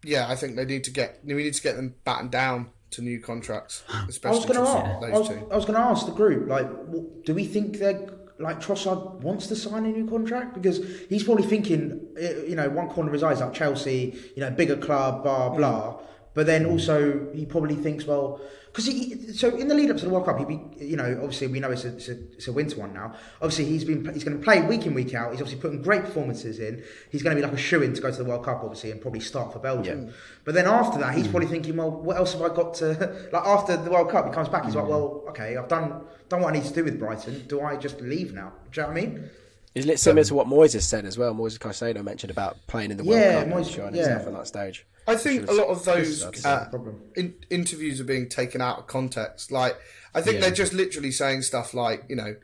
yeah, 0.08 0.28
I 0.30 0.36
think 0.36 0.56
they 0.56 0.64
need 0.64 0.84
to 0.84 0.90
get 0.90 1.20
we 1.24 1.34
need 1.34 1.54
to 1.54 1.62
get 1.62 1.76
them 1.76 1.94
battened 2.04 2.30
down 2.30 2.70
to 2.92 3.02
new 3.02 3.20
contracts, 3.20 3.82
I 3.88 4.06
was 4.06 4.16
especially 4.16 4.52
going 4.52 4.64
to 4.64 4.70
ask. 4.70 5.02
I 5.02 5.10
those 5.10 5.18
was, 5.20 5.28
two. 5.28 5.48
I 5.50 5.56
was 5.56 5.64
going 5.64 5.76
to 5.78 5.80
ask 5.84 6.04
the 6.06 6.12
group, 6.12 6.46
like, 6.48 6.68
w- 6.86 7.08
do 7.24 7.34
we 7.34 7.44
think 7.46 7.78
they're 7.78 8.06
like 8.38 8.60
Trossard 8.60 9.20
wants 9.20 9.46
to 9.46 9.54
sign 9.56 9.84
a 9.86 9.88
new 9.88 10.06
contract 10.08 10.52
because 10.54 10.80
he's 11.08 11.22
probably 11.22 11.44
thinking, 11.44 12.00
eh, 12.18 12.32
you 12.48 12.56
know, 12.56 12.68
one 12.70 12.88
corner 12.88 13.08
of 13.08 13.12
his 13.12 13.22
eyes 13.22 13.40
like 13.40 13.52
Chelsea, 13.54 14.14
you 14.34 14.40
know, 14.42 14.50
bigger 14.50 14.76
club, 14.76 15.22
blah 15.22 15.48
blah. 15.50 16.00
But 16.34 16.46
then 16.46 16.66
also 16.66 17.28
he 17.34 17.44
probably 17.44 17.74
thinks, 17.74 18.06
well, 18.06 18.40
because 18.72 18.86
he 18.86 19.32
so 19.34 19.54
in 19.54 19.68
the 19.68 19.74
lead 19.74 19.90
up 19.90 19.98
to 19.98 20.04
the 20.04 20.10
World 20.10 20.24
Cup, 20.24 20.38
he 20.38 20.46
be 20.46 20.60
you 20.78 20.96
know 20.96 21.18
obviously 21.22 21.46
we 21.46 21.60
know 21.60 21.70
it's 21.70 21.84
a, 21.84 21.88
it's 21.88 22.08
a, 22.08 22.12
it's 22.32 22.48
a 22.48 22.52
winter 22.52 22.80
one 22.80 22.94
now. 22.94 23.14
Obviously 23.42 23.66
he's 23.66 23.84
been 23.84 24.02
he's 24.14 24.24
going 24.24 24.38
to 24.38 24.42
play 24.42 24.62
week 24.62 24.86
in 24.86 24.94
week 24.94 25.14
out. 25.14 25.32
He's 25.32 25.42
obviously 25.42 25.60
putting 25.60 25.82
great 25.82 26.04
performances 26.04 26.58
in. 26.58 26.82
He's 27.10 27.22
going 27.22 27.36
to 27.36 27.40
be 27.40 27.46
like 27.46 27.54
a 27.54 27.60
shoe 27.60 27.82
in 27.82 27.92
to 27.92 28.00
go 28.00 28.10
to 28.10 28.16
the 28.16 28.24
World 28.24 28.46
Cup 28.46 28.60
obviously 28.62 28.90
and 28.90 29.00
probably 29.00 29.20
start 29.20 29.52
for 29.52 29.58
Belgium. 29.58 30.14
But 30.44 30.54
then 30.54 30.66
after 30.66 30.98
that, 31.00 31.14
he's 31.14 31.26
hmm. 31.26 31.32
probably 31.32 31.48
thinking, 31.48 31.76
well, 31.76 31.90
what 31.90 32.16
else 32.16 32.32
have 32.32 32.42
I 32.42 32.48
got 32.48 32.72
to 32.74 33.28
like 33.32 33.46
after 33.46 33.76
the 33.76 33.90
World 33.90 34.10
Cup? 34.10 34.26
He 34.26 34.32
comes 34.32 34.48
back, 34.48 34.64
he's 34.64 34.74
like, 34.74 34.84
hmm. 34.84 34.90
well, 34.90 35.24
okay, 35.28 35.58
I've 35.58 35.68
done 35.68 36.06
done 36.30 36.40
what 36.40 36.54
I 36.54 36.58
need 36.58 36.64
to 36.64 36.72
do 36.72 36.84
with 36.84 36.98
Brighton. 36.98 37.44
Do 37.48 37.60
I 37.60 37.76
just 37.76 38.00
leave 38.00 38.32
now? 38.32 38.54
Do 38.70 38.80
you 38.80 38.86
know 38.86 38.92
what 38.94 38.98
I 38.98 39.00
mean? 39.02 39.30
Isn't 39.74 39.90
it 39.90 39.98
similar 40.00 40.24
to 40.24 40.34
what 40.34 40.46
Moises 40.46 40.82
said 40.82 41.04
as 41.06 41.16
well? 41.16 41.34
Moises 41.34 41.58
Caicedo 41.58 42.04
mentioned 42.04 42.30
about 42.30 42.58
playing 42.66 42.90
in 42.90 42.96
the 42.98 43.04
World 43.04 43.20
Yeah, 43.20 43.32
Cup 43.34 43.42
and 43.44 43.52
Moyes- 43.54 43.74
showing 43.74 43.94
yeah. 43.94 44.02
himself 44.08 44.26
on 44.28 44.34
that 44.34 44.46
stage. 44.46 44.86
I 45.06 45.16
think 45.16 45.48
a 45.48 45.52
lot 45.52 45.66
of 45.68 45.84
those 45.84 46.22
uh, 46.44 46.68
in, 47.16 47.34
interviews 47.50 48.00
are 48.00 48.04
being 48.04 48.28
taken 48.28 48.60
out 48.60 48.78
of 48.78 48.86
context. 48.86 49.50
Like, 49.50 49.76
I 50.14 50.20
think 50.20 50.34
Yeah. 50.34 50.40
they're 50.42 50.50
just 50.52 50.72
literally 50.72 51.10
saying 51.10 51.42
stuff 51.42 51.74
like, 51.74 52.04
you 52.08 52.14
know, 52.16 52.36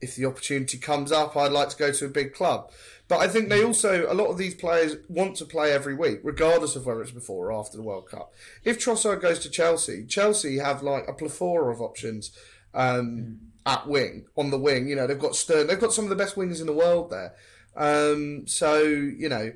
if 0.00 0.16
the 0.16 0.24
opportunity 0.24 0.78
comes 0.78 1.12
up, 1.12 1.36
I'd 1.36 1.52
like 1.52 1.68
to 1.68 1.76
go 1.76 1.92
to 1.92 2.06
a 2.06 2.08
big 2.08 2.34
club. 2.34 2.72
But 3.06 3.18
I 3.20 3.28
think 3.28 3.50
they 3.50 3.62
also, 3.62 4.10
a 4.10 4.14
lot 4.14 4.28
of 4.28 4.38
these 4.38 4.54
players 4.54 4.96
want 5.08 5.36
to 5.36 5.44
play 5.44 5.70
every 5.72 5.94
week, 5.94 6.20
regardless 6.24 6.74
of 6.74 6.86
whether 6.86 7.02
it's 7.02 7.10
before 7.12 7.52
or 7.52 7.60
after 7.60 7.76
the 7.76 7.82
World 7.84 8.08
Cup. 8.08 8.32
If 8.64 8.78
Trossard 8.78 9.20
goes 9.20 9.38
to 9.40 9.50
Chelsea, 9.50 10.04
Chelsea 10.06 10.58
have 10.58 10.82
like 10.82 11.06
a 11.06 11.12
plethora 11.12 11.72
of 11.72 11.80
options 11.80 12.32
um, 12.74 13.38
at 13.66 13.86
wing, 13.86 14.26
on 14.36 14.50
the 14.50 14.58
wing. 14.58 14.88
You 14.88 14.96
know, 14.96 15.06
they've 15.06 15.18
got 15.18 15.36
Stern, 15.36 15.66
they've 15.66 15.80
got 15.80 15.92
some 15.92 16.04
of 16.04 16.10
the 16.10 16.16
best 16.16 16.36
wingers 16.36 16.60
in 16.60 16.66
the 16.66 16.72
world 16.72 17.10
there. 17.10 17.34
Um, 17.76 18.46
so, 18.46 18.82
you 18.82 19.28
know, 19.28 19.52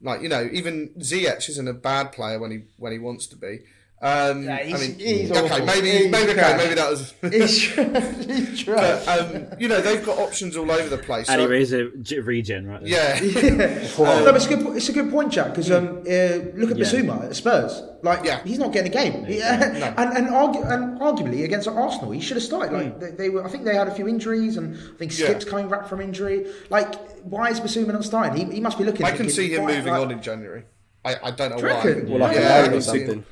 like, 0.00 0.22
you 0.22 0.28
know, 0.28 0.48
even 0.52 0.90
Ziyech 0.98 1.48
isn't 1.48 1.68
a 1.68 1.72
bad 1.72 2.12
player 2.12 2.38
when 2.38 2.50
he 2.50 2.62
when 2.76 2.92
he 2.92 2.98
wants 2.98 3.26
to 3.28 3.36
be. 3.36 3.60
Um, 4.00 4.44
Yeah, 4.44 4.54
I 4.58 4.64
mean, 4.78 4.96
he's 4.98 5.30
okay, 5.32 5.64
maybe, 5.64 5.90
He's 5.90 6.10
maybe, 6.10 6.30
okay, 6.32 6.56
maybe 6.56 6.74
that 6.74 6.88
was. 6.90 7.14
He's, 7.32 7.74
he's. 7.74 8.64
But, 8.68 9.08
um, 9.08 9.46
you 9.58 9.66
know, 9.66 9.80
they've 9.80 10.04
got 10.04 10.18
options 10.18 10.56
all 10.56 10.70
over 10.70 10.88
the 10.88 10.98
place. 10.98 11.28
Addy 11.28 11.42
So, 11.44 11.48
Ray's 11.48 11.72
a 11.72 11.90
g- 12.02 12.20
regen 12.20 12.66
right 12.68 12.80
there. 12.84 12.88
yeah, 12.88 13.18
no, 13.98 14.34
it's 14.34 14.46
a 14.46 14.48
good. 14.56 14.76
It's 14.76 14.88
a 14.88 14.92
good 14.92 15.10
point, 15.10 15.32
Jack. 15.32 15.48
Because 15.48 15.70
um, 15.72 15.98
uh, 15.98 16.52
look 16.54 16.70
at 16.70 16.76
Yeah. 16.78 16.84
Bissouma 16.84 17.24
at 17.24 17.34
Spurs. 17.34 17.82
Like, 18.02 18.24
Yeah. 18.24 18.40
he's 18.44 18.58
not 18.58 18.72
getting 18.72 18.92
a 18.92 18.94
game. 18.94 19.24
Yeah. 19.28 19.94
and 19.96 20.16
and, 20.16 20.26
argu- 20.28 20.70
and 20.70 21.00
arguably 21.00 21.42
against 21.44 21.66
Arsenal, 21.66 22.12
he 22.12 22.20
should 22.20 22.36
have 22.36 22.44
started. 22.44 22.72
Like, 22.72 23.00
they, 23.00 23.10
they 23.12 23.30
were. 23.30 23.44
I 23.44 23.48
think 23.48 23.64
they 23.64 23.74
had 23.74 23.88
a 23.88 23.94
few 23.94 24.06
injuries, 24.06 24.56
and 24.58 24.76
I 24.76 24.96
think 24.98 25.12
Hmm. 25.12 25.20
Yeah. 25.22 25.26
Skipp's 25.30 25.44
coming 25.44 25.68
back 25.68 25.88
from 25.88 26.00
injury. 26.00 26.46
Like, 26.70 26.94
why 27.24 27.48
is 27.50 27.58
Bissouma 27.60 27.88
not 27.94 28.04
starting? 28.04 28.46
He, 28.48 28.54
he 28.56 28.60
must 28.60 28.78
be 28.78 28.84
looking. 28.84 29.06
I 29.06 29.16
can 29.16 29.28
see 29.28 29.52
him 29.54 29.64
why- 29.64 29.74
moving 29.76 29.92
like- 29.92 30.02
on 30.02 30.10
in 30.12 30.22
January. 30.22 30.64
I, 31.04 31.16
I 31.22 31.30
don't 31.30 31.50
know 31.50 31.56
Do 31.56 31.62
you 31.66 31.68
why. 31.74 31.82
reckon? 31.84 32.12
Or 32.12 32.18
like 32.18 32.36
Yeah, 32.36 32.42
a 32.42 32.52
I 32.52 32.60
loan 32.60 32.68
or 32.68 32.72
can 32.72 32.82
see 32.82 32.86
something. 32.98 33.24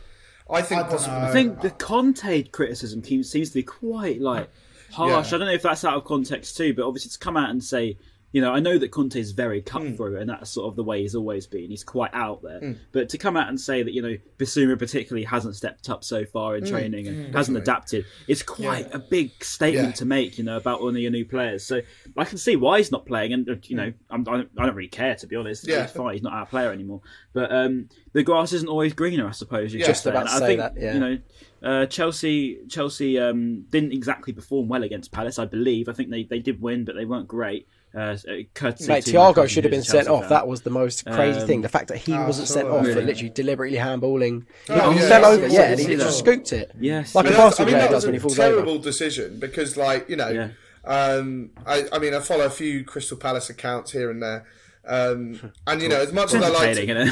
I 0.49 0.63
think 0.63 0.83
I 0.83 0.89
possibly. 0.89 1.19
I 1.19 1.33
think 1.33 1.61
the 1.61 1.71
Conte 1.71 2.45
criticism 2.45 3.03
seems 3.05 3.31
to 3.31 3.55
be 3.55 3.63
quite 3.63 4.21
like 4.21 4.49
harsh. 4.93 5.31
Yeah. 5.31 5.37
I 5.37 5.39
don't 5.39 5.49
know 5.49 5.55
if 5.55 5.63
that's 5.63 5.85
out 5.85 5.97
of 5.97 6.05
context 6.05 6.57
too, 6.57 6.75
but 6.75 6.87
obviously 6.87 7.11
to 7.11 7.19
come 7.19 7.37
out 7.37 7.51
and 7.51 7.63
say, 7.63 7.99
you 8.37 8.43
know, 8.43 8.53
I 8.53 8.61
know 8.61 8.77
that 8.77 8.91
Conte 8.91 9.19
is 9.19 9.33
very 9.33 9.61
Hmm. 9.61 9.67
cutthroat, 9.67 10.19
and 10.21 10.29
that's 10.29 10.51
sort 10.51 10.69
of 10.69 10.77
the 10.77 10.85
way 10.85 11.01
he's 11.01 11.15
always 11.15 11.47
been. 11.47 11.71
He's 11.71 11.83
quite 11.85 12.11
out 12.13 12.43
there, 12.43 12.77
but 12.93 13.09
to 13.09 13.17
come 13.19 13.35
out 13.35 13.49
and 13.49 13.59
say 13.59 13.83
that 13.83 13.95
you 13.95 14.03
know 14.03 14.17
Bissouma 14.39 14.79
particularly 14.79 15.25
hasn't 15.25 15.57
stepped 15.57 15.89
up 15.89 16.05
so 16.05 16.25
far 16.27 16.51
Hmm. 16.57 16.65
in 16.65 16.71
training 16.71 17.09
and 17.09 17.35
hasn't 17.35 17.57
adapted, 17.57 18.05
it's 18.29 18.43
quite 18.43 18.95
a 18.95 18.99
big 18.99 19.43
statement 19.43 19.89
Yeah. 19.89 19.93
to 20.01 20.05
make, 20.05 20.37
you 20.39 20.45
know, 20.45 20.59
about 20.59 20.83
one 20.83 20.95
of 20.95 21.01
your 21.01 21.11
new 21.11 21.25
players. 21.25 21.65
So 21.65 21.81
I 22.17 22.25
can 22.25 22.37
see 22.37 22.57
why 22.57 22.77
he's 22.79 22.93
not 22.93 23.07
playing, 23.07 23.33
and 23.33 23.49
you 23.71 23.77
know, 23.77 23.93
I'm, 24.11 24.21
I, 24.29 24.33
don't, 24.37 24.51
I 24.59 24.67
don't 24.67 24.75
really 24.75 24.89
care 24.89 25.15
to 25.15 25.27
be 25.27 25.35
honest. 25.37 25.67
Yeah. 25.67 25.83
He's 25.83 25.93
fine. 25.93 26.13
He's 26.13 26.23
not 26.23 26.35
our 26.35 26.47
player 26.47 26.71
anymore. 26.73 27.01
But 27.33 27.51
um, 27.51 27.89
the 28.13 28.23
grass 28.23 28.53
isn't 28.53 28.69
always 28.69 28.93
greener, 28.93 29.27
I 29.27 29.33
suppose. 29.33 29.73
You 29.73 29.81
Yeah. 29.81 29.87
Just 29.87 30.05
about 30.05 30.29
I 30.29 30.39
say 30.41 30.47
think 30.47 30.61
that, 30.61 30.75
yeah. 30.79 30.95
you 30.95 31.01
know 31.01 31.19
uh, 31.63 31.87
Chelsea 31.87 32.59
Chelsea 32.69 33.19
um, 33.19 33.63
didn't 33.71 33.93
exactly 33.93 34.33
perform 34.35 34.69
well 34.69 34.83
against 34.83 35.11
Palace. 35.11 35.39
I 35.39 35.47
believe. 35.47 35.89
I 35.89 35.93
think 35.93 36.11
they, 36.11 36.25
they 36.25 36.39
did 36.39 36.61
win, 36.61 36.85
but 36.85 36.95
they 36.97 37.07
weren't 37.07 37.29
great. 37.29 37.67
Uh, 37.97 38.17
courtesy 38.53 38.89
Mate, 38.89 39.05
to 39.07 39.15
my 39.15 39.33
Thiago 39.33 39.49
should 39.49 39.65
have 39.65 39.71
been 39.71 39.83
sent 39.83 40.07
off. 40.09 40.21
fan. 40.25 40.29
That 40.31 40.47
was 40.47 40.61
the 40.61 40.71
most 40.71 41.07
crazy 41.07 41.41
Um, 41.41 41.47
thing. 41.47 41.63
The 41.63 41.71
fact 41.71 41.89
that 41.89 41.97
he 41.97 42.13
I 42.13 42.27
wasn't 42.27 42.49
sent 42.49 42.69
that. 42.69 42.75
off 42.75 42.85
for 42.87 43.01
literally 43.01 43.31
deliberately 43.31 43.79
handballing. 43.79 44.45
He 44.67 44.73
Oh, 44.75 44.91
yeah. 44.91 45.09
fell 45.09 45.25
over, 45.25 45.47
yeah, 45.49 45.63
and 45.71 45.81
he 45.81 45.87
just 45.87 46.05
yes. 46.05 46.19
scooped 46.19 46.53
it. 46.53 46.73
Yes, 46.79 47.15
Like 47.15 47.25
yes. 47.25 47.33
a 47.35 47.37
But 47.39 47.43
basketball 47.45 47.63
I 47.63 47.67
mean, 47.67 47.73
player 47.75 47.83
that 47.83 47.91
does 47.91 47.95
was 47.95 48.05
when 48.05 48.15
he 48.15 48.19
a 48.19 48.21
falls 48.21 48.37
terrible 48.37 48.73
over. 48.75 48.83
decision 48.85 49.39
because, 49.39 49.77
like, 49.79 50.11
you 50.11 50.17
know, 50.17 50.29
Yeah. 50.29 50.49
um, 50.85 51.51
I, 51.67 51.85
I 51.93 51.99
mean, 51.99 52.13
I 52.15 52.21
follow 52.21 52.45
a 52.45 52.51
few 52.51 52.85
Crystal 52.85 53.17
Palace 53.17 53.49
accounts 53.51 53.93
here 53.93 54.11
and 54.11 54.23
there. 54.23 54.45
Um, 54.89 55.53
and 55.67 55.83
you 55.83 55.89
know, 55.89 56.01
as 56.01 56.13
much 56.13 56.33
as 56.35 56.43
I 56.43 56.49
like, 56.49 56.75
to, 56.77 56.85
yeah, 56.87 56.95
yeah, 56.95 57.03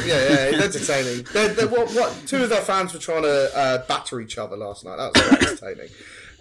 it's 0.53 0.77
entertaining. 0.87 1.27
They're, 1.33 1.49
they're, 1.49 1.67
what, 1.69 1.91
what, 1.93 2.15
two 2.27 2.43
of 2.45 2.49
their 2.51 2.61
fans 2.61 2.93
were 2.95 3.01
trying 3.01 3.23
to 3.23 3.51
uh, 3.57 3.87
batter 3.89 4.21
each 4.21 4.39
other 4.39 4.57
last 4.57 4.85
night. 4.85 4.97
That 4.97 5.13
was 5.15 5.59
entertaining. 5.61 5.89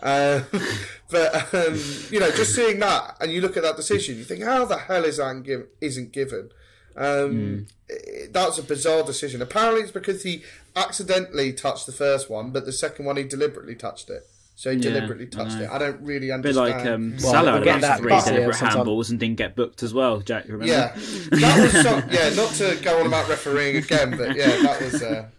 Uh, 0.04 0.42
but 1.10 1.54
um, 1.54 1.80
you 2.12 2.20
know, 2.20 2.30
just 2.32 2.54
seeing 2.54 2.78
that, 2.80 3.16
and 3.22 3.32
you 3.32 3.42
look 3.42 3.56
at 3.58 3.64
that 3.64 3.78
decision, 3.78 4.18
you 4.18 4.24
think, 4.26 4.44
how 4.44 4.66
the 4.66 4.78
hell 4.78 5.06
is 5.06 5.18
that 5.18 5.42
give, 5.44 5.66
isn't 5.82 6.12
given? 6.12 6.50
Um, 6.96 7.68
i- 7.90 8.28
That's 8.32 8.58
a 8.58 8.64
bizarre 8.64 9.04
decision. 9.04 9.42
Apparently, 9.42 9.82
it's 9.82 9.92
because 9.92 10.24
he 10.24 10.44
accidentally 10.76 11.54
touched 11.54 11.86
the 11.86 11.92
first 11.92 12.30
one, 12.30 12.52
but 12.52 12.66
the 12.66 12.74
second 12.74 13.06
one 13.06 13.18
he 13.18 13.24
deliberately 13.24 13.76
touched 13.76 14.10
it. 14.10 14.28
So 14.56 14.70
he 14.72 14.78
Yeah, 14.78 14.84
deliberately 14.94 15.26
touched 15.28 15.58
know. 15.58 15.64
it. 15.64 15.70
I 15.72 15.78
don't 15.80 16.02
really 16.02 16.30
A 16.30 16.38
bit 16.38 16.56
understand. 16.58 16.84
like 16.84 16.86
um, 16.94 17.12
Well, 17.24 17.32
Salah 17.32 17.54
we'll 17.60 17.64
had 17.74 17.78
about 17.80 18.00
three 18.00 18.10
back, 18.12 18.26
deliberate 18.26 18.56
handballs 18.58 19.10
and 19.10 19.20
didn't 19.20 19.38
get 19.38 19.56
booked 19.56 19.82
as 19.82 19.94
well. 19.96 20.20
Jack, 20.20 20.44
remember? 20.46 20.66
yeah, 20.68 20.94
that 21.32 21.60
was 21.64 21.72
some, 21.82 22.04
yeah. 22.12 22.30
Not 22.36 22.52
to 22.56 22.78
go 22.84 23.00
on 23.00 23.08
about 23.08 23.28
refereeing 23.30 23.78
again, 23.78 24.12
but 24.18 24.36
yeah, 24.36 24.62
that 24.62 24.82
was. 24.82 25.02
Uh, 25.02 25.30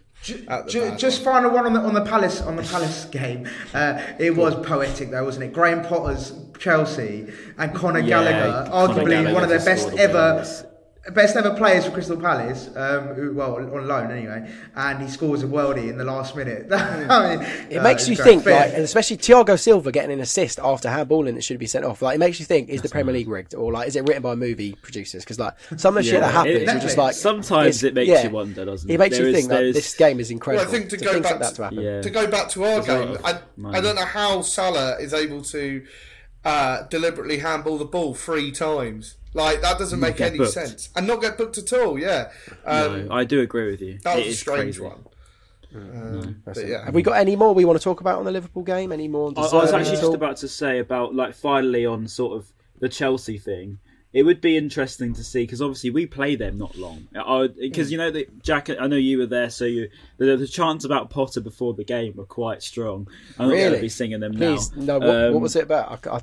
at 0.47 0.65
the 0.65 0.71
Ju- 0.71 0.95
just 0.97 1.23
final 1.23 1.51
one 1.51 1.65
on 1.65 1.73
the 1.73 1.79
on 1.79 1.93
the 1.93 2.01
Palace 2.05 2.41
on 2.41 2.55
the 2.55 2.63
Palace 2.63 3.05
game. 3.11 3.47
Uh, 3.73 4.01
it 4.19 4.35
was 4.35 4.55
poetic 4.65 5.11
though, 5.11 5.23
wasn't 5.23 5.45
it? 5.45 5.53
Graham 5.53 5.83
Potter's 5.85 6.33
Chelsea 6.59 7.27
and 7.57 7.73
Conor 7.75 7.99
Yeah, 7.99 8.23
Gallagher, 8.23 8.69
Conor 8.69 8.93
arguably 8.93 9.09
Gallagher 9.11 9.33
one 9.33 9.43
of 9.43 9.49
their 9.49 9.63
best 9.63 9.83
scored 9.87 9.99
a 9.99 10.03
ever. 10.03 10.71
Goal. 11.05 11.13
Best 11.15 11.35
ever 11.35 11.53
players 11.55 11.85
for 11.85 11.91
Crystal 11.91 12.17
Palace, 12.17 12.69
um, 12.75 13.09
who, 13.15 13.33
well, 13.33 13.55
on 13.57 13.87
loan 13.87 14.11
anyway, 14.11 14.49
and 14.75 15.01
he 15.01 15.07
scores 15.07 15.43
a 15.43 15.47
worldie 15.47 15.89
in 15.89 15.97
the 15.97 16.03
last 16.03 16.35
minute. 16.35 16.67
I 16.71 17.35
mean, 17.37 17.47
It 17.69 17.77
uh, 17.77 17.83
makes 17.83 18.07
you 18.07 18.13
it's 18.13 18.23
think, 18.23 18.45
like, 18.45 18.73
and 18.73 18.83
especially 18.83 19.17
Thiago 19.17 19.59
Silva 19.59 19.91
getting 19.91 20.11
an 20.11 20.19
assist 20.19 20.59
after 20.59 20.89
handballing 20.89 21.35
that 21.35 21.43
should 21.43 21.59
be 21.59 21.67
sent 21.67 21.85
off. 21.85 22.01
Like, 22.01 22.15
it 22.15 22.19
makes 22.19 22.39
you 22.39 22.45
think: 22.45 22.69
is 22.69 22.81
the 22.81 22.89
Premier 22.89 23.13
League 23.13 23.27
rigged, 23.27 23.53
or 23.55 23.71
like, 23.71 23.87
is 23.87 23.95
it 23.95 24.01
written 24.07 24.23
by 24.23 24.35
movie 24.35 24.73
producers? 24.81 25.23
Because 25.23 25.39
like 25.39 25.53
some 25.77 25.97
of 25.97 26.03
the 26.03 26.09
shit 26.09 26.21
that 26.21 26.31
happens, 26.33 26.55
it- 26.61 26.65
you're 26.67 26.79
just 26.79 26.97
like, 26.97 27.13
Sometimes 27.13 27.83
it 27.83 27.93
makes 27.93 28.09
yeah. 28.09 28.23
you 28.23 28.29
wonder, 28.31 28.65
doesn't 28.65 28.89
it? 28.89 28.93
It 28.93 28.97
makes 28.97 29.15
There 29.17 29.25
you 29.27 29.31
is- 29.33 29.35
think 29.37 29.49
that 29.49 29.55
there 29.57 29.65
is- 29.67 29.75
this 29.75 29.95
game 29.95 30.19
is 30.19 30.31
incredible. 30.31 30.65
Well, 30.65 30.75
I 30.75 30.77
think 30.79 30.89
to 30.89 30.97
to 30.97 31.03
go 31.05 31.11
things 31.13 31.23
back 31.23 31.31
like 31.33 31.39
that 31.41 31.49
to- 31.49 31.55
to 31.55 31.63
happen. 31.63 31.79
Yeah. 31.81 32.01
to 32.01 32.09
go 32.09 32.27
back 32.27 32.49
to 32.49 32.63
our 32.63 32.81
There's 32.81 33.07
game, 33.07 33.17
I. 33.23 33.77
I 33.77 33.81
don't 33.81 33.95
know 33.95 34.05
how 34.05 34.41
Salah 34.41 34.97
is 34.99 35.13
able 35.13 35.41
to 35.43 35.83
uh, 36.45 36.83
deliberately 36.83 37.39
handball 37.39 37.77
the 37.77 37.85
ball 37.85 38.13
three 38.13 38.51
times. 38.51 39.15
Like 39.33 39.61
that 39.61 39.77
doesn't 39.77 39.99
make 39.99 40.21
any 40.21 40.37
booked. 40.37 40.51
sense, 40.53 40.89
and 40.95 41.05
not 41.05 41.19
get 41.19 41.37
booked 41.37 41.57
at 41.57 41.73
all. 41.73 41.99
Yeah, 41.99 42.31
um, 42.65 43.07
No, 43.09 43.15
I 43.15 43.25
do 43.25 43.41
agree 43.41 43.69
with 43.69 43.81
you. 43.81 43.99
that 44.03 44.17
It 44.19 44.27
was 44.27 44.35
a 44.35 44.37
strange 44.37 44.77
crazy. 44.79 44.81
one. 44.81 45.05
Um, 45.75 46.41
but 46.45 46.65
yeah, 46.65 46.85
Have 46.85 46.93
we 46.95 47.01
got 47.01 47.17
any 47.17 47.35
more 47.35 47.53
we 47.53 47.65
want 47.65 47.77
to 47.77 47.83
talk 47.83 47.99
about 47.99 48.19
on 48.19 48.23
the 48.25 48.31
Liverpool 48.31 48.63
game? 48.63 48.93
Any 48.93 49.09
more? 49.09 49.33
I, 49.35 49.41
I 49.41 49.53
was 49.55 49.73
actually 49.73 49.97
just 49.97 50.13
about 50.13 50.37
to 50.37 50.47
say 50.47 50.79
about 50.79 51.13
like 51.13 51.33
finally 51.35 51.85
on 51.85 52.07
sort 52.07 52.37
of 52.37 52.47
the 52.79 52.87
Chelsea 52.87 53.37
thing. 53.37 53.79
It 54.15 54.23
would 54.23 54.39
be 54.39 54.55
interesting 54.55 55.13
to 55.13 55.23
see 55.25 55.43
because 55.43 55.61
obviously 55.61 55.89
we 55.89 56.05
play 56.05 56.35
them 56.37 56.57
not 56.57 56.77
long. 56.77 57.07
Because 57.59 57.91
you 57.91 57.97
know 57.97 58.09
that 58.11 58.41
Jack, 58.41 58.69
I 58.69 58.87
know 58.87 58.95
you 58.95 59.17
were 59.17 59.25
there, 59.25 59.49
so 59.49 59.65
you 59.65 59.89
the, 60.17 60.37
the 60.37 60.47
chants 60.47 60.85
about 60.85 61.09
Potter 61.09 61.41
before 61.41 61.73
the 61.73 61.83
game 61.83 62.13
were 62.15 62.25
quite 62.25 62.63
strong. 62.63 63.07
I'm 63.37 63.49
not 63.49 63.55
going 63.55 63.63
Really? 63.65 63.75
to 63.75 63.81
be 63.81 63.89
singing 63.89 64.21
them 64.21 64.33
Please, 64.35 64.71
now. 64.71 64.97
no. 64.97 65.05
What, 65.05 65.15
Um, 65.17 65.33
what 65.33 65.41
was 65.41 65.55
it 65.57 65.63
about? 65.63 66.07
I, 66.07 66.15
I, 66.15 66.21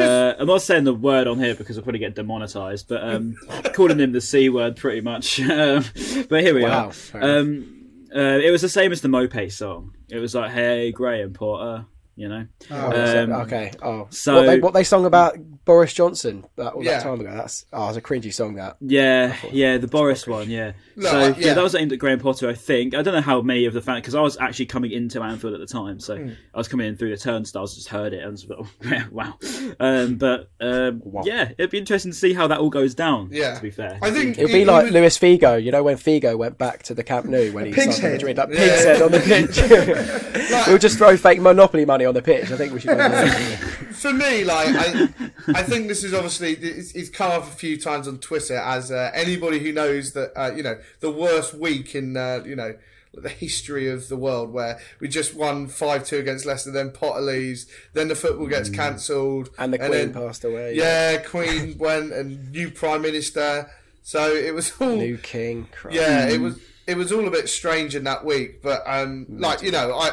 Uh, 0.00 0.34
I'm 0.38 0.46
not 0.46 0.62
saying 0.62 0.84
the 0.84 0.94
word 0.94 1.26
on 1.26 1.38
here 1.38 1.54
because 1.54 1.76
I'll 1.76 1.82
probably 1.82 2.00
going 2.00 2.12
to 2.12 2.14
get 2.20 2.22
demonetized, 2.22 2.86
but 2.86 3.02
um, 3.02 3.34
calling 3.74 3.98
him 3.98 4.12
the 4.12 4.20
c 4.20 4.48
word 4.48 4.76
pretty 4.76 5.00
much. 5.00 5.40
um, 5.58 5.84
but 6.28 6.42
here 6.42 6.54
we 6.54 6.62
Wow, 6.62 6.92
are. 7.14 7.20
Um, 7.22 7.72
uh, 8.14 8.38
it 8.38 8.50
was 8.52 8.62
the 8.62 8.68
same 8.68 8.92
as 8.92 9.00
the 9.00 9.08
Mope 9.08 9.50
song. 9.50 9.94
It 10.08 10.18
was 10.18 10.34
like, 10.36 10.52
"Hey, 10.52 10.92
Graham 10.92 11.32
Potter," 11.32 11.86
you 12.16 12.28
know. 12.28 12.46
oh, 12.70 13.22
Um, 13.22 13.32
okay. 13.42 13.70
Oh, 13.82 14.06
so- 14.10 14.34
what 14.36 14.46
they, 14.46 14.58
what 14.60 14.74
they 14.74 14.84
sung 14.84 15.04
about 15.06 15.36
Boris 15.64 15.92
Johnson 15.92 16.44
that, 16.56 16.72
all 16.72 16.82
Yeah. 16.84 16.92
that 16.98 17.02
time 17.02 17.20
ago? 17.20 17.30
That's 17.34 17.66
oh, 17.72 17.88
it's 17.88 17.96
a 17.98 18.00
cringy 18.00 18.32
song. 18.32 18.54
That 18.54 18.76
Yeah, 18.80 19.36
yeah, 19.52 19.78
the 19.78 19.86
Boris 19.88 20.26
one, 20.26 20.48
yeah. 20.48 20.72
No, 20.96 21.10
so 21.10 21.18
I- 21.18 21.28
yeah. 21.28 21.34
yeah. 21.38 21.54
that 21.54 21.62
was 21.62 21.74
aimed 21.74 21.92
at 21.92 21.98
Graham 21.98 22.18
Potter, 22.20 22.48
I 22.48 22.54
think. 22.54 22.94
I 22.94 23.02
don't 23.02 23.14
know 23.14 23.20
how 23.20 23.42
many 23.42 23.66
of 23.66 23.74
the 23.74 23.80
fans 23.82 24.00
because 24.00 24.14
I 24.14 24.20
was 24.20 24.36
actually 24.38 24.66
coming 24.66 24.92
into 24.92 25.20
Anfield 25.22 25.54
at 25.54 25.60
the 25.60 25.66
time, 25.66 26.00
so 26.00 26.16
Hmm. 26.16 26.30
I 26.54 26.58
was 26.58 26.68
coming 26.68 26.86
in 26.88 26.96
through 26.96 27.10
the 27.10 27.16
turnstiles, 27.16 27.74
just 27.74 27.88
heard 27.88 28.12
it, 28.14 28.22
and 28.22 28.32
was 28.32 28.46
like, 28.48 28.58
oh, 29.02 29.08
wow. 29.10 29.34
Um, 29.80 30.16
but 30.16 30.48
um, 30.60 31.02
yeah, 31.24 31.50
it'd 31.58 31.70
be 31.70 31.78
interesting 31.78 32.12
to 32.12 32.16
see 32.18 32.32
how 32.32 32.46
that 32.46 32.58
all 32.60 32.70
goes 32.70 32.94
down. 32.94 33.28
Yeah. 33.32 33.54
to 33.56 33.62
be 33.62 33.70
fair, 33.70 33.98
I 34.00 34.10
think 34.10 34.38
it'll 34.38 34.48
he- 34.48 34.54
be 34.60 34.64
like 34.64 34.86
he 34.86 34.92
Luis 34.92 35.18
Figo. 35.18 35.62
You 35.62 35.70
know 35.72 35.82
when 35.82 35.96
Figo 35.96 36.38
went 36.38 36.56
back 36.56 36.82
to 36.84 36.94
the 36.94 37.02
Camp 37.04 37.26
Nou 37.26 37.52
when 37.52 37.66
he 37.66 37.72
Pig's 37.72 37.96
signed 37.96 38.02
head. 38.02 38.12
Madrid, 38.12 38.36
that 38.36 38.50
Yeah. 38.50 38.58
pig's 38.58 38.84
head 38.84 39.02
on 39.02 39.10
the 39.10 39.20
pitch. 40.50 40.66
we'll 40.68 40.78
just 40.78 40.96
throw 40.96 41.16
fake 41.16 41.40
Monopoly 41.40 41.84
money 41.84 42.05
on 42.06 42.14
the 42.14 42.22
pitch. 42.22 42.50
I 42.50 42.56
think 42.56 42.72
we 42.72 42.80
should. 42.80 42.98
for 43.94 44.12
me, 44.12 44.44
like 44.44 44.68
I, 44.68 45.08
I 45.48 45.62
think 45.62 45.88
this 45.88 46.04
is 46.04 46.14
obviously 46.14 46.52
it's, 46.52 46.92
it's 46.92 47.10
come 47.10 47.30
up 47.30 47.44
a 47.44 47.50
few 47.50 47.78
times 47.78 48.08
on 48.08 48.18
Twitter 48.18 48.56
as 48.56 48.90
uh, 48.90 49.10
anybody 49.14 49.58
who 49.58 49.72
knows 49.72 50.12
that 50.12 50.32
uh, 50.36 50.52
you 50.54 50.62
know 50.62 50.78
the 51.00 51.10
worst 51.10 51.54
week 51.54 51.94
in 51.94 52.16
uh, 52.16 52.42
you 52.44 52.56
know 52.56 52.74
the 53.16 53.28
history 53.28 53.88
of 53.88 54.08
the 54.08 54.16
world 54.16 54.52
where 54.52 54.78
we 55.00 55.08
just 55.08 55.34
won 55.34 55.68
five 55.68 56.04
two 56.04 56.18
against 56.18 56.46
Leicester, 56.46 56.70
then 56.70 56.90
Potter 56.92 57.20
leaves, 57.20 57.66
then 57.94 58.08
the 58.08 58.14
football 58.14 58.46
gets 58.46 58.68
cancelled, 58.68 59.50
And 59.58 59.72
the 59.72 59.78
Queen 59.78 60.12
passed 60.12 60.44
away. 60.44 60.74
Yeah, 60.74 61.18
Queen 61.18 61.76
went 61.78 62.12
and 62.12 62.52
new 62.52 62.70
Prime 62.70 63.02
Minister. 63.02 63.70
So 64.02 64.32
it 64.32 64.54
was 64.54 64.72
all 64.80 64.96
New 64.96 65.18
King. 65.18 65.68
Christ. 65.72 65.96
yeah, 65.96 66.28
it 66.28 66.40
was 66.40 66.60
it 66.86 66.96
was 66.96 67.10
all 67.10 67.26
a 67.26 67.30
bit 67.30 67.48
strange 67.48 67.96
in 67.96 68.04
that 68.04 68.24
week, 68.24 68.62
but 68.62 68.82
um, 68.86 69.26
like 69.28 69.62
you 69.62 69.72
know, 69.72 69.92
I 69.94 70.10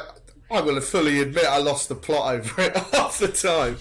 I 0.52 0.62
will 0.62 0.80
fully 0.82 1.20
admit 1.22 1.46
I 1.46 1.58
lost 1.58 1.90
the 1.90 1.96
plot 1.96 2.36
over 2.36 2.62
it 2.62 2.76
half 2.94 3.18
the 3.20 3.28
time, 3.30 3.78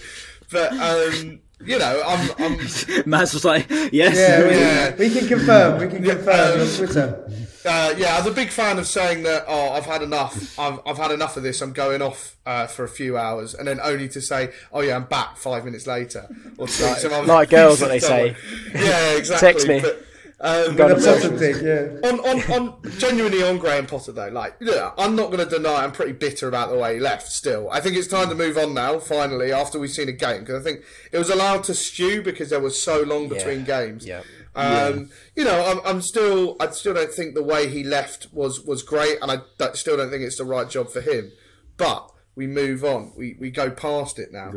but 0.51 0.71
um, 0.73 1.39
you 1.65 1.77
know, 1.79 2.01
I'm 2.05 2.29
I'm 2.39 2.57
Matt's 3.05 3.33
was 3.33 3.45
like, 3.45 3.69
yes. 3.69 4.15
Yeah, 4.15 4.43
we, 4.47 4.55
Yeah. 4.55 4.95
we 4.97 5.09
can 5.19 5.27
confirm. 5.27 5.79
We 5.79 5.87
can 5.87 6.03
confirm 6.03 6.53
um, 6.61 6.67
on 6.67 6.73
Twitter. 6.75 7.29
uh, 7.65 7.93
yeah, 7.97 8.15
I 8.15 8.17
was 8.17 8.27
a 8.27 8.31
big 8.35 8.49
fan 8.49 8.77
of 8.79 8.87
saying 8.87 9.23
that. 9.23 9.45
Oh, 9.47 9.69
I've 9.71 9.85
had 9.85 10.01
enough. 10.01 10.57
I've 10.59 10.79
I've 10.85 10.97
had 10.97 11.11
enough 11.11 11.37
of 11.37 11.43
this. 11.43 11.61
I'm 11.61 11.71
going 11.73 12.01
off 12.01 12.35
uh, 12.45 12.67
for 12.67 12.83
a 12.83 12.89
few 12.89 13.17
hours, 13.17 13.53
and 13.53 13.67
then 13.67 13.79
only 13.81 14.09
to 14.09 14.21
say, 14.21 14.51
oh 14.73 14.81
yeah, 14.81 14.95
I'm 14.95 15.05
back 15.05 15.37
five 15.37 15.63
minutes 15.65 15.85
later, 15.87 16.27
or 16.57 16.65
like, 16.65 16.97
some 16.97 17.27
like 17.27 17.49
girls, 17.49 17.79
what 17.81 17.89
they 17.89 17.99
say. 17.99 18.35
Yeah, 18.73 19.11
exactly. 19.11 19.47
Text 19.53 19.67
me. 19.67 19.79
But, 19.81 20.05
um, 20.43 20.75
Got 20.75 20.89
The 20.89 20.95
a 20.95 21.13
Potter 21.15 21.37
thing, 21.37 21.65
yeah. 21.65 22.09
on, 22.09 22.19
on, 22.19 22.51
on 22.51 22.91
genuinely 22.97 23.41
on 23.41 23.57
Graham 23.57 23.87
Potter 23.87 24.11
though, 24.11 24.27
like 24.27 24.55
yeah, 24.59 24.91
I'm 24.97 25.15
not 25.15 25.31
going 25.31 25.47
to 25.47 25.49
deny 25.49 25.83
I'm 25.83 25.91
pretty 25.91 26.11
bitter 26.11 26.47
about 26.47 26.69
the 26.69 26.77
way 26.77 26.95
he 26.95 26.99
left. 26.99 27.31
Still, 27.31 27.69
I 27.71 27.79
think 27.79 27.95
it's 27.95 28.07
time 28.07 28.29
to 28.29 28.35
move 28.35 28.57
on 28.57 28.73
now. 28.73 28.99
Finally, 28.99 29.51
after 29.51 29.79
we've 29.79 29.89
seen 29.89 30.09
a 30.09 30.13
game, 30.13 30.41
because 30.41 30.61
I 30.61 30.63
think 30.63 30.83
it 31.11 31.17
was 31.17 31.29
allowed 31.29 31.63
to 31.65 31.73
stew 31.73 32.21
because 32.21 32.49
there 32.49 32.59
was 32.59 32.79
so 32.81 33.01
long 33.01 33.29
between 33.29 33.63
games. 33.63 34.05
Yeah. 34.05 34.21
Um, 34.55 35.09
You 35.35 35.45
know, 35.45 35.65
I'm, 35.65 35.79
I'm 35.85 36.01
still, 36.01 36.57
I 36.59 36.69
still 36.71 36.93
don't 36.93 37.11
think 37.11 37.33
the 37.33 37.41
way 37.41 37.67
he 37.69 37.83
left 37.83 38.27
was 38.31 38.61
was 38.61 38.83
great, 38.83 39.17
and 39.21 39.31
I 39.31 39.37
still 39.73 39.97
don't 39.97 40.11
think 40.11 40.23
it's 40.23 40.37
the 40.37 40.45
right 40.45 40.69
job 40.69 40.89
for 40.89 41.01
him. 41.01 41.31
But 41.77 42.11
we 42.35 42.47
move 42.47 42.83
on. 42.83 43.11
We 43.15 43.35
we 43.39 43.51
go 43.51 43.69
past 43.69 44.19
it 44.19 44.31
now. 44.31 44.51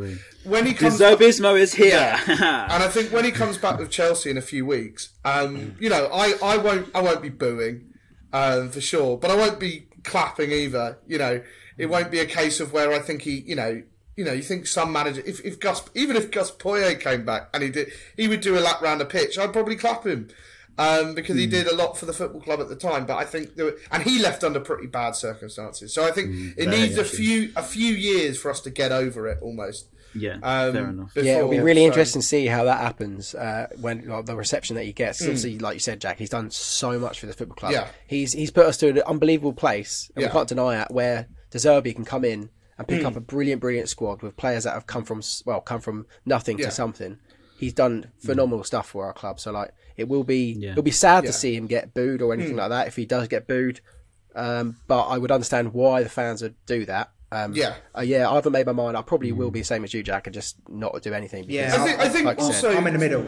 When 0.45 0.67
he 0.67 0.75
comes, 0.75 0.99
Zerbismo 0.99 1.59
is 1.59 1.75
here. 1.75 2.19
and 2.27 2.83
I 2.83 2.89
think 2.89 3.13
when 3.13 3.25
he 3.25 3.31
comes 3.31 3.59
back 3.59 3.79
with 3.79 3.91
Chelsea 3.91 4.31
in 4.31 4.37
a 4.37 4.43
few 4.43 4.65
weeks, 4.65 5.11
um, 5.25 5.77
you 5.79 5.91
know, 5.91 6.09
I, 6.13 6.35
I 6.43 6.57
won't 6.57 6.89
I 6.95 7.03
won't 7.03 7.23
be 7.23 7.29
booing, 7.29 7.93
um, 8.33 8.71
for 8.71 8.81
sure, 8.81 9.17
but 9.19 9.31
I 9.31 9.37
won't 9.37 9.61
be 9.61 9.89
clapping 10.05 10.53
either. 10.53 10.99
You 11.07 11.19
know, 11.19 11.43
it 11.77 11.87
won't 11.87 12.11
be 12.11 12.21
a 12.21 12.27
case 12.27 12.61
of 12.61 12.73
where 12.73 12.93
I 12.93 12.99
think 12.99 13.23
he, 13.23 13.41
you 13.41 13.57
know, 13.57 13.83
you 14.17 14.25
know, 14.25 14.33
you 14.33 14.43
think 14.43 14.67
some 14.67 14.93
manager, 14.93 15.23
if, 15.27 15.45
if 15.45 15.61
Gus, 15.61 15.89
even 15.95 16.17
if 16.17 16.31
Gus 16.31 16.51
Poyet 16.51 17.01
came 17.01 17.25
back 17.25 17.51
and 17.53 17.63
he 17.63 17.69
did, 17.69 17.93
he 18.17 18.29
would 18.29 18.41
do 18.41 18.59
a 18.59 18.61
lap 18.61 18.81
round 18.81 19.01
the 19.01 19.05
pitch, 19.05 19.39
I'd 19.39 19.53
probably 19.53 19.77
clap 19.77 20.07
him. 20.07 20.29
Um, 20.79 21.15
because 21.15 21.37
he 21.37 21.47
did 21.47 21.67
a 21.69 21.75
lot 21.75 21.97
for 21.97 22.05
the 22.05 22.13
football 22.13 22.41
club 22.43 22.61
at 22.61 22.69
the 22.69 22.77
time, 22.77 23.07
but 23.07 23.17
I 23.17 23.25
think 23.25 23.55
there 23.57 23.65
were, 23.65 23.79
and 23.91 24.03
he 24.03 24.19
left 24.21 24.45
under 24.45 24.61
pretty 24.61 24.87
bad 24.87 25.17
circumstances. 25.17 25.95
So 25.95 26.05
I 26.07 26.11
think 26.11 26.55
it 26.59 26.69
needs 26.69 26.99
a 26.99 27.05
few 27.05 27.51
a 27.57 27.63
few 27.63 27.95
years 27.95 28.39
for 28.39 28.51
us 28.51 28.61
to 28.61 28.71
get 28.71 28.93
over 28.93 29.27
it 29.27 29.39
almost. 29.41 29.89
yeah, 30.15 30.35
Um, 30.43 30.73
fair 30.75 30.89
enough. 30.91 31.13
Yeah, 31.17 31.39
it'll 31.39 31.49
be 31.51 31.61
really 31.61 31.81
so- 31.83 31.87
interesting 31.87 32.21
to 32.21 32.27
see 32.27 32.47
how 32.47 32.65
that 32.65 32.81
happens 32.81 33.35
uh, 33.35 33.69
when 33.81 34.07
like, 34.07 34.27
the 34.27 34.37
reception 34.37 34.77
that 34.77 34.85
he 34.85 34.93
gets. 34.93 35.19
Hmm. 35.21 35.25
Obviously, 35.27 35.59
like 35.59 35.75
you 35.75 35.81
said, 35.81 36.01
Jack, 36.01 36.19
he's 36.19 36.31
done 36.31 36.51
so 36.51 36.99
much 36.99 37.21
for 37.21 37.27
the 37.27 37.33
football 37.33 37.57
club. 37.57 37.73
Yeah. 37.73 37.89
He's 38.07 38.33
he's 38.33 38.51
put 38.51 38.67
us 38.67 38.77
to 38.79 38.89
an 38.89 38.99
unbelievable 39.07 39.55
place, 39.55 40.11
and 40.15 40.23
Yeah. 40.23 40.29
we 40.29 40.33
can't 40.33 40.49
deny 40.49 40.83
it. 40.83 40.91
Where 40.91 41.27
De 41.51 41.59
Zerbi 41.59 41.95
can 41.95 42.05
come 42.05 42.25
in 42.25 42.51
and 42.79 42.87
pick 42.87 43.01
Hmm. 43.01 43.07
up 43.07 43.17
a 43.17 43.21
brilliant, 43.21 43.63
brilliant 43.63 43.89
squad 43.89 44.21
with 44.23 44.37
players 44.37 44.65
that 44.65 44.75
have 44.75 44.87
come 44.87 45.05
from 45.05 45.23
well, 45.47 45.63
come 45.63 45.81
from 45.81 46.07
nothing 46.27 46.59
Yeah. 46.59 46.67
to 46.67 46.71
something. 46.71 47.19
He's 47.59 47.73
done 47.73 48.13
phenomenal 48.19 48.65
stuff 48.65 48.87
for 48.91 49.07
our 49.07 49.15
club. 49.15 49.41
So 49.41 49.51
like, 49.53 49.71
it 49.97 50.09
will 50.09 50.25
be 50.25 50.53
Yeah. 50.59 50.73
it'll 50.73 50.83
be 50.83 50.91
sad 50.91 51.25
Yeah. 51.25 51.31
to 51.31 51.33
see 51.37 51.55
him 51.57 51.67
get 51.67 51.95
booed 51.95 52.23
or 52.23 52.35
Hmm. 52.35 52.41
anything 52.41 52.57
like 52.57 52.71
that 52.71 52.87
if 52.89 52.97
he 52.97 53.05
does 53.07 53.29
get 53.29 53.47
booed. 53.47 53.81
Um, 54.35 54.77
but 54.87 55.07
I 55.07 55.19
would 55.19 55.31
understand 55.31 55.73
why 55.73 56.03
the 56.03 56.09
fans 56.11 56.43
would 56.43 56.55
do 56.67 56.85
that. 56.87 57.11
Um, 57.33 57.55
Yeah. 57.55 57.75
uh, 57.97 58.03
yeah. 58.03 58.31
I 58.31 58.35
haven't 58.35 58.53
made 58.53 58.67
my 58.67 58.73
mind. 58.73 58.97
I 58.97 59.03
probably 59.03 59.33
will 59.33 59.51
be 59.51 59.61
the 59.61 59.65
same 59.65 59.83
as 59.85 59.93
you, 59.95 60.03
Jack, 60.03 60.27
and 60.27 60.35
just 60.35 60.57
not 60.69 61.01
do 61.03 61.13
anything. 61.15 61.47
Yeah. 61.49 61.75
I 61.75 61.79
think, 61.85 62.01
I 62.01 62.09
think 62.09 62.27
Like 62.27 62.39
you 62.39 62.45
said. 62.53 62.65
also 62.67 62.79
I'm 62.79 62.87
in 62.87 62.93
the 62.93 62.99
middle. 62.99 63.27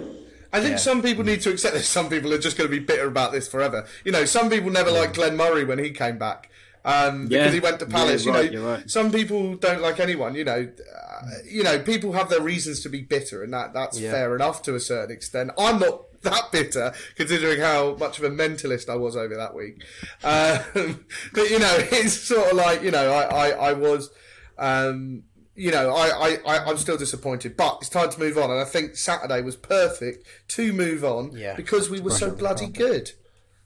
I 0.53 0.61
think 0.61 0.79
some 0.79 1.03
people 1.03 1.25
need 1.25 1.41
to 1.43 1.51
accept 1.51 1.75
this. 1.75 1.87
Some 1.99 2.09
people 2.09 2.33
are 2.33 2.39
just 2.39 2.57
going 2.57 2.71
to 2.71 2.75
be 2.75 2.83
bitter 2.83 3.07
about 3.07 3.33
this 3.33 3.47
forever. 3.49 3.85
You 4.05 4.13
know, 4.13 4.25
some 4.25 4.49
people 4.49 4.71
never 4.71 4.91
liked 4.91 5.15
Glenn 5.15 5.37
Murray 5.37 5.63
when 5.65 5.79
he 5.79 5.91
came 5.91 6.17
back 6.17 6.49
um, 6.87 7.27
Yeah. 7.31 7.41
because 7.41 7.53
he 7.55 7.61
went 7.61 7.79
to 7.81 7.87
Yeah, 7.87 7.97
Palace. 7.97 8.25
you're 8.25 8.33
right, 8.35 8.45
you 8.45 8.51
know, 8.59 8.63
you're 8.67 8.77
right. 8.77 8.91
some 8.91 9.13
people 9.13 9.57
don't 9.57 9.83
like 9.83 10.01
anyone. 10.01 10.35
You 10.35 10.45
know, 10.45 10.69
uh, 10.97 11.23
you 11.47 11.63
know, 11.65 11.79
people 11.81 12.13
have 12.13 12.31
their 12.31 12.41
reasons 12.41 12.81
to 12.81 12.89
be 12.89 13.03
bitter, 13.03 13.43
and 13.43 13.53
that 13.53 13.75
that's 13.75 13.99
Yeah. 13.99 14.11
fair 14.13 14.35
enough 14.35 14.63
to 14.63 14.75
a 14.75 14.81
certain 14.81 15.11
extent. 15.15 15.51
I'm 15.59 15.81
not 15.81 16.05
that 16.23 16.51
bitter, 16.53 16.93
considering 17.17 17.61
how 17.61 17.95
much 17.97 18.19
of 18.19 18.25
a 18.25 18.31
mentalist 18.31 18.89
I 18.89 18.97
was 18.97 19.17
over 19.17 19.37
that 19.37 19.55
week. 19.55 19.83
Um, 20.25 21.05
but 21.33 21.51
you 21.51 21.59
know, 21.59 21.75
it's 21.93 22.15
sort 22.15 22.51
of 22.51 22.57
like 22.57 22.83
you 22.83 22.91
know, 22.91 23.11
I 23.13 23.23
I, 23.23 23.49
I 23.71 23.73
was. 23.75 24.11
Um, 24.59 25.25
you 25.55 25.73
know, 25.73 25.91
I, 25.91 26.07
I, 26.07 26.39
I, 26.47 26.65
I'm 26.67 26.77
still 26.77 26.97
disappointed, 26.97 27.57
but 27.57 27.79
it's 27.81 27.89
time 27.89 28.11
to 28.11 28.21
move 28.21 28.39
on. 28.39 28.49
And 28.49 28.61
I 28.61 28.65
think 28.65 28.95
Saturday 28.95 29.43
was 29.43 29.57
perfect 29.57 30.25
to 30.51 30.73
move 30.73 31.03
on 31.05 31.33
Yeah. 31.33 31.57
because 31.57 31.91
we 31.91 31.99
were 31.99 32.13
so 32.13 32.31
bloody 32.31 32.69
good. 32.69 33.11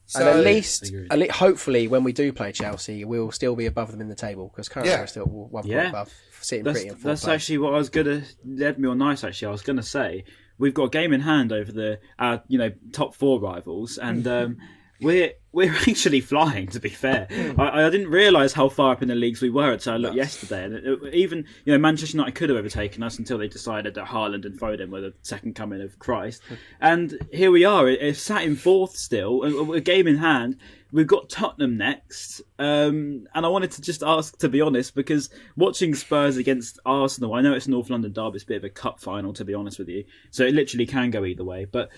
So, 0.07 0.21
And 0.21 0.29
at 0.39 0.43
least, 0.45 0.89
Agreed. 0.89 1.13
at 1.13 1.19
least, 1.19 1.33
hopefully, 1.33 1.89
when 1.89 2.03
we 2.03 2.15
do 2.15 2.33
play 2.33 2.51
Chelsea, 2.53 3.05
we'll 3.05 3.31
still 3.31 3.55
be 3.57 3.67
above 3.67 3.91
them 3.93 4.01
in 4.01 4.09
the 4.09 4.15
table 4.15 4.49
because 4.49 4.71
currently 4.71 4.93
Yeah. 4.95 5.01
we're 5.01 5.07
still 5.07 5.27
one 5.27 5.65
point 5.65 5.67
Yeah. 5.75 5.89
above, 5.91 6.11
sitting 6.41 6.65
That's, 6.65 6.79
pretty 6.79 6.89
in 6.89 6.95
that's 7.03 7.25
place. 7.25 7.35
actually 7.35 7.59
what 7.59 7.75
I 7.75 7.77
was 7.77 7.91
gonna 7.91 8.23
led 8.43 8.79
me 8.79 8.89
on 8.89 8.97
nice. 8.97 9.23
Actually, 9.23 9.49
I 9.49 9.53
was 9.53 9.63
gonna 9.63 9.83
say 9.83 10.25
we've 10.59 10.75
got 10.75 10.85
a 10.85 10.91
game 10.91 11.13
in 11.13 11.21
hand 11.23 11.53
over 11.53 11.71
the 11.73 11.99
our 12.19 12.43
you 12.49 12.59
know 12.59 12.71
top 12.93 13.15
four 13.15 13.41
rivals, 13.41 13.99
and 13.99 14.27
um, 14.27 14.59
we're 15.01 15.33
we're 15.53 15.73
actually 15.89 16.21
flying. 16.21 16.67
To 16.69 16.81
be 16.81 16.89
fair, 16.89 17.27
I, 17.59 17.85
I 17.87 17.91
didn't 17.91 18.09
realise 18.11 18.53
how 18.53 18.69
far 18.69 18.93
up 18.93 19.03
in 19.03 19.09
the 19.09 19.15
leagues 19.15 19.43
we 19.43 19.51
were 19.51 19.73
until 19.73 19.95
I 19.95 19.97
looked 19.97 20.17
yesterday, 20.17 20.65
and 20.65 20.75
it, 20.75 20.85
it- 20.87 21.15
even 21.15 21.47
you 21.65 21.73
know 21.73 21.79
Manchester 21.79 22.17
United 22.17 22.35
could 22.35 22.49
have 22.51 22.59
overtaken 22.59 23.03
us 23.03 23.19
until 23.19 23.39
they 23.39 23.49
decided 23.49 23.95
that 23.95 24.07
Haaland 24.07 24.45
and 24.47 24.59
Foden 24.59 24.91
were 24.91 25.01
the 25.01 25.15
second 25.23 25.55
coming 25.55 25.81
of 25.83 25.99
Christ, 25.99 26.43
and 26.81 27.19
here 27.33 27.51
we 27.51 27.65
are. 27.65 27.89
It, 27.89 28.01
it's 28.01 28.21
sat 28.23 28.43
in 28.43 28.57
fourth 28.57 28.97
still, 28.97 29.43
a, 29.43 29.73
a 29.73 29.81
game 29.81 30.07
in 30.07 30.17
hand. 30.17 30.57
We've 30.93 31.07
got 31.07 31.31
Tottenham 31.31 31.79
next, 31.79 32.43
um, 32.59 33.27
and 33.35 33.47
I 33.47 33.49
wanted 33.49 33.71
to 33.73 33.81
just 33.81 34.03
ask, 34.03 34.37
to 34.39 34.49
be 34.51 34.61
honest, 34.61 34.95
because 34.95 35.31
watching 35.57 35.95
Spurs 35.95 36.37
against 36.37 36.79
Arsenal, 36.85 37.33
I 37.33 37.41
know 37.41 37.55
it's 37.55 37.67
North 37.67 37.89
London 37.89 38.13
derby, 38.13 38.37
it's 38.37 38.45
a 38.45 38.47
bit 38.47 38.59
of 38.59 38.65
a 38.65 38.71
cup 38.71 39.01
final, 39.01 39.33
to 39.33 39.45
be 39.45 39.55
honest 39.55 39.79
with 39.79 39.89
you, 39.89 40.05
so 40.31 40.45
it 40.45 40.55
literally 40.55 40.85
can 40.85 41.11
go 41.11 41.25
either 41.25 41.45
way. 41.45 41.65
But 41.65 41.89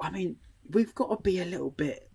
I 0.00 0.10
mean, 0.10 0.36
we've 0.68 0.92
got 0.94 1.10
to 1.10 1.22
be 1.22 1.40
a 1.40 1.44
little 1.44 1.70
bit, 1.70 2.10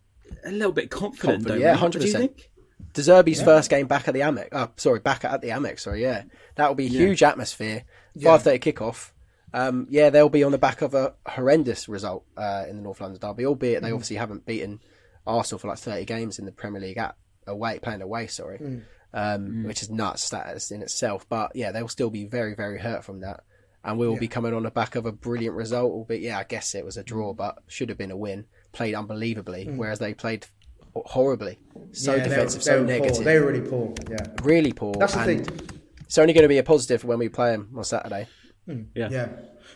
a 0.45 0.51
little 0.51 0.73
bit 0.73 0.91
confident, 0.91 1.45
Confident, 1.45 1.47
don't 1.47 1.59
yeah, 1.61 1.75
we? 1.75 1.81
What 1.81 1.95
you 1.95 2.01
100%. 2.01 2.13
think? 2.13 2.51
De 2.93 3.01
Zerbi's 3.01 3.41
first 3.41 3.69
game 3.69 3.87
back 3.87 4.07
at 4.07 4.13
the 4.13 4.21
Amex. 4.21 4.49
Uh, 4.51 4.67
sorry, 4.75 4.99
back 4.99 5.23
at 5.23 5.41
the 5.41 5.49
Amex. 5.49 5.81
Sorry, 5.81 6.01
yeah, 6.01 6.23
that 6.55 6.67
will 6.67 6.75
be 6.75 6.87
huge 6.87 7.23
atmosphere. 7.23 7.83
Five 8.21 8.43
thirty 8.43 8.71
kickoff. 8.71 9.11
Um, 9.53 9.87
yeah, 9.89 10.09
they'll 10.09 10.29
be 10.29 10.43
on 10.43 10.51
the 10.51 10.57
back 10.57 10.81
of 10.81 10.93
a 10.93 11.13
horrendous 11.25 11.87
result 11.87 12.25
uh, 12.35 12.65
in 12.69 12.75
the 12.75 12.81
North 12.81 12.99
London 12.99 13.19
derby, 13.19 13.45
albeit 13.45 13.81
they 13.81 13.91
obviously 13.91 14.17
haven't 14.17 14.45
beaten 14.45 14.81
Arsenal 15.27 15.59
for 15.59 15.67
like 15.67 15.77
thirty 15.77 16.05
games 16.05 16.39
in 16.39 16.45
the 16.45 16.51
Premier 16.51 16.81
League 16.81 16.97
at 16.97 17.15
away, 17.45 17.79
playing 17.79 18.01
away. 18.01 18.27
Sorry, 18.27 18.57
mm. 18.57 18.83
um, 19.13 19.47
mm. 19.47 19.65
which 19.65 19.81
is 19.81 19.89
nuts 19.89 20.29
that 20.29 20.55
is 20.55 20.71
in 20.71 20.81
itself. 20.81 21.27
But 21.29 21.51
yeah, 21.55 21.71
they'll 21.71 21.87
still 21.87 22.09
be 22.09 22.25
very, 22.25 22.55
very 22.55 22.79
hurt 22.79 23.03
from 23.03 23.21
that, 23.21 23.41
and 23.83 23.97
we 23.97 24.07
will 24.07 24.17
be 24.17 24.27
coming 24.27 24.53
on 24.53 24.63
the 24.63 24.71
back 24.71 24.95
of 24.95 25.05
a 25.05 25.11
brilliant 25.11 25.55
result. 25.55 26.07
But 26.07 26.21
yeah, 26.21 26.39
I 26.39 26.43
guess 26.43 26.75
it 26.75 26.85
was 26.85 26.97
a 26.97 27.03
draw, 27.03 27.33
but 27.33 27.57
should 27.67 27.89
have 27.89 27.97
been 27.97 28.11
a 28.11 28.17
win. 28.17 28.45
Played 28.71 28.95
unbelievably, 28.95 29.65
mm. 29.65 29.77
whereas 29.77 29.99
they 29.99 30.13
played 30.13 30.45
horribly. 30.93 31.59
So 31.91 32.15
Yeah, 32.15 32.17
they 32.17 32.23
were- 32.23 32.35
defensive, 32.35 32.63
they 32.63 32.65
so 32.65 32.81
were 32.81 32.87
poor. 32.87 32.99
negative, 32.99 33.23
They 33.23 33.39
were 33.39 33.47
really 33.47 33.69
poor. 33.69 33.93
Yeah. 34.09 34.27
really 34.43 34.73
poor. 34.73 34.93
That's 34.95 35.13
the 35.13 35.19
and 35.21 35.45
thing. 35.47 35.69
It's 36.01 36.17
only 36.17 36.33
going 36.33 36.43
to 36.43 36.47
be 36.49 36.57
a 36.57 36.63
positive 36.63 37.03
when 37.03 37.19
we 37.19 37.29
play 37.29 37.51
them 37.51 37.69
on 37.75 37.83
Saturday. 37.83 38.27
Yeah. 38.67 39.09
Yeah. 39.09 39.29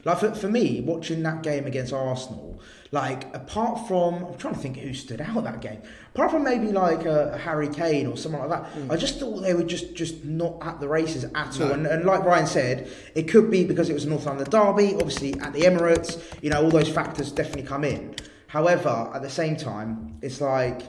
Like 0.03 0.19
for, 0.19 0.33
for 0.33 0.47
me, 0.47 0.81
watching 0.81 1.21
that 1.23 1.43
game 1.43 1.65
against 1.65 1.93
Arsenal, 1.93 2.59
like 2.91 3.33
apart 3.35 3.87
from, 3.87 4.25
I'm 4.25 4.37
trying 4.37 4.55
to 4.55 4.59
think 4.59 4.77
who 4.77 4.93
stood 4.93 5.21
out 5.21 5.43
that 5.43 5.61
game. 5.61 5.81
Apart 6.13 6.31
from 6.31 6.43
maybe 6.43 6.71
like 6.71 7.05
a, 7.05 7.37
Harry 7.37 7.69
Kane 7.69 8.07
or 8.07 8.17
someone 8.17 8.49
like 8.49 8.61
that, 8.61 8.69
hmm. 8.71 8.91
I 8.91 8.97
just 8.97 9.19
thought 9.19 9.41
they 9.41 9.53
were 9.53 9.63
just 9.63 9.95
just 9.95 10.25
not 10.25 10.57
at 10.61 10.79
the 10.79 10.87
races 10.87 11.23
at 11.23 11.61
all. 11.61 11.71
And, 11.71 11.87
and 11.87 12.03
like 12.05 12.23
Brian 12.23 12.47
said, 12.47 12.91
it 13.15 13.29
could 13.29 13.49
be 13.49 13.63
because 13.63 13.89
it 13.89 13.93
was 13.93 14.05
a 14.05 14.09
North 14.09 14.25
London 14.25 14.49
derby. 14.49 14.95
Obviously, 14.95 15.39
at 15.39 15.53
the 15.53 15.61
Emirates, 15.61 16.21
you 16.41 16.49
know, 16.49 16.63
all 16.63 16.69
those 16.69 16.89
factors 16.89 17.31
definitely 17.31 17.63
come 17.63 17.83
in. 17.83 18.15
However, 18.47 19.09
at 19.13 19.21
the 19.21 19.29
same 19.29 19.55
time, 19.55 20.17
it's 20.21 20.41
like 20.41 20.81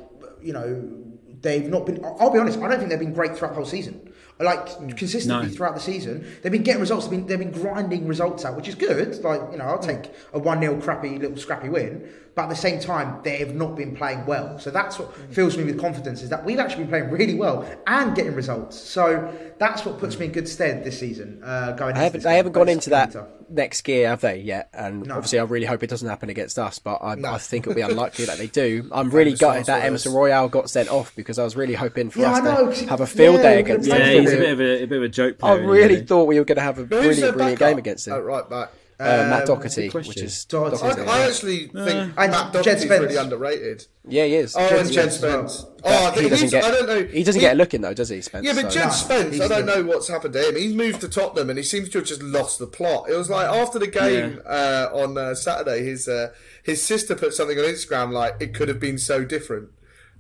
you 0.43 0.53
know 0.53 1.05
they've 1.41 1.69
not 1.69 1.87
been. 1.87 2.05
I'll 2.05 2.31
be 2.31 2.39
honest, 2.39 2.59
I 2.59 2.69
don't 2.69 2.79
think 2.79 2.91
they've 2.91 2.99
been 2.99 3.15
great 3.15 3.37
throughout 3.37 3.51
the 3.51 3.57
whole 3.57 3.65
season. 3.65 4.12
Like 4.41 4.97
consistently 4.97 5.47
No. 5.49 5.53
throughout 5.53 5.75
the 5.75 5.81
season, 5.81 6.27
they've 6.43 6.51
been 6.51 6.63
getting 6.65 6.81
results. 6.81 7.07
They've 7.07 7.19
been 7.19 7.27
they've 7.27 7.39
been 7.39 7.53
grinding 7.63 8.09
results 8.09 8.45
out, 8.45 8.57
which 8.57 8.67
is 8.67 8.75
good. 8.75 9.23
Like 9.23 9.41
you 9.53 9.59
know, 9.59 9.65
I'll 9.65 9.79
take 9.79 10.11
a 10.33 10.39
one 10.39 10.61
0 10.61 10.81
crappy 10.81 11.19
little 11.19 11.37
scrappy 11.37 11.69
win. 11.69 12.09
But 12.35 12.45
at 12.45 12.49
the 12.49 12.57
same 12.57 12.81
time, 12.81 13.21
they 13.23 13.37
have 13.39 13.55
not 13.55 13.77
been 13.77 13.95
playing 13.95 14.25
well. 14.25 14.59
So 14.59 14.71
that's 14.71 14.99
what 14.99 15.15
fills 15.31 15.59
me 15.59 15.65
with 15.65 15.79
confidence 15.79 16.23
is 16.23 16.31
that 16.31 16.45
we've 16.47 16.59
actually 16.59 16.85
been 16.85 16.89
playing 16.89 17.11
really 17.11 17.35
well 17.35 17.69
and 17.87 18.17
getting 18.17 18.35
results. 18.35 18.77
So 18.79 19.31
that's 19.59 19.85
what 19.85 19.99
puts 19.99 20.19
me 20.19 20.27
in 20.27 20.33
good 20.33 20.49
stead 20.49 20.83
this 20.83 20.99
season. 20.99 21.43
Uh, 21.45 21.73
going, 21.73 21.95
I 21.95 22.05
haven't, 22.05 22.21
this 22.21 22.25
they 22.25 22.37
haven't 22.37 22.53
gone 22.53 22.71
into 22.71 22.89
that. 22.91 23.13
tough. 23.13 23.29
Next 23.53 23.83
gear, 23.83 24.09
have 24.09 24.21
they 24.23 24.39
yet? 24.41 24.71
And 24.73 25.11
obviously, 25.13 25.39
I 25.39 25.43
really 25.43 25.67
hope 25.67 25.83
it 25.83 25.91
doesn't 25.91 26.09
happen 26.09 26.31
against 26.31 26.59
us, 26.59 26.79
but 26.79 26.95
I, 27.03 27.13
I 27.35 27.39
think 27.39 27.67
it'll 27.67 27.75
be 27.75 27.81
unlikely 27.93 28.25
that 28.25 28.39
they 28.39 28.47
do. 28.47 28.89
I'm 28.93 29.11
really 29.11 29.31
Famous 29.37 29.41
gutted 29.41 29.67
that. 29.67 29.85
Emerson 29.85 30.13
Royal 30.15 30.49
got 30.49 30.71
sent 30.71 30.89
off 30.89 31.15
because 31.15 31.39
I 31.39 31.45
was 31.45 31.55
really 31.55 31.75
hoping 31.75 32.11
for 32.11 32.21
Yeah, 32.21 32.33
us 32.33 32.41
I 32.41 32.85
to 32.85 32.89
have 32.89 33.01
a 33.01 33.07
field 33.07 33.37
yeah, 33.37 33.43
day 33.43 33.61
against 33.61 33.91
could've 33.91 33.99
them. 33.99 33.99
Yeah, 34.01 34.13
played 34.13 34.21
he's 34.23 34.33
a 34.33 34.37
bit 34.37 34.53
of 34.53 34.61
a, 34.61 34.83
a 34.83 34.87
bit 34.87 34.97
of 34.99 35.03
a 35.05 35.09
joke 35.09 35.37
I 35.43 35.55
really 35.55 35.95
isn't 35.95 36.07
thought 36.09 36.25
we 36.25 36.39
were 36.39 36.45
going 36.45 36.57
to 36.57 36.63
have 36.63 36.79
a 36.79 36.83
Who's 36.83 36.89
brilliant, 36.89 37.35
brilliant 37.37 37.59
game 37.59 37.79
against 37.79 38.09
him. 38.09 38.15
at 38.15 38.25
right 38.25 38.49
back? 38.49 38.71
Uh, 39.03 39.29
Matt 39.31 39.41
Um, 39.49 39.57
Doherty, 39.59 39.89
which 39.91 40.17
is 40.19 40.45
Doherty. 40.45 40.77
I, 40.77 40.81
Doherty, 40.81 41.01
I 41.03 41.19
yeah. 41.19 41.27
actually 41.27 41.59
think 41.67 41.75
And 41.77 42.15
Matt 42.15 42.53
Jed 42.53 42.63
Doherty's 42.65 42.83
Spence. 42.85 43.01
really 43.03 43.17
underrated. 43.17 43.87
yeah, 44.09 44.25
he 44.25 44.35
is. 44.37 44.55
Oh, 44.57 44.69
Jed 44.69 44.79
and 44.81 44.89
Spence 44.89 45.19
Jed 45.21 45.31
Spence. 45.51 45.67
Oh, 45.85 46.13
I 46.17 46.21
he 46.23 46.29
doesn't 46.29 46.51
get. 46.51 46.65
I 46.65 46.71
don't 46.71 46.87
know. 46.87 47.05
He 47.05 47.25
doesn't 47.25 47.41
get 47.41 47.53
a 47.53 47.57
look 47.57 47.75
in 47.75 47.81
though, 47.83 47.95
does 47.95 48.09
he, 48.09 48.21
Spence? 48.21 48.47
Yeah, 48.47 48.53
but 48.55 48.71
So- 48.73 48.79
Jed 48.79 48.87
No, 48.87 48.93
Spence, 48.93 49.41
I 49.41 49.49
don't 49.49 49.67
good. 49.67 49.67
know 49.67 49.85
what's 49.85 50.09
happened 50.09 50.35
to 50.35 50.49
him. 50.49 50.57
He's 50.57 50.75
moved 50.75 51.01
to 51.03 51.09
Tottenham 51.09 51.51
and 51.51 51.59
he 51.59 51.63
seems 51.65 51.89
to 51.91 51.99
have 51.99 52.07
just 52.07 52.23
lost 52.23 52.59
the 52.59 52.67
plot. 52.67 53.11
It 53.11 53.17
was 53.17 53.29
like 53.31 53.47
after 53.49 53.79
the 53.79 53.87
game 53.89 54.41
uh, 54.47 54.89
on 54.93 55.19
uh, 55.19 55.35
Saturday, 55.35 55.85
his 55.85 56.07
uh, 56.09 56.33
his 56.63 56.83
sister 56.83 57.15
put 57.15 57.35
something 57.35 57.59
on 57.59 57.65
Instagram 57.65 58.13
like 58.13 58.37
it 58.41 58.55
could 58.55 58.69
have 58.69 58.81
been 58.81 58.99
so 58.99 59.25
different. 59.25 59.71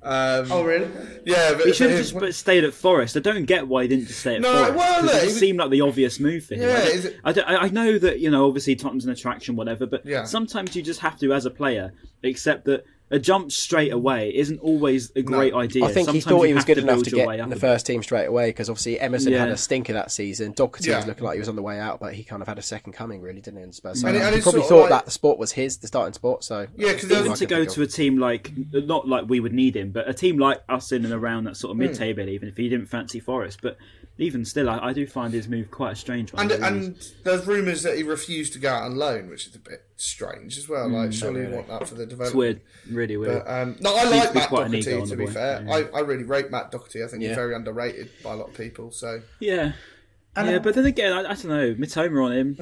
Um, 0.04 0.50
Oh, 0.50 0.64
really? 0.64 0.88
Yeah, 1.24 1.54
but 1.54 1.66
He 1.66 1.72
should 1.72 1.90
have 1.90 1.98
just 2.00 2.14
but 2.18 2.34
stayed 2.34 2.64
at 2.64 2.74
Forest. 2.74 3.16
I 3.16 3.20
don't 3.20 3.44
get 3.44 3.68
why 3.68 3.82
he 3.82 3.88
didn't 3.88 4.06
just 4.08 4.20
stay 4.20 4.34
at 4.36 4.40
No, 4.40 4.52
Forest. 4.52 4.74
well, 4.76 4.94
'cause 4.94 5.02
look, 5.04 5.10
it 5.14 5.14
he 5.14 5.20
just 5.20 5.34
was- 5.34 5.38
seemed 5.40 5.58
like 5.60 5.70
the 5.70 5.80
obvious 5.80 6.18
move 6.20 6.44
for 6.44 6.54
him. 6.54 6.62
Yeah, 6.62 6.68
I, 6.76 6.84
don't- 6.84 7.04
it- 7.06 7.16
I, 7.24 7.32
don't- 7.32 7.48
I 7.48 7.56
I 7.56 7.68
know 7.68 7.98
that 7.98 8.18
you 8.20 8.28
know 8.30 8.46
obviously 8.48 8.74
Tottenham's 8.74 9.04
an 9.04 9.12
attraction, 9.12 9.54
whatever, 9.54 9.86
but 9.86 10.04
Yeah. 10.04 10.24
sometimes 10.24 10.74
you 10.74 10.82
just 10.82 11.00
have 11.00 11.18
to, 11.20 11.32
as 11.32 11.46
a 11.46 11.50
player, 11.50 11.92
accept 12.24 12.64
that 12.64 12.84
a 13.12 13.18
jump 13.18 13.52
straight 13.52 13.92
away 13.92 14.32
isn't 14.34 14.58
always 14.60 15.12
a 15.14 15.22
great 15.22 15.54
idea. 15.54 15.84
I 15.84 15.92
think 15.92 16.08
he 16.10 16.20
thought 16.20 16.42
he 16.42 16.54
was 16.54 16.64
good 16.64 16.76
to 16.76 16.80
enough 16.82 17.02
to 17.04 17.10
get 17.10 17.28
way 17.28 17.38
in 17.38 17.48
the 17.50 17.56
first 17.56 17.86
team 17.86 18.02
straight 18.02 18.24
away 18.26 18.48
because 18.48 18.68
obviously 18.68 18.98
Emerson 18.98 19.32
had 19.34 19.50
a 19.50 19.56
stinker 19.56 19.92
that 19.92 20.10
season. 20.10 20.52
Doherty 20.52 20.90
Yeah. 20.90 20.96
was 20.96 21.06
looking 21.06 21.24
like 21.24 21.34
he 21.34 21.38
was 21.38 21.48
on 21.48 21.56
the 21.56 21.62
way 21.62 21.78
out, 21.78 22.00
but 22.00 22.14
he 22.14 22.24
kind 22.24 22.42
of 22.42 22.48
had 22.48 22.58
a 22.58 22.62
second 22.62 22.94
coming, 22.94 23.20
really, 23.20 23.40
didn't 23.40 23.58
he? 23.58 23.64
In 23.64 23.72
Spurs? 23.72 24.00
So 24.00 24.08
And 24.08 24.16
it- 24.16 24.22
and 24.22 24.34
he 24.34 24.40
probably 24.40 24.62
thought 24.62 24.80
like- 24.82 24.90
that 24.90 25.04
the 25.04 25.10
sport 25.10 25.38
was 25.38 25.52
his, 25.52 25.76
the 25.76 25.86
starting 25.86 26.14
sport. 26.14 26.42
So 26.42 26.66
Yeah, 26.76 26.92
because 26.94 27.10
Even 27.12 27.34
to 27.34 27.46
go 27.46 27.64
to 27.64 27.82
a 27.82 27.86
team 27.86 28.18
like 28.18 28.50
not 28.72 29.06
like 29.06 29.28
we 29.28 29.38
would 29.40 29.52
need 29.52 29.76
him, 29.76 29.90
but 29.90 30.08
a 30.08 30.14
team 30.14 30.38
like 30.38 30.60
us 30.68 30.90
in 30.90 31.04
and 31.04 31.12
around 31.12 31.44
that 31.44 31.50
Hmm. 31.50 31.54
sort 31.54 31.70
of 31.72 31.76
mid-table, 31.76 32.28
even 32.28 32.48
if 32.48 32.56
he 32.56 32.68
didn't 32.68 32.86
fancy 32.86 33.20
Forest, 33.20 33.60
but 33.62 33.76
even 34.18 34.44
still, 34.44 34.68
I, 34.68 34.78
I 34.88 34.92
do 34.92 35.06
find 35.06 35.32
his 35.34 35.48
move 35.48 35.70
quite 35.70 35.92
a 35.92 35.96
strange 35.96 36.32
one. 36.32 36.42
And, 36.42 36.50
really. 36.50 36.62
and 36.62 36.96
there's 37.24 37.46
rumours 37.46 37.82
that 37.82 37.96
he 37.96 38.02
refused 38.02 38.52
to 38.54 38.58
go 38.58 38.70
out 38.70 38.84
on 38.84 38.96
loan, 38.96 39.28
which 39.28 39.46
is 39.46 39.54
a 39.54 39.58
bit 39.58 39.82
strange 40.02 40.58
as 40.58 40.68
well. 40.68 40.88
Like, 40.88 41.12
surely 41.12 41.42
you 41.42 41.50
want 41.50 41.68
that 41.68 41.88
for 41.88 41.94
the 41.94 42.06
development. 42.06 42.28
it's 42.28 42.34
weird, 42.34 42.60
really 42.90 43.16
weird. 43.16 43.44
But, 43.44 43.50
um, 43.52 43.76
no, 43.80 43.96
I 43.96 44.04
like 44.04 44.34
Matt 44.34 44.48
quite 44.48 44.70
Doherty. 44.70 45.06
To 45.06 45.16
be 45.16 45.26
boy. 45.26 45.32
fair, 45.32 45.64
Yeah. 45.66 45.74
I, 45.74 45.98
I 45.98 46.00
really 46.00 46.24
rate 46.24 46.50
Matt 46.50 46.70
Doherty. 46.70 47.02
I 47.02 47.06
think 47.06 47.22
Yeah. 47.22 47.28
he's 47.30 47.36
very 47.36 47.54
underrated 47.54 48.10
by 48.24 48.32
a 48.32 48.36
lot 48.36 48.48
of 48.50 48.54
people. 48.54 48.90
So 48.92 49.22
yeah, 49.40 49.72
And 50.36 50.48
yeah, 50.48 50.56
um, 50.56 50.62
but 50.62 50.74
then 50.74 50.86
again, 50.86 51.12
I, 51.12 51.20
I 51.20 51.34
don't 51.34 51.44
know. 51.46 51.74
Mitoma 51.74 52.24
on 52.26 52.32
him, 52.32 52.56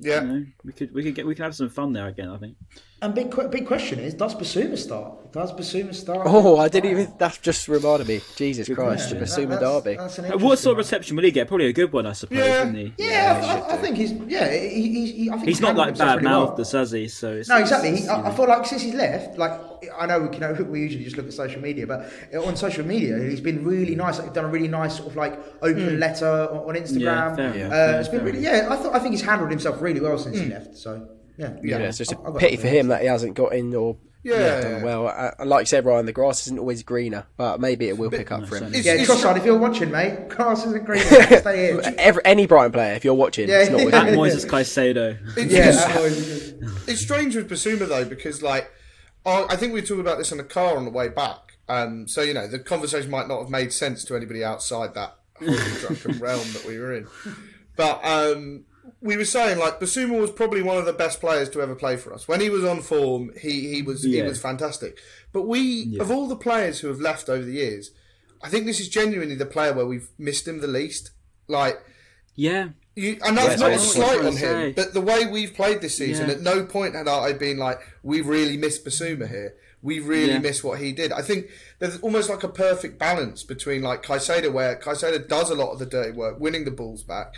yeah, 0.00 0.22
you 0.22 0.26
know, 0.28 0.46
we 0.64 0.72
could 0.72 0.94
we 0.94 1.02
could 1.02 1.14
get 1.14 1.26
we 1.26 1.34
could 1.34 1.42
have 1.44 1.54
some 1.56 1.68
fun 1.70 1.92
there 1.92 2.06
again. 2.08 2.28
I 2.28 2.38
think. 2.38 2.56
And 3.00 3.14
big 3.14 3.32
big 3.52 3.64
question 3.66 4.00
is, 4.00 4.14
does 4.14 4.34
Bissouma 4.34 4.76
start? 4.76 5.30
Does 5.30 5.52
Bissouma 5.52 5.94
start? 5.94 6.22
Oh, 6.24 6.56
I 6.58 6.66
didn't 6.68 6.90
even. 6.90 7.12
That 7.18 7.38
just 7.42 7.68
reminded 7.68 8.08
me. 8.08 8.20
Jesus 8.34 8.68
Christ, 8.68 9.10
the. 9.10 9.16
Bissouma 9.16 9.50
That- 9.50 9.60
Derby. 9.60 9.96
that's 9.96 10.18
an 10.18 10.32
Uh, 10.32 10.38
What 10.38 10.58
sort 10.58 10.72
of 10.72 10.78
reception 10.78 11.14
will 11.14 11.22
he 11.22 11.30
get? 11.30 11.46
Probably 11.46 11.66
a 11.66 11.72
good 11.72 11.92
one, 11.92 12.06
I 12.06 12.12
suppose. 12.14 12.38
Yeah. 12.38 12.62
Isn't 12.62 12.74
he? 12.74 12.92
Yeah, 12.98 13.40
I, 13.68 13.70
I, 13.70 13.74
I 13.74 13.76
think 13.76 13.98
he's 13.98 14.10
yeah. 14.26 14.50
He, 14.50 14.88
he, 14.88 15.12
he, 15.12 15.30
I 15.30 15.34
think 15.34 15.46
He's 15.46 15.60
not 15.60 15.76
like 15.76 15.96
bad 15.96 16.24
mouthed, 16.24 16.48
well. 16.48 16.56
the 16.56 16.62
Suzzy. 16.64 17.08
So 17.08 17.34
it's, 17.36 17.48
No, 17.48 17.58
exactly. 17.58 17.96
He, 18.00 18.08
I, 18.08 18.30
I 18.30 18.34
feel 18.34 18.48
like 18.48 18.66
since 18.66 18.82
he's 18.82 18.94
left, 18.94 19.38
like 19.38 19.52
I 19.96 20.06
know 20.06 20.18
we 20.20 20.36
can 20.36 20.68
we 20.68 20.80
usually 20.80 21.04
just 21.04 21.16
look 21.16 21.26
at 21.26 21.32
social 21.32 21.60
media, 21.60 21.86
but 21.86 22.10
on 22.34 22.56
social 22.56 22.84
media 22.84 23.16
he's 23.22 23.40
been 23.40 23.64
really 23.64 23.94
nice. 23.94 24.18
Like, 24.18 24.34
done 24.34 24.46
a 24.46 24.48
really 24.48 24.66
nice 24.66 24.96
sort 24.96 25.10
of 25.10 25.14
like 25.16 25.38
open 25.62 26.00
letter 26.00 26.26
on, 26.50 26.58
on 26.70 26.74
Instagram. 26.74 27.34
Hmm. 27.34 27.40
Yeah, 27.58 27.68
fair 27.68 27.84
uh, 27.84 27.88
enough, 27.90 28.00
it's 28.00 28.08
been 28.08 28.18
fair 28.20 28.26
really 28.26 28.40
yeah. 28.40 28.66
I 28.70 28.76
thought 28.76 28.94
I 28.96 28.98
think 28.98 29.12
he's 29.12 29.22
handled 29.22 29.50
himself 29.50 29.80
really 29.80 30.00
well 30.00 30.18
since 30.18 30.36
Hmm. 30.36 30.42
he 30.44 30.48
left. 30.50 30.76
So 30.76 31.08
yeah, 31.38 31.56
Yeah, 31.62 31.76
it's 31.78 31.98
just 31.98 32.12
a 32.12 32.18
I- 32.18 32.20
I 32.20 32.24
got 32.32 32.38
pity 32.38 32.56
for 32.56 32.62
feeling. 32.62 32.78
him 32.80 32.88
that 32.88 33.00
he 33.00 33.06
hasn't 33.06 33.34
got 33.34 33.54
in 33.54 33.74
or 33.74 33.96
Yeah, 34.24 34.60
done 34.60 34.70
yeah. 34.72 34.84
well. 34.84 35.06
Uh, 35.08 35.44
like 35.46 35.62
you 35.62 35.66
said, 35.66 35.84
Ryan, 35.86 36.04
the 36.06 36.12
grass 36.12 36.42
isn't 36.46 36.58
always 36.58 36.82
greener, 36.82 37.26
but 37.36 37.60
maybe 37.60 37.88
it 37.88 37.96
will 37.96 38.10
pick 38.10 38.30
up 38.32 38.46
for 38.48 38.56
him. 38.56 38.64
It's- 38.74 38.84
Yeah, 38.84 38.94
it's- 38.94 39.08
Trossard, 39.08 39.36
if 39.38 39.44
you're 39.46 39.56
watching, 39.56 39.90
mate, 39.90 40.28
grass 40.28 40.66
isn't 40.66 40.84
greener. 40.84 41.04
Stay 41.40 41.68
here. 41.72 41.80
Every, 41.96 42.22
any 42.24 42.46
Brighton 42.46 42.72
player, 42.72 42.94
if 42.94 43.04
you're 43.04 43.14
watching, 43.14 43.48
Yeah, 43.48 43.60
it's 43.60 43.70
not 43.70 43.84
with 43.84 43.94
yeah. 43.94 44.00
At 44.02 44.08
him. 44.08 44.18
Moises 44.18 44.44
Caicedo. 44.46 45.16
It's, 45.36 45.52
Yeah, 45.52 45.70
it's, 46.00 46.86
it's 46.88 47.00
strange 47.00 47.36
with 47.36 47.48
Bissouma 47.48 47.88
though 47.88 48.04
because 48.04 48.42
like 48.42 48.70
I 49.24 49.46
I 49.50 49.56
think 49.56 49.72
we 49.72 49.80
were 49.80 49.86
talking 49.86 50.00
about 50.00 50.18
this 50.18 50.32
in 50.32 50.38
the 50.38 50.44
car 50.44 50.76
on 50.76 50.84
the 50.84 50.90
way 50.90 51.08
back. 51.08 51.38
Um, 51.68 52.08
so 52.08 52.22
you 52.22 52.32
know 52.34 52.46
the 52.48 52.58
conversation 52.58 53.10
might 53.10 53.28
not 53.28 53.40
have 53.40 53.50
made 53.50 53.72
sense 53.72 54.02
to 54.04 54.16
anybody 54.16 54.42
outside 54.42 54.94
that 54.94 55.16
drunken 55.38 56.18
realm 56.18 56.40
that 56.54 56.64
we 56.66 56.78
were 56.78 56.94
in, 56.94 57.06
but 57.76 58.02
um, 58.04 58.64
we 59.00 59.16
were 59.16 59.24
saying 59.24 59.58
like 59.58 59.78
Bissouma 59.80 60.20
was 60.20 60.30
probably 60.30 60.62
one 60.62 60.76
of 60.76 60.84
the 60.86 60.92
best 60.92 61.20
players 61.20 61.48
to 61.50 61.60
ever 61.62 61.74
play 61.74 61.96
for 61.96 62.12
us. 62.12 62.26
When 62.26 62.40
he 62.40 62.50
was 62.50 62.64
on 62.64 62.80
form, 62.82 63.32
he 63.40 63.74
he 63.74 63.82
was 63.82 64.02
he 64.02 64.22
was 64.22 64.40
fantastic. 64.40 64.98
But 65.32 65.42
we 65.42 65.98
of 66.00 66.10
all 66.10 66.26
the 66.26 66.36
players 66.36 66.80
who 66.80 66.88
have 66.88 67.00
left 67.00 67.28
over 67.28 67.44
the 67.44 67.52
years, 67.52 67.92
I 68.42 68.48
think 68.48 68.66
this 68.66 68.80
is 68.80 68.88
genuinely 68.88 69.34
the 69.36 69.46
player 69.46 69.72
where 69.72 69.86
we've 69.86 70.08
missed 70.18 70.48
him 70.48 70.60
the 70.60 70.66
least. 70.66 71.10
Like 71.48 71.80
Yeah. 72.34 72.70
you, 72.96 73.18
and 73.24 73.36
that's 73.38 73.50
Yes, 73.50 73.60
not 73.60 73.70
a 73.72 73.78
slight 73.78 74.16
on 74.18 74.20
trying 74.20 74.32
him, 74.32 74.36
say. 74.36 74.72
but 74.72 74.94
the 74.94 75.00
way 75.00 75.26
we've 75.26 75.54
played 75.54 75.80
this 75.80 75.96
season, 75.96 76.26
Yeah. 76.28 76.34
at 76.34 76.40
no 76.42 76.64
point 76.64 76.94
had 76.94 77.08
I 77.08 77.32
been 77.32 77.56
like, 77.58 77.80
we 78.02 78.20
really 78.20 78.56
missed 78.56 78.84
Bissouma 78.84 79.28
here. 79.28 79.54
We 79.80 80.00
really 80.00 80.32
Yeah. 80.32 80.38
missed 80.40 80.64
what 80.64 80.80
he 80.80 80.90
did. 80.92 81.12
I 81.12 81.22
think 81.22 81.46
there's 81.78 81.98
almost 82.00 82.28
like 82.28 82.42
a 82.42 82.48
perfect 82.48 82.98
balance 82.98 83.44
between 83.44 83.80
like 83.82 84.02
Caicedo, 84.02 84.52
where 84.52 84.74
Caicedo 84.76 85.26
does 85.28 85.50
a 85.50 85.54
lot 85.54 85.70
of 85.72 85.78
the 85.78 85.86
dirty 85.86 86.10
work, 86.10 86.38
winning 86.40 86.64
the 86.64 86.72
balls 86.72 87.04
back, 87.04 87.34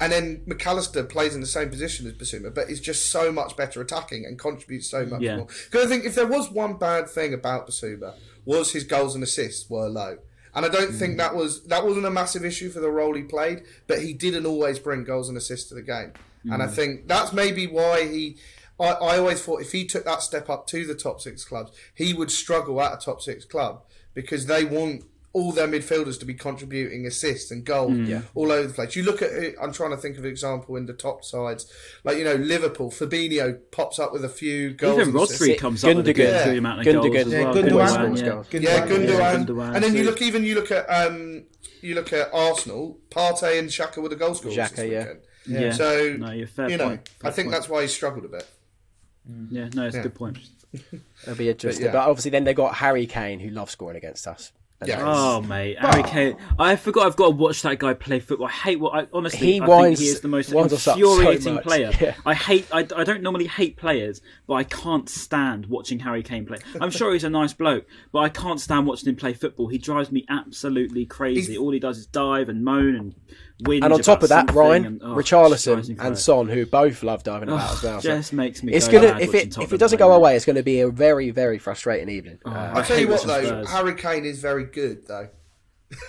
and 0.00 0.12
then 0.12 0.42
Mac 0.46 0.66
Allister 0.66 1.04
plays 1.04 1.34
in 1.34 1.40
the 1.40 1.46
same 1.46 1.70
position 1.70 2.06
as 2.06 2.12
Bissouma, 2.14 2.52
but 2.52 2.68
is 2.68 2.80
just 2.80 3.06
so 3.06 3.30
much 3.30 3.56
better 3.56 3.80
attacking 3.80 4.26
and 4.26 4.38
contributes 4.38 4.90
so 4.90 5.06
much 5.06 5.20
Yeah. 5.20 5.36
more. 5.36 5.46
Because 5.70 5.86
I 5.86 5.88
think 5.88 6.04
if 6.04 6.14
there 6.14 6.26
was 6.26 6.50
one 6.50 6.74
bad 6.74 7.08
thing 7.08 7.32
about 7.32 7.68
Bissouma, 7.68 8.14
was 8.44 8.72
his 8.72 8.84
goals 8.84 9.14
and 9.14 9.22
assists 9.22 9.70
were 9.70 9.88
low. 9.88 10.18
And 10.54 10.66
I 10.66 10.68
don't 10.68 10.92
mm. 10.92 10.98
think 10.98 11.16
that 11.18 11.34
was 11.34 11.62
that 11.64 11.86
wasn't 11.86 12.06
a 12.06 12.10
massive 12.10 12.44
issue 12.44 12.68
for 12.70 12.80
the 12.80 12.90
role 12.90 13.14
he 13.14 13.22
played, 13.22 13.62
but 13.86 14.02
he 14.02 14.12
didn't 14.12 14.44
always 14.44 14.78
bring 14.78 15.04
goals 15.04 15.28
and 15.28 15.38
assists 15.38 15.68
to 15.70 15.74
the 15.74 15.82
game. 15.82 16.12
And 16.50 16.62
I 16.62 16.66
mm. 16.66 16.72
think 16.72 17.08
that's 17.08 17.32
maybe 17.32 17.66
why 17.66 18.06
he. 18.08 18.36
I, 18.80 18.88
I 18.88 19.18
always 19.18 19.40
thought 19.40 19.60
if 19.60 19.72
he 19.72 19.86
took 19.86 20.04
that 20.04 20.22
step 20.22 20.50
up 20.50 20.66
to 20.68 20.84
the 20.84 20.94
top 20.94 21.20
six 21.20 21.44
clubs, 21.44 21.70
he 21.94 22.12
would 22.12 22.30
struggle 22.30 22.80
at 22.82 22.92
a 22.92 22.96
top 22.96 23.22
six 23.22 23.44
club 23.44 23.82
because 24.14 24.46
they 24.46 24.64
want 24.64 25.04
all 25.34 25.50
their 25.52 25.66
midfielders 25.66 26.18
to 26.20 26.26
be 26.26 26.34
contributing 26.34 27.06
assists 27.06 27.50
and 27.50 27.64
goals 27.64 27.96
all 28.34 28.52
over 28.52 28.66
the 28.68 28.74
place. 28.74 28.94
You 28.96 29.02
look 29.02 29.22
at 29.22 29.30
it, 29.32 29.54
I'm 29.60 29.72
trying 29.72 29.90
to 29.92 29.96
think 29.96 30.18
of 30.18 30.24
an 30.24 30.30
example 30.30 30.76
in 30.76 30.84
the 30.86 30.92
top 30.92 31.24
sides, 31.24 31.72
like 32.04 32.18
you 32.18 32.24
know 32.24 32.34
Liverpool. 32.34 32.90
Fabinho 32.90 33.58
pops 33.70 33.98
up 33.98 34.12
with 34.12 34.24
a 34.24 34.28
few 34.28 34.74
goals. 34.74 35.00
Even. 35.00 35.14
Rodri 35.14 35.56
comes 35.58 35.82
up 35.84 35.96
with 35.96 36.06
a 36.08 36.12
Gundogan. 36.12 36.16
good 36.16 36.46
Yeah. 36.52 36.52
amount 36.58 36.80
of 36.80 36.86
Gundogan. 36.86 37.12
goals 37.12 37.16
as 37.26 37.32
Yeah, 37.32 37.44
well. 37.44 37.54
Gundogan. 37.54 37.70
Gundogan, 37.70 37.88
scores 37.88 38.20
yeah. 38.20 38.28
goals. 38.28 38.46
Yeah. 38.52 38.86
Gundogan. 38.86 39.46
Gundogan, 39.46 39.74
and 39.74 39.84
then 39.84 39.94
you 39.96 40.04
look 40.04 40.20
even 40.22 40.44
you 40.44 40.54
look 40.54 40.70
at 40.70 40.86
um, 40.88 41.44
you 41.80 41.94
look 41.94 42.12
at 42.12 42.28
Arsenal. 42.34 42.98
Partey 43.10 43.58
and 43.58 43.68
Xhaka 43.68 44.02
were 44.02 44.08
the 44.08 44.16
goal 44.16 44.34
scorers 44.34 44.56
Xhaka, 44.56 44.76
this 44.76 44.90
yeah. 44.90 44.98
weekend. 44.98 45.20
Yeah. 45.46 45.72
So 45.72 46.16
No, 46.18 46.30
you're 46.30 46.46
fair 46.46 46.68
you 46.70 46.76
know, 46.76 46.88
point. 46.88 47.08
I 47.24 47.30
think 47.30 47.46
point. 47.46 47.52
that's 47.56 47.68
why 47.68 47.82
he 47.82 47.88
struggled 47.88 48.24
a 48.24 48.28
bit. 48.28 48.46
Yeah, 49.50 49.68
no, 49.74 49.86
it's 49.86 49.96
a 49.96 50.00
good 50.02 50.14
point. 50.14 50.38
It'll 51.22 51.34
be 51.36 51.48
interesting. 51.48 51.86
But 51.86 51.92
But, 51.92 52.08
obviously, 52.08 52.30
then 52.32 52.44
they 52.44 52.54
got 52.54 52.74
Harry 52.76 53.06
Kane, 53.06 53.40
who 53.40 53.50
loves 53.50 53.72
scoring 53.72 53.96
against 53.96 54.26
us. 54.26 54.52
And 54.82 54.88
Yeah. 54.88 55.00
Oh, 55.00 55.04
that 55.04 55.10
is- 55.10 55.18
Oh 55.18 55.40
mate, 55.48 55.78
Harry 55.78 56.02
Kane! 56.02 56.36
I 56.58 56.76
forgot 56.76 57.06
I've 57.06 57.16
got 57.16 57.24
to 57.26 57.30
watch 57.36 57.62
that 57.62 57.78
guy 57.78 57.94
play 57.94 58.20
football. 58.20 58.46
I 58.48 58.50
hate 58.50 58.80
what 58.80 58.94
I 58.94 59.06
honestly. 59.12 59.38
He 59.54 59.60
I 59.60 59.66
winds- 59.66 59.98
think 60.00 60.06
he 60.08 60.12
is 60.12 60.20
the 60.20 60.28
most 60.28 60.52
winds 60.52 60.72
us 60.72 60.86
up 60.88 60.98
so 60.98 61.10
infuriating 61.18 61.58
player. 61.58 61.90
Yeah. 62.00 62.14
I 62.26 62.34
hate. 62.34 62.66
I, 62.72 62.80
I 62.96 63.04
don't 63.04 63.22
normally 63.22 63.46
hate 63.46 63.76
players, 63.76 64.20
but 64.46 64.54
I 64.54 64.64
can't 64.64 65.08
stand 65.08 65.66
watching 65.66 66.00
Harry 66.00 66.22
Kane 66.22 66.46
play. 66.46 66.58
I'm 66.80 66.90
sure 66.90 67.12
he's 67.12 67.24
a 67.24 67.30
nice 67.30 67.52
bloke, 67.52 67.86
but 68.12 68.20
I 68.20 68.28
can't 68.28 68.60
stand 68.60 68.86
watching 68.86 69.08
him 69.08 69.16
play 69.16 69.32
football. 69.34 69.68
He 69.68 69.78
drives 69.78 70.10
me 70.12 70.24
absolutely 70.28 71.06
crazy. 71.06 71.52
He's- 71.52 71.58
All 71.58 71.70
he 71.72 71.78
does 71.80 71.98
is 71.98 72.06
dive 72.06 72.48
and 72.48 72.64
moan 72.64 72.94
and 72.96 73.14
whinge. 73.62 73.84
And 73.84 73.92
on 73.92 74.00
top 74.00 74.22
about 74.22 74.22
of 74.22 74.28
that, 74.28 74.54
Ryan, 74.54 74.84
and, 74.86 75.00
oh, 75.02 75.14
Richarlison 75.14 75.96
and. 75.98 76.18
Son, 76.18 76.48
who 76.48 76.66
both 76.66 77.02
love 77.02 77.22
diving 77.22 77.48
about 77.48 77.70
Oh, 77.70 77.74
as 77.74 77.82
well. 77.82 78.00
So 78.22 78.36
makes 78.36 78.62
me. 78.62 78.72
it's 78.72 78.88
go 78.88 79.00
gonna 79.00 79.18
if 79.18 79.34
it 79.34 79.56
if 79.58 79.72
it 79.72 79.78
doesn't 79.78 79.98
go 79.98 80.08
mate. 80.10 80.16
away, 80.16 80.36
it's 80.36 80.44
going 80.44 80.56
to 80.56 80.62
be 80.62 80.80
a 80.80 80.88
very 80.88 81.30
very 81.30 81.58
frustrating 81.58 82.08
evening. 82.08 82.38
Uh, 82.44 82.50
I 82.50 82.80
I 82.80 82.82
tell 82.82 82.98
you 82.98 83.08
what 83.08 83.22
though, 83.24 83.44
Spurs. 83.44 83.70
Harry 83.70 83.94
Kane 83.94 84.24
is 84.24 84.40
very 84.40 84.64
good 84.64 85.06
though. 85.06 85.28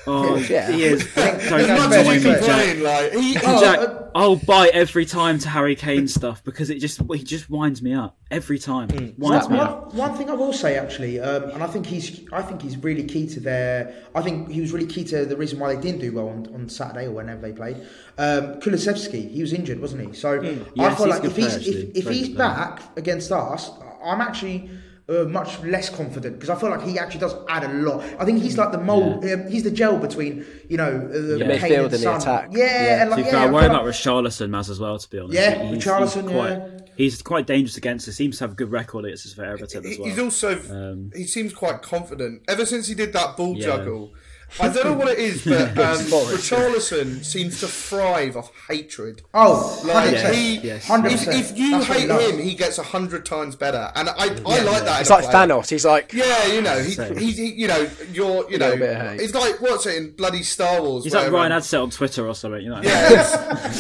Oh, 0.08 0.36
Yeah. 0.38 0.72
he 0.72 0.84
is. 0.84 1.06
Don't 1.16 1.28
As 1.28 1.52
As 1.52 1.70
much 1.70 1.90
much 1.90 2.08
as 2.08 2.24
Jack. 2.24 2.40
complain, 2.40 2.84
like 2.84 3.14
he, 3.14 3.38
Oh, 3.44 3.62
Jack, 3.62 3.80
uh, 3.80 4.04
I'll 4.16 4.36
buy 4.36 4.68
every 4.74 5.06
time 5.06 5.40
to 5.40 5.50
Harry 5.50 5.76
Kane 5.76 6.08
stuff 6.08 6.44
because 6.44 6.70
it 6.70 6.80
just 6.80 7.02
he 7.14 7.24
just 7.24 7.50
winds 7.50 7.82
me 7.82 7.94
up 7.94 8.18
every 8.32 8.60
time. 8.60 8.88
Winds 9.18 9.50
me 9.50 9.58
One, 9.58 9.60
up. 9.60 9.94
one 9.94 10.14
thing 10.16 10.30
I 10.30 10.34
will 10.34 10.54
say 10.54 10.78
actually, 10.78 11.20
um, 11.20 11.50
and 11.52 11.64
I 11.64 11.68
think 11.68 11.86
he's, 11.86 12.22
I 12.32 12.42
think 12.42 12.62
he's 12.62 12.78
really 12.78 13.04
key 13.04 13.28
to 13.28 13.40
their. 13.40 13.94
I 14.14 14.22
think 14.22 14.50
he 14.50 14.62
was 14.62 14.72
really 14.72 14.86
key 14.88 15.04
to 15.06 15.26
the 15.26 15.38
reason 15.38 15.60
why 15.60 15.74
they 15.76 15.82
didn't 15.82 16.02
do 16.02 16.12
well 16.14 16.30
on, 16.30 16.48
on 16.54 16.70
Saturday 16.70 17.08
or 17.08 17.12
whenever 17.12 17.42
they 17.42 17.54
played. 17.54 17.78
Um, 18.18 18.60
Kulusevski, 18.62 19.32
he 19.32 19.42
was 19.42 19.54
injured, 19.54 19.80
wasn't 19.80 20.08
he? 20.08 20.14
So 20.14 20.42
I 20.42 20.58
Yes, 20.76 20.98
feel 20.98 21.08
like 21.10 21.24
if 21.24 21.36
he's 21.36 21.58
player, 21.58 21.60
if, 21.94 21.98
if 21.98 22.08
he's 22.10 22.28
good 22.30 22.36
player. 22.38 22.50
back 22.50 22.82
against 22.98 23.32
us, 23.32 23.72
I'm 24.04 24.22
actually 24.22 24.70
uh, 25.10 25.26
much 25.26 25.62
less 25.64 25.90
confident 25.90 26.36
because 26.40 26.50
I 26.50 26.56
feel 26.60 26.70
like 26.70 26.82
he 26.84 26.98
actually 26.98 27.20
does 27.20 27.36
add 27.50 27.64
a 27.66 27.74
lot. 27.74 28.04
I 28.20 28.26
think 28.26 28.42
he's 28.42 28.58
like 28.58 28.72
the 28.72 28.78
mold. 28.78 29.26
Um, 29.26 29.48
he's 29.48 29.64
the 29.64 29.72
gel 29.72 29.98
between 29.98 30.46
you 30.70 30.78
know 30.78 30.86
uh, 30.90 31.12
the 31.12 31.38
Yeah. 31.40 31.46
Midfield 31.58 31.94
and 31.94 32.04
the 32.04 32.16
attack. 32.16 32.50
Yeah, 32.54 32.64
Yeah. 32.64 33.02
and 33.02 33.10
like 33.12 33.26
be 33.26 33.30
yeah, 33.30 33.38
I 33.44 33.48
I 33.48 33.52
worry 33.52 33.66
about 33.66 33.86
like- 33.86 33.94
Richarlison, 33.96 34.50
Maz, 34.50 34.70
as 34.70 34.80
well. 34.80 34.98
To 34.98 35.10
be 35.10 35.20
honest, 35.20 35.34
Yeah, 35.34 35.62
He- 35.64 35.76
he's, 35.76 35.84
Richarlison, 35.84 36.22
he's 36.24 36.32
quite, 36.32 36.50
yeah. 36.52 36.68
he's 36.96 37.22
quite 37.22 37.48
dangerous 37.48 37.76
against 37.78 38.08
us. 38.08 38.16
Seems 38.16 38.38
to 38.38 38.46
have 38.46 38.54
a 38.54 38.56
good 38.56 38.72
record 38.72 39.04
against 39.06 39.26
us 39.26 39.34
for 39.34 39.44
Everton 39.44 39.86
as 39.86 39.98
well. 40.00 40.08
He's 40.08 40.20
also 40.20 40.58
Um, 40.72 41.12
he 41.14 41.26
seems 41.26 41.54
quite 41.54 41.82
confident 41.82 42.42
ever 42.48 42.66
since 42.66 42.88
he 42.88 42.96
did 42.96 43.12
that 43.14 43.36
ball 43.36 43.56
Yeah. 43.58 43.66
juggle. 43.66 44.14
I 44.60 44.70
don't 44.70 44.84
know 44.86 44.94
what 44.94 45.08
it 45.10 45.20
is, 45.20 45.44
but 45.44 45.62
um, 45.78 45.98
Richarlison 46.38 47.24
seems 47.26 47.60
to 47.62 47.68
thrive 47.68 48.38
off 48.38 48.52
hatred. 48.70 49.22
Oh, 49.34 49.82
Like 49.86 50.16
100%. 50.16 50.34
he, 50.34 50.56
Yes. 50.60 50.84
if, 50.86 50.90
100%. 50.90 51.40
if 51.40 51.58
you 51.58 51.72
That's 51.72 51.86
hate 51.88 52.08
does. 52.08 52.32
him, 52.32 52.40
he 52.40 52.54
gets 52.56 52.78
a 52.78 52.84
hundred 52.84 53.26
times 53.26 53.56
better, 53.56 53.92
and 53.96 54.10
I, 54.10 54.14
I 54.16 54.28
like 54.62 54.84
that. 54.86 55.02
It's 55.02 55.10
like. 55.10 55.26
Thanos. 55.26 55.70
He's 55.70 55.86
like, 55.86 56.14
Yeah, 56.14 56.46
you 56.48 56.62
know, 56.62 56.78
he, 56.80 56.92
Same. 56.92 57.18
he's, 57.18 57.38
he, 57.38 57.52
you 57.54 57.68
know, 57.68 57.90
you're, 58.12 58.50
you 58.52 58.58
know, 58.58 58.70
little 58.70 58.78
bit 58.80 58.96
of 58.96 59.08
hate. 59.12 59.22
it's 59.22 59.34
like 59.34 59.60
what's 59.62 59.86
it 59.86 59.96
in 59.96 60.12
bloody 60.12 60.44
Star 60.44 60.82
Wars? 60.82 61.04
he's 61.04 61.14
like 61.16 61.32
Ryan 61.32 61.52
um, 61.52 61.60
Adsett 61.62 61.82
on 61.82 61.90
Twitter 61.90 62.28
or 62.28 62.36
something. 62.36 62.62
You 62.62 62.70
know. 62.70 62.82
Yeah, 62.82 63.74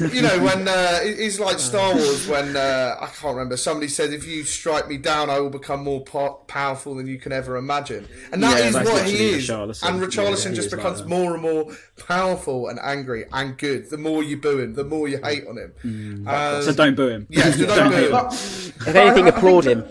you 0.12 0.22
know 0.22 0.38
when 0.44 0.68
uh, 0.68 0.98
it's 1.02 1.38
like 1.40 1.58
Star 1.58 1.94
Wars 1.94 2.26
when 2.28 2.56
uh, 2.56 2.96
I 3.00 3.06
can't 3.06 3.34
remember. 3.34 3.56
Somebody 3.56 3.88
said, 3.88 4.12
"If 4.12 4.26
you 4.26 4.44
strike 4.44 4.88
me 4.88 4.96
down, 4.98 5.30
I 5.30 5.40
will 5.40 5.50
become 5.50 5.82
more 5.82 6.02
po- 6.04 6.40
powerful 6.46 6.94
than 6.94 7.06
you 7.06 7.18
can 7.18 7.32
ever 7.32 7.56
imagine," 7.56 8.06
and 8.32 8.42
that 8.42 8.58
Yeah, 8.58 8.66
is 8.66 8.74
that's 8.74 8.88
what 8.90 9.04
he 9.06 9.12
literally 9.12 9.38
is. 9.38 9.82
Richarlison. 10.06 10.46
And 10.46 10.54
Yeah, 10.56 10.62
just 10.62 10.66
is 10.68 10.72
like 10.72 10.82
becomes 10.82 11.04
more 11.04 11.32
and 11.34 11.42
more 11.42 11.72
powerful 12.06 12.68
and 12.68 12.78
angry 12.82 13.24
and 13.32 13.56
good. 13.58 13.90
The 13.90 13.98
more 13.98 14.22
you 14.22 14.36
boo 14.36 14.58
him, 14.60 14.74
the 14.74 14.84
more 14.84 15.08
you 15.08 15.18
hate 15.22 15.46
on 15.46 15.56
him. 15.58 16.26
Um, 16.28 16.62
So 16.62 16.72
don't 16.72 16.94
boo 16.96 17.08
him. 17.08 17.26
yeah, 17.30 17.50
so 17.50 17.66
don't 17.74 17.90
boo 17.90 17.96
hate 17.96 18.04
him. 18.06 18.12
But- 18.12 18.32
if 18.32 18.94
anything, 18.94 19.24
I- 19.24 19.26
I 19.26 19.30
applaud 19.30 19.64
him. 19.64 19.84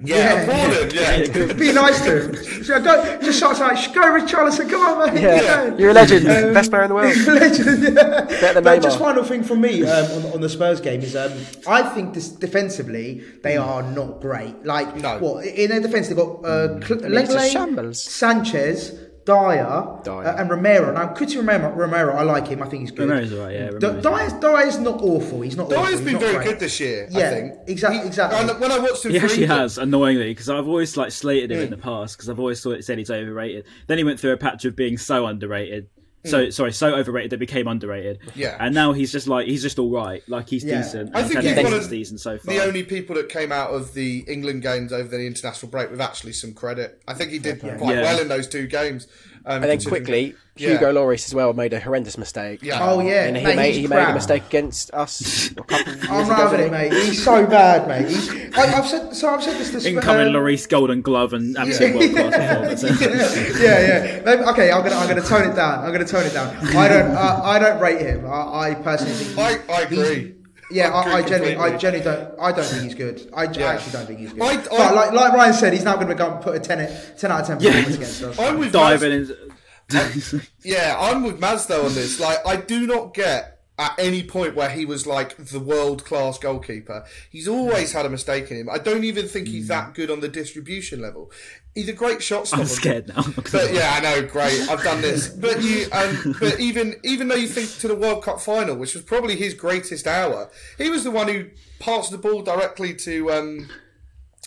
Yeah, 0.00 0.16
Yeah. 0.16 0.42
applaud 0.42 0.92
him. 0.92 1.46
Yeah. 1.48 1.52
Be 1.64 1.72
nice 1.72 2.00
to 2.04 2.22
him. 2.22 2.62
So 2.62 2.80
go, 2.80 3.18
just 3.20 3.40
shout 3.40 3.60
out, 3.60 3.74
go 3.92 4.00
Richarlison, 4.02 4.70
come 4.70 4.80
on, 4.80 5.12
mate. 5.12 5.20
Yeah, 5.22 5.70
go. 5.70 5.76
you're 5.76 5.90
a 5.90 5.92
legend, 5.92 6.24
best 6.54 6.70
player 6.70 6.84
in 6.84 6.88
the 6.90 6.94
world. 6.94 7.16
Legend, 7.26 7.82
yeah. 7.82 7.92
Better 8.26 8.54
than 8.54 8.62
But 8.62 8.80
just 8.80 8.96
Neymar. 8.96 9.00
final 9.00 9.24
thing 9.24 9.42
from 9.42 9.60
me 9.60 9.84
um, 9.84 10.24
on, 10.26 10.32
on 10.34 10.40
the 10.40 10.48
Spurs 10.48 10.80
game 10.80 11.00
is 11.00 11.16
um, 11.16 11.32
I 11.66 11.82
think 11.82 12.14
this 12.14 12.28
defensively 12.28 13.24
they 13.42 13.56
are 13.56 13.82
not 13.82 14.20
great. 14.20 14.64
Like 14.64 14.94
No. 14.94 15.18
what 15.18 15.44
in 15.44 15.70
their 15.70 15.80
defence 15.80 16.06
they've 16.06 16.16
got 16.16 16.44
uh, 16.44 16.80
Cl- 16.80 17.00
mean, 17.00 17.18
it's 17.18 17.34
a 17.34 17.36
Lenglet, 17.38 17.50
shambles. 17.52 18.04
Sanchez, 18.04 18.92
Dier, 19.28 20.00
Dier. 20.04 20.26
Uh, 20.26 20.36
and 20.40 20.48
Romero. 20.50 20.90
Now 20.92 21.12
Coutinho 21.14 21.38
Romero, 21.38 21.70
Romero, 21.74 22.14
I 22.16 22.22
like 22.22 22.46
him. 22.48 22.62
I 22.62 22.66
think 22.66 22.80
he's 22.82 22.90
good. 22.90 23.08
Romero's 23.10 23.32
alright, 23.32 23.54
yeah, 23.54 23.70
D- 23.72 24.00
Dier's, 24.00 24.32
Dier's 24.34 24.78
not 24.78 25.02
awful. 25.02 25.42
He's 25.42 25.54
not. 25.56 25.66
awful. 25.66 25.76
Dier's 25.84 25.98
He's 26.00 26.08
been 26.10 26.18
very 26.18 26.34
great. 26.36 26.46
good 26.46 26.60
this 26.60 26.80
year. 26.80 27.06
Yeah, 27.10 27.26
I 27.26 27.30
think 27.34 27.54
exact- 27.66 28.06
exactly. 28.06 28.38
And 28.38 28.58
when 28.60 28.72
I 28.72 28.78
watched 28.78 29.04
him, 29.04 29.12
He 29.12 29.18
actually 29.18 29.42
Inter- 29.42 29.54
has, 29.56 29.76
annoyingly, 29.78 30.30
because 30.30 30.48
I've 30.48 30.66
always 30.66 30.96
like 30.96 31.12
slated 31.12 31.52
him 31.52 31.60
in 31.60 31.66
Mm. 31.68 31.70
the 31.72 31.76
past 31.76 32.16
because 32.16 32.30
I've 32.30 32.40
always 32.40 32.62
thought 32.62 32.82
said 32.84 32.96
he's 32.96 33.10
overrated. 33.10 33.66
Then 33.86 33.98
he 33.98 34.04
went 34.04 34.18
through 34.18 34.32
a 34.32 34.36
patch 34.38 34.64
of 34.64 34.74
being 34.74 34.96
so 34.96 35.26
underrated. 35.26 35.88
So 36.24 36.50
sorry, 36.50 36.72
so 36.72 36.94
overrated 36.94 37.30
that 37.30 37.38
became 37.38 37.68
underrated. 37.68 38.20
Mm. 38.20 38.30
Yeah. 38.34 38.56
and 38.60 38.74
now 38.74 38.92
he's 38.92 39.12
just 39.12 39.28
like 39.28 39.46
he's 39.46 39.62
just 39.62 39.78
all 39.78 39.90
right. 39.90 40.22
Like 40.28 40.48
he's 40.48 40.64
Yeah. 40.64 40.82
decent. 40.82 41.14
I 41.14 41.22
think 41.22 41.34
Ten 41.40 41.44
he's 41.54 41.62
one 41.64 41.72
Hag's 41.72 41.84
of 41.86 41.90
decent 41.90 42.20
so 42.20 42.38
far. 42.38 42.52
the 42.54 42.62
only 42.62 42.82
people 42.82 43.14
that 43.16 43.28
came 43.28 43.52
out 43.52 43.70
of 43.70 43.94
the 43.94 44.24
England 44.28 44.62
games 44.62 44.92
over 44.92 45.08
the 45.08 45.26
international 45.26 45.70
break 45.70 45.90
with 45.90 46.00
actually 46.00 46.32
some 46.32 46.52
credit. 46.54 47.00
I 47.06 47.14
think 47.14 47.30
he 47.30 47.38
did 47.38 47.60
quite 47.60 47.78
Yeah. 47.78 48.02
well 48.02 48.20
in 48.20 48.28
those 48.28 48.48
two 48.48 48.66
games. 48.66 49.06
Um, 49.48 49.54
And 49.62 49.64
then 49.64 49.70
considering- 49.78 50.04
quickly, 50.04 50.34
Yeah. 50.56 50.70
Hugo 50.72 50.92
Lloris 50.92 51.24
as 51.26 51.34
well 51.34 51.52
made 51.54 51.72
a 51.72 51.80
horrendous 51.80 52.18
mistake. 52.18 52.60
Yeah. 52.62 52.78
Oh 52.82 53.00
yeah, 53.00 53.24
And 53.24 53.36
he 53.36 53.44
mate, 53.44 53.56
made 53.56 53.66
he's 53.74 53.76
he 53.82 53.86
made 53.86 54.02
a 54.08 54.12
mistake 54.12 54.42
against 54.46 54.92
us 54.92 55.50
a 55.52 55.54
couple 55.54 55.78
of 55.78 55.86
years 56.02 56.06
I'm 56.10 56.24
ago. 56.26 56.34
having 56.34 56.60
it, 56.60 56.64
he? 56.64 56.70
mate. 56.70 56.92
He's 56.92 57.24
so 57.24 57.46
bad, 57.46 57.86
mate. 57.88 58.08
He's, 58.08 58.28
I, 58.58 58.76
I've 58.78 58.86
said 58.86 59.14
so. 59.14 59.28
I've 59.30 59.42
said 59.42 59.56
this 59.56 59.70
to 59.84 59.88
Incoming 59.88 60.26
um, 60.28 60.32
Lloris 60.34 60.68
Golden 60.68 61.00
Glove 61.00 61.32
and 61.32 61.56
absolute 61.56 61.94
world 61.94 62.32
class 62.32 62.82
performance. 62.82 63.60
yeah, 63.60 63.80
yeah. 63.80 64.22
Maybe, 64.24 64.42
okay, 64.42 64.70
I'm 64.72 64.82
gonna 64.82 64.96
I'm 64.96 65.08
gonna 65.08 65.22
tone 65.22 65.48
it 65.50 65.54
down. 65.54 65.84
I'm 65.84 65.92
gonna 65.92 66.04
tone 66.04 66.26
it 66.26 66.34
down. 66.34 66.54
I 66.76 66.88
don't 66.88 67.10
uh, 67.12 67.40
I 67.44 67.58
don't 67.60 67.80
rate 67.80 68.00
him. 68.00 68.26
I, 68.26 68.70
I 68.70 68.74
personally 68.74 69.14
think 69.14 69.38
I, 69.38 69.72
I 69.72 69.82
agree. 69.82 70.34
Yeah, 70.70 70.90
I 70.90 71.00
I, 71.00 71.14
I 71.16 71.22
genuinely, 71.22 71.56
I 71.56 71.70
completely. 71.70 71.78
genuinely 71.78 72.04
don't. 72.04 72.40
I 72.40 72.52
don't 72.52 72.64
think 72.64 72.82
he's 72.82 72.94
good. 72.94 73.30
I, 73.34 73.42
I 73.42 73.44
actually 73.44 73.92
don't 73.92 74.06
think 74.06 74.18
he's 74.18 74.32
good. 74.32 74.42
I- 74.42 74.46
I- 74.52 74.56
but 74.56 74.94
like, 74.94 75.12
like 75.12 75.32
Ryan 75.32 75.54
said, 75.54 75.72
he's 75.72 75.84
now 75.84 75.96
going 75.96 76.08
to 76.08 76.14
go 76.14 76.32
and 76.32 76.42
put 76.42 76.56
a 76.56 76.60
10, 76.60 77.16
10 77.18 77.32
out 77.32 77.40
of 77.40 77.46
ten 77.46 77.58
performance 77.58 77.94
against 77.94 78.22
us. 78.22 78.38
I'm 78.38 78.58
with 78.58 78.68
Maz, 78.68 78.72
Diving 78.72 79.12
in. 79.12 79.48
yeah, 80.62 80.96
I'm 80.98 81.22
with 81.22 81.40
Mazda 81.40 81.82
on 81.82 81.94
this. 81.94 82.20
Like, 82.20 82.46
I 82.46 82.56
do 82.56 82.86
not 82.86 83.14
get 83.14 83.58
at 83.78 83.94
any 83.98 84.22
point 84.24 84.56
where 84.56 84.68
he 84.68 84.84
was 84.84 85.06
like 85.06 85.36
the 85.36 85.60
world 85.60 86.04
class 86.04 86.38
goalkeeper. 86.38 87.04
He's 87.30 87.46
always 87.46 87.92
had 87.92 88.04
a 88.04 88.10
mistake 88.10 88.50
in 88.50 88.56
him. 88.58 88.68
I 88.68 88.78
don't 88.78 89.04
even 89.04 89.28
think 89.28 89.48
he's 89.48 89.64
hmm. 89.64 89.68
that 89.68 89.94
good 89.94 90.10
on 90.10 90.20
the 90.20 90.28
distribution 90.28 91.00
level. 91.00 91.30
He's 91.78 91.88
a 91.88 91.92
great 91.92 92.20
shot 92.20 92.48
stopper. 92.48 92.62
I'm 92.62 92.68
scared 92.68 93.06
now. 93.06 93.22
But 93.52 93.72
yeah, 93.72 93.94
I 93.94 94.00
know, 94.00 94.26
great. 94.26 94.68
I've 94.68 94.82
done 94.82 95.00
this. 95.00 95.28
But 95.28 95.62
you, 95.62 95.86
um, 95.92 96.34
but 96.40 96.58
even 96.58 96.96
even 97.04 97.28
though 97.28 97.36
you 97.36 97.46
think 97.46 97.70
to 97.78 97.86
the 97.86 97.94
World 97.94 98.24
Cup 98.24 98.40
final, 98.40 98.74
which 98.74 98.94
was 98.94 99.04
probably 99.04 99.36
his 99.36 99.54
greatest 99.54 100.08
hour, 100.08 100.50
he 100.76 100.90
was 100.90 101.04
the 101.04 101.12
one 101.12 101.28
who 101.28 101.46
passed 101.78 102.10
the 102.10 102.18
ball 102.18 102.42
directly 102.42 102.94
to 102.96 103.30
um, 103.30 103.68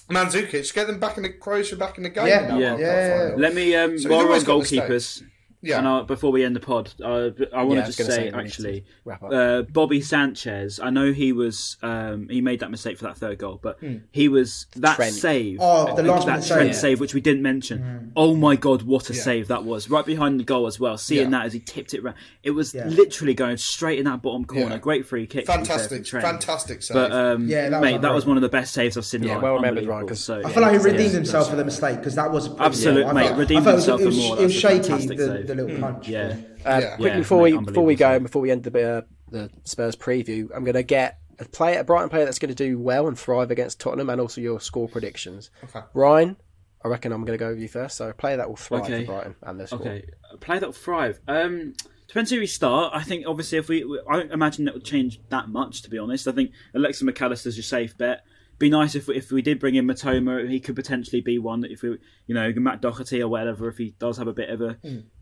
Mandzukic 0.09 0.67
to 0.67 0.73
get 0.73 0.87
them 0.87 0.99
back 0.99 1.15
in 1.15 1.23
the 1.23 1.29
Croatia 1.29 1.77
back 1.77 1.95
in 1.95 2.03
the 2.03 2.09
game. 2.09 2.27
Yeah, 2.27 2.53
in 2.53 2.59
yeah. 2.59 2.59
Yeah, 2.59 2.71
Cup 2.71 2.79
yeah, 2.81 3.17
final. 3.17 3.39
Let 3.39 3.55
me 3.55 3.75
um, 3.75 3.97
So 3.97 4.09
while 4.09 4.19
we're 4.19 4.35
on 4.35 4.49
always 4.49 4.69
goalkeepers. 4.69 5.23
Yeah. 5.63 5.77
And 5.77 5.87
uh, 5.87 6.03
before 6.03 6.31
we 6.31 6.43
end 6.43 6.55
the 6.55 6.59
pod, 6.59 6.91
uh, 7.03 7.29
I 7.53 7.61
want 7.63 7.77
Yeah, 7.77 7.81
to 7.85 7.91
just 7.91 7.97
say, 7.97 8.03
say 8.05 8.17
we 8.19 8.23
need 8.25 8.31
to 8.31 8.37
actually, 8.39 8.85
wrap 9.05 9.21
up. 9.23 9.31
uh, 9.31 9.61
Bobby 9.63 10.01
Sanchez. 10.01 10.79
I 10.81 10.89
know 10.89 11.11
he 11.13 11.31
was 11.33 11.77
um, 11.83 12.27
he 12.29 12.41
made 12.41 12.61
that 12.61 12.71
mistake 12.71 12.97
for 12.97 13.03
that 13.05 13.17
third 13.17 13.37
goal, 13.37 13.59
but 13.61 13.77
he 14.11 14.27
was 14.27 14.65
that 14.77 14.95
Trent. 14.95 15.13
save. 15.13 15.57
Oh, 15.61 15.95
the 15.95 16.03
last 16.03 16.25
that 16.25 16.43
Trent 16.45 16.73
save. 16.73 16.75
save, 16.75 16.99
which 16.99 17.13
we 17.13 17.21
didn't 17.21 17.43
mention. 17.43 18.11
Oh 18.15 18.35
my 18.35 18.55
god, 18.55 18.81
what 18.83 19.09
a 19.09 19.13
save 19.13 19.49
that 19.49 19.63
was! 19.63 19.89
Right 19.89 20.05
behind 20.05 20.39
the 20.39 20.43
goal 20.43 20.65
as 20.67 20.79
well. 20.79 20.97
Seeing 20.97 21.31
Yeah. 21.31 21.39
that 21.39 21.45
as 21.45 21.53
he 21.53 21.59
tipped 21.59 21.93
it 21.93 22.03
round, 22.03 22.17
it 22.43 22.51
was 22.51 22.73
Yeah. 22.73 22.85
literally 22.87 23.33
going 23.33 23.57
straight 23.57 23.99
in 23.99 24.05
that 24.05 24.21
bottom 24.21 24.45
corner. 24.45 24.71
Yeah. 24.75 24.77
Great 24.79 25.05
free 25.05 25.27
kick. 25.27 25.45
to 25.45 25.51
be 25.51 25.57
fair 25.57 25.57
Fantastic, 25.65 26.05
Trent. 26.05 26.25
fantastic 26.25 26.81
save. 26.81 26.95
But 26.95 27.11
um, 27.11 27.47
Yeah, 27.47 27.69
that 27.69 27.81
was 27.81 27.91
mate, 27.91 28.01
that 28.01 28.13
was 28.13 28.25
one 28.25 28.37
of 28.37 28.41
the 28.41 28.49
best 28.49 28.73
saves 28.73 28.97
I've 28.97 29.05
seen. 29.05 29.21
Yeah, 29.23 29.35
live. 29.35 29.43
well 29.43 29.53
remembered, 29.55 29.83
Unbelievable. 29.83 29.95
Ryan, 29.95 30.07
'cause 30.07 30.19
So, 30.23 30.41
I 30.43 30.51
feel 30.51 30.63
like 30.63 30.71
he 30.71 30.77
redeemed 30.79 31.13
himself 31.13 31.49
for 31.49 31.55
the 31.55 31.65
mistake 31.65 31.97
because 31.97 32.15
that 32.15 32.31
was 32.31 32.49
Absolute, 32.59 33.05
I 33.05 33.13
mate, 33.13 33.35
redeemed 33.35 33.65
himself 33.65 34.01
for 34.01 34.09
more. 34.11 34.39
It 34.39 34.43
was, 34.43 34.61
That 34.61 35.47
was 35.47 35.50
a 35.59 35.67
shaky 35.67 35.75
fantastic 35.75 35.77
the, 35.77 35.77
save. 35.77 35.77
the 35.77 35.77
little 35.77 35.79
punch. 35.93 36.07
Yeah. 36.07 36.35
Uh, 36.65 36.79
Yeah. 36.81 36.95
quickly 36.95 37.09
Yeah, 37.09 37.17
before 37.17 37.43
mate, 37.43 37.57
we 37.57 37.65
before 37.65 37.83
we 37.85 37.95
go 37.95 38.11
and 38.11 38.23
before 38.23 38.41
we 38.41 38.51
end 38.51 38.63
the 38.63 38.97
uh, 38.97 39.01
the 39.29 39.49
Spurs 39.63 39.95
preview, 39.95 40.49
I'm 40.55 40.63
going 40.63 40.75
to 40.75 40.83
get 40.83 41.17
a 41.39 41.45
player, 41.45 41.79
a 41.79 41.83
Brighton 41.83 42.09
player 42.09 42.25
that's 42.25 42.37
going 42.39 42.53
to 42.53 42.55
do 42.55 42.77
well 42.77 43.07
and 43.07 43.17
thrive 43.17 43.49
against 43.51 43.79
Tottenham, 43.79 44.09
and 44.09 44.21
also 44.21 44.41
your 44.41 44.59
score 44.59 44.87
predictions. 44.87 45.49
Okay. 45.63 45.81
Ryan, 45.93 46.37
I 46.83 46.87
reckon 46.89 47.11
I'm 47.11 47.23
going 47.25 47.37
to 47.37 47.43
go 47.43 47.49
with 47.51 47.59
you 47.59 47.67
first. 47.67 47.97
So 47.97 48.09
a 48.09 48.13
player 48.13 48.37
that 48.37 48.47
will 48.49 48.55
thrive 48.57 48.83
Okay. 48.83 49.05
for 49.05 49.13
Brighton 49.13 49.35
and 49.43 49.59
their 49.59 49.67
score. 49.67 49.79
Okay, 49.79 50.05
a 50.31 50.37
player 50.37 50.59
that 50.59 50.67
will 50.67 50.73
thrive. 50.73 51.19
Um, 51.27 51.73
depends 52.07 52.29
who 52.29 52.39
we 52.39 52.45
start. 52.47 52.91
I 52.93 53.03
think 53.03 53.25
obviously 53.25 53.57
if 53.57 53.69
we, 53.69 53.83
I 54.09 54.17
don't 54.17 54.31
imagine 54.31 54.65
that 54.65 54.73
would 54.75 54.83
change 54.85 55.19
that 55.29 55.49
much. 55.49 55.81
To 55.83 55.89
be 55.89 55.97
honest, 55.97 56.27
I 56.27 56.31
think 56.33 56.51
Alexa 56.75 57.05
Mac 57.05 57.21
Allister's 57.21 57.55
your 57.57 57.63
safe 57.63 57.97
bet. 57.97 58.23
Be 58.59 58.69
nice 58.69 58.93
if 58.93 59.09
if 59.09 59.31
we 59.31 59.41
did 59.41 59.59
bring 59.59 59.73
in 59.73 59.87
Mitoma, 59.87 60.47
he 60.47 60.59
could 60.59 60.75
potentially 60.75 61.21
be 61.21 61.39
one. 61.39 61.63
If 61.63 61.81
we, 61.81 61.97
you 62.27 62.35
know, 62.35 62.51
Matt 62.57 62.79
Doherty 62.81 63.19
or 63.23 63.27
whatever, 63.27 63.67
if 63.69 63.77
he 63.79 63.95
does 63.97 64.17
have 64.17 64.27
a 64.27 64.33
bit 64.33 64.49
of 64.51 64.61
a 64.61 64.77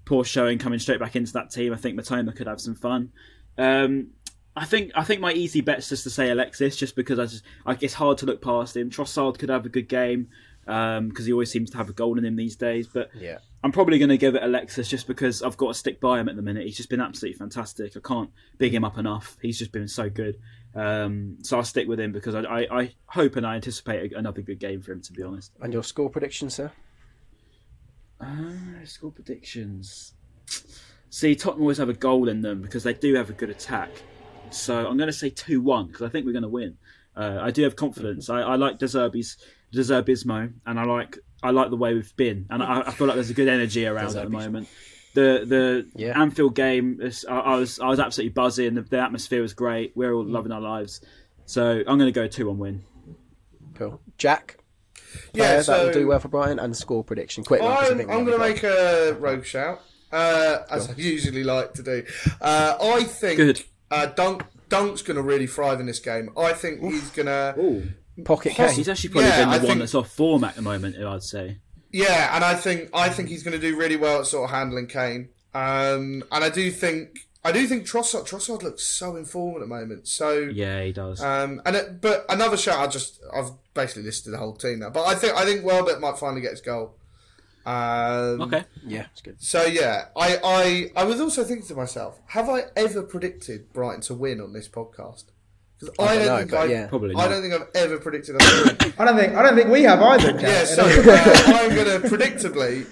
poor 0.09 0.23
showing 0.25 0.57
coming 0.57 0.79
straight 0.79 0.99
back 0.99 1.15
into 1.15 1.31
that 1.33 1.51
team, 1.51 1.71
I 1.71 1.77
think 1.77 1.97
Mitoma 1.97 2.35
could 2.35 2.47
have 2.47 2.59
some 2.59 2.73
fun. 2.75 3.11
Um, 3.57 4.07
I 4.55 4.65
think 4.65 4.91
I 4.95 5.03
think 5.03 5.21
my 5.21 5.31
easy 5.31 5.61
bet's 5.61 5.87
just 5.89 6.03
to 6.03 6.09
say 6.09 6.31
Alexis, 6.31 6.75
just 6.75 6.95
because 6.95 7.19
I 7.19 7.25
just 7.27 7.43
like 7.65 7.83
it's 7.83 7.93
hard 7.93 8.17
to 8.17 8.25
look 8.25 8.41
past 8.41 8.75
him. 8.75 8.89
Trossard 8.89 9.37
could 9.37 9.49
have 9.49 9.65
a 9.65 9.69
good 9.69 9.87
game 9.87 10.27
because 10.65 11.25
he 11.25 11.31
always 11.33 11.49
seems 11.51 11.69
to 11.71 11.77
have 11.77 11.89
a 11.89 11.93
goal 11.93 12.17
in 12.17 12.25
him 12.25 12.35
these 12.35 12.55
days, 12.55 12.87
but 12.87 13.09
Yeah. 13.15 13.37
I'm 13.63 13.71
probably 13.71 13.97
going 13.97 14.09
to 14.09 14.17
give 14.17 14.35
it 14.35 14.43
Alexis 14.43 14.87
just 14.87 15.07
because 15.07 15.41
I've 15.41 15.57
got 15.57 15.69
to 15.69 15.73
stick 15.73 15.99
by 15.99 16.19
him 16.19 16.29
at 16.29 16.35
the 16.35 16.41
minute. 16.43 16.65
He's 16.65 16.77
just 16.77 16.89
been 16.89 17.01
absolutely 17.01 17.37
fantastic. 17.39 17.97
I 17.97 17.99
can't 17.99 18.29
big 18.57 18.73
him 18.73 18.83
up 18.85 18.97
enough. 18.97 19.35
He's 19.41 19.57
just 19.57 19.71
been 19.71 19.87
so 19.87 20.09
good. 20.09 20.37
Um, 20.75 21.37
so 21.41 21.57
I'll 21.57 21.63
stick 21.63 21.87
with 21.87 21.99
him 21.99 22.11
because 22.11 22.35
I, 22.35 22.41
I, 22.41 22.79
I 22.81 22.93
hope 23.07 23.35
and 23.35 23.45
I 23.47 23.55
anticipate 23.55 24.13
another 24.13 24.41
good 24.41 24.59
game 24.59 24.81
for 24.81 24.91
him. 24.91 25.01
To 25.01 25.11
be 25.11 25.23
honest. 25.23 25.51
And 25.59 25.73
your 25.73 25.83
score 25.83 26.09
prediction, 26.09 26.49
sir? 26.49 26.71
Uh, 28.19 28.85
score 28.85 29.11
predictions. 29.11 30.13
See, 31.09 31.35
Tottenham 31.35 31.61
always 31.61 31.77
have 31.77 31.89
a 31.89 31.93
goal 31.93 32.27
in 32.29 32.41
them 32.41 32.61
because 32.61 32.83
they 32.83 32.93
do 32.93 33.15
have 33.15 33.29
a 33.29 33.33
good 33.33 33.49
attack. 33.49 33.89
So 34.51 34.77
I'm 34.87 34.97
going 34.97 35.07
to 35.07 35.13
say 35.13 35.29
two 35.29 35.61
one 35.61 35.87
because 35.87 36.01
I 36.01 36.09
think 36.09 36.25
we're 36.25 36.33
going 36.33 36.43
to 36.43 36.49
win. 36.49 36.77
Uh, 37.15 37.39
I 37.41 37.51
do 37.51 37.63
have 37.63 37.75
confidence. 37.75 38.29
I, 38.29 38.41
I 38.41 38.55
like 38.55 38.77
De 38.79 38.85
Zerbi's 38.85 39.37
Deserbismo, 39.73 40.51
and 40.65 40.79
I 40.79 40.83
like 40.83 41.17
I 41.43 41.51
like 41.51 41.69
the 41.69 41.77
way 41.77 41.93
we've 41.93 42.15
been, 42.15 42.45
and 42.49 42.61
I, 42.61 42.81
I 42.81 42.91
feel 42.91 43.07
like 43.07 43.15
there's 43.15 43.29
a 43.29 43.33
good 43.33 43.47
energy 43.47 43.85
around 43.85 44.15
at 44.15 44.23
the 44.23 44.29
moment. 44.29 44.67
The 45.13 45.43
the 45.45 45.87
Yeah. 45.95 46.19
Anfield 46.19 46.55
game, 46.55 46.99
I, 47.27 47.33
I 47.33 47.55
was 47.55 47.79
I 47.79 47.87
was 47.87 47.99
absolutely 47.99 48.33
buzzing. 48.33 48.75
The, 48.75 48.81
the 48.81 48.99
atmosphere 48.99 49.41
was 49.41 49.53
great. 49.53 49.91
We're 49.95 50.13
all 50.13 50.23
loving 50.25 50.51
our 50.51 50.61
lives. 50.61 51.01
So 51.45 51.79
I'm 51.79 51.97
going 51.97 51.99
to 52.05 52.11
go 52.11 52.27
two 52.27 52.47
one 52.47 52.57
win. 52.59 52.83
Cool. 53.75 53.99
Jack, 54.17 54.58
Yeah, 55.33 55.47
player 55.47 55.63
that 55.63 55.85
will 55.85 55.93
do 55.93 56.07
well 56.07 56.19
for 56.19 56.27
Brighton 56.27 56.59
and 56.59 56.75
score 56.75 57.03
prediction. 57.03 57.43
Quick, 57.43 57.61
I 57.61 57.87
I'm, 57.89 57.99
I'm 58.01 58.25
going 58.25 58.31
to 58.31 58.37
make 58.39 58.63
a 58.63 59.13
rogue 59.19 59.45
shout, 59.45 59.81
uh, 60.11 60.59
as 60.69 60.89
I 60.89 60.93
usually 60.95 61.43
like 61.43 61.73
to 61.75 61.83
do. 61.83 62.03
Uh, 62.41 62.77
I 62.81 63.03
think 63.03 63.37
Good. 63.37 63.63
Uh, 63.91 64.05
Dunk 64.07 64.43
Dunk's 64.69 65.01
going 65.01 65.17
to 65.17 65.23
really 65.23 65.47
thrive 65.47 65.79
in 65.79 65.85
this 65.87 65.99
game. 65.99 66.29
I 66.37 66.53
think 66.53 66.81
he's 66.81 67.09
going 67.09 67.25
to 67.25 67.87
Pocket 68.23 68.53
Poss- 68.55 68.67
Kane. 68.69 68.75
He's 68.77 68.89
actually 68.89 69.09
probably 69.09 69.29
Yeah, 69.29 69.39
been 69.39 69.49
the 69.49 69.55
I 69.55 69.57
one 69.59 69.67
think- 69.67 69.79
that's 69.79 69.95
off 69.95 70.11
form 70.11 70.43
at 70.43 70.55
the 70.55 70.61
moment. 70.61 70.95
I'd 70.97 71.23
say. 71.23 71.57
Yeah, 71.91 72.35
and 72.35 72.43
I 72.45 72.53
think 72.53 72.89
I 72.93 73.09
think 73.09 73.29
he's 73.29 73.41
going 73.43 73.59
to 73.59 73.67
do 73.67 73.75
really 73.77 73.95
well 73.95 74.19
at 74.19 74.27
sort 74.27 74.49
of 74.49 74.55
handling 74.55 74.85
Kane. 74.87 75.29
Um, 75.55 76.23
and 76.31 76.43
I 76.43 76.49
do 76.49 76.69
think 76.69 77.17
I 77.43 77.51
do 77.53 77.65
think 77.67 77.85
Trossard 77.85 78.27
Trossard 78.27 78.63
looks 78.63 78.83
so 78.85 79.15
informed 79.15 79.57
at 79.57 79.61
the 79.61 79.67
moment. 79.67 80.07
So 80.07 80.39
Yeah, 80.39 80.83
he 80.83 80.91
does. 80.91 81.21
Um, 81.21 81.61
and 81.65 81.75
it, 81.75 82.01
but 82.01 82.25
another 82.29 82.57
shout. 82.57 82.79
I 82.79 82.87
just 82.87 83.21
I've 83.33 83.51
basically 83.73 84.03
listed 84.03 84.33
the 84.33 84.37
whole 84.37 84.53
team 84.55 84.79
now. 84.79 84.89
But 84.89 85.05
I 85.05 85.15
think 85.15 85.33
I 85.35 85.45
think 85.45 85.63
Welbeck 85.63 85.99
might 86.01 86.17
finally 86.17 86.41
get 86.41 86.51
his 86.51 86.61
goal. 86.61 86.95
Um, 87.65 88.41
okay. 88.41 88.65
Yeah, 88.85 89.05
it's 89.11 89.21
good. 89.21 89.41
So 89.41 89.63
yeah, 89.65 90.05
I, 90.17 90.37
I 90.43 90.91
I 91.01 91.03
was 91.05 91.21
also 91.21 91.43
thinking 91.43 91.67
to 91.67 91.75
myself, 91.75 92.19
have 92.27 92.49
I 92.49 92.63
ever 92.75 93.03
predicted 93.03 93.71
Brighton 93.73 94.01
to 94.01 94.15
win 94.15 94.41
on 94.41 94.53
this 94.53 94.67
podcast? 94.67 95.25
Because 95.79 95.95
I, 95.97 96.15
don't 96.15 96.25
don't 96.25 96.27
know, 96.27 96.37
think 96.39 96.53
I 96.53 96.65
yeah. 96.65 96.87
Probably 96.87 97.15
I 97.15 97.19
not. 97.19 97.27
don't 97.29 97.41
think 97.41 97.53
I've 97.53 97.67
ever 97.75 97.99
predicted 97.99 98.35
us 98.41 98.51
to 98.51 98.85
win. 98.85 98.93
I 98.99 99.05
don't 99.05 99.17
think 99.17 99.33
I 99.35 99.43
don't 99.43 99.55
think 99.55 99.69
we 99.69 99.83
have 99.83 100.01
either. 100.01 100.33
Jack. 100.33 100.41
yeah, 100.41 100.63
so 100.65 100.83
uh, 100.83 101.43
I'm 101.57 101.73
going 101.75 102.01
to 102.01 102.07
predictably. 102.09 102.85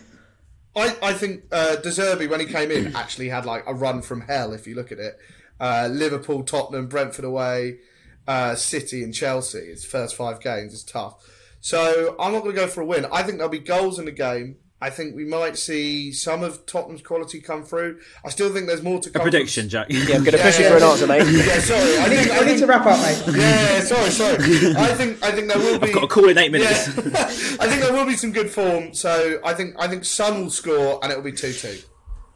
I, 0.78 0.96
I 1.02 1.14
think 1.14 1.44
uh, 1.52 1.78
De 1.78 1.90
Zerbi, 1.90 2.30
when 2.30 2.40
he 2.40 2.46
came 2.46 2.70
in, 2.72 2.96
actually 2.96 3.30
had 3.30 3.46
like 3.46 3.64
a 3.66 3.74
run 3.74 4.02
from 4.02 4.22
hell. 4.22 4.54
If 4.54 4.68
you 4.68 4.76
look 4.76 4.92
at 4.92 5.00
it, 5.00 5.18
uh, 5.60 5.90
Liverpool, 5.92 6.44
Tottenham, 6.44 6.88
Brentford 6.88 7.26
away, 7.26 7.80
uh, 8.28 8.56
City, 8.56 9.04
and 9.04 9.14
Chelsea. 9.14 9.66
His 9.68 9.84
first 9.84 10.16
five 10.16 10.40
games 10.40 10.74
is 10.74 10.84
tough. 10.84 11.16
So 11.60 12.16
I'm 12.20 12.32
not 12.32 12.44
going 12.44 12.56
to 12.56 12.62
go 12.62 12.68
for 12.68 12.82
a 12.82 12.86
win. 12.86 13.06
I 13.12 13.24
think 13.24 13.38
there'll 13.38 13.50
be 13.50 13.60
goals 13.60 13.98
in 13.98 14.06
the 14.06 14.12
game. 14.12 14.58
I 14.80 14.92
think 14.92 15.16
we 15.16 15.26
might 15.26 15.58
see 15.58 16.12
some 16.12 16.44
of 16.44 16.66
Tottenham's 16.68 17.02
quality 17.02 17.42
come 17.42 17.64
through. 17.64 18.00
I 18.24 18.30
still 18.30 18.54
think 18.54 18.68
there's 18.68 18.84
more 18.84 19.00
to 19.00 19.10
come. 19.10 19.22
A 19.22 19.24
come. 19.24 19.32
prediction, 19.32 19.70
Jack. 19.70 19.88
Yeah, 19.90 20.02
I'm 20.02 20.08
going 20.24 20.26
to 20.26 20.38
Yeah, 20.38 20.44
push 20.44 20.60
you 20.60 20.66
yeah, 20.66 20.70
for 20.70 20.76
an 20.78 20.82
yeah. 20.84 20.90
answer, 20.92 21.08
mate. 21.08 21.28
Yeah, 21.28 21.60
sorry. 21.60 21.98
I 21.98 22.04
I 22.06 22.10
need, 22.10 22.30
I 22.32 22.46
need 22.46 22.60
to 22.60 22.68
wrap 22.68 22.86
up, 22.86 23.00
mate. 23.00 23.38
yeah, 23.40 23.74
yeah, 23.74 23.80
sorry, 23.82 24.10
sorry. 24.12 24.36
I 24.78 24.94
think 24.94 25.24
I 25.24 25.32
think 25.32 25.48
there 25.48 25.58
will 25.58 25.80
be. 25.80 25.88
I've 25.88 25.94
got 25.96 26.04
a 26.04 26.08
call 26.08 26.30
in 26.30 26.38
eight 26.38 26.52
minutes. 26.52 26.90
Yeah, 26.90 26.94
I 27.60 27.68
think 27.68 27.82
there 27.82 27.92
will 27.94 28.06
be 28.06 28.16
some 28.16 28.32
good 28.32 28.52
form. 28.52 28.94
So 28.94 29.40
I 29.44 29.54
think 29.56 29.76
I 29.80 29.88
think 29.88 30.06
Son 30.06 30.44
will 30.44 30.52
score 30.52 31.00
and 31.02 31.12
it 31.12 31.16
will 31.16 31.24
be 31.24 31.32
two 31.32 31.54
two. 31.54 31.80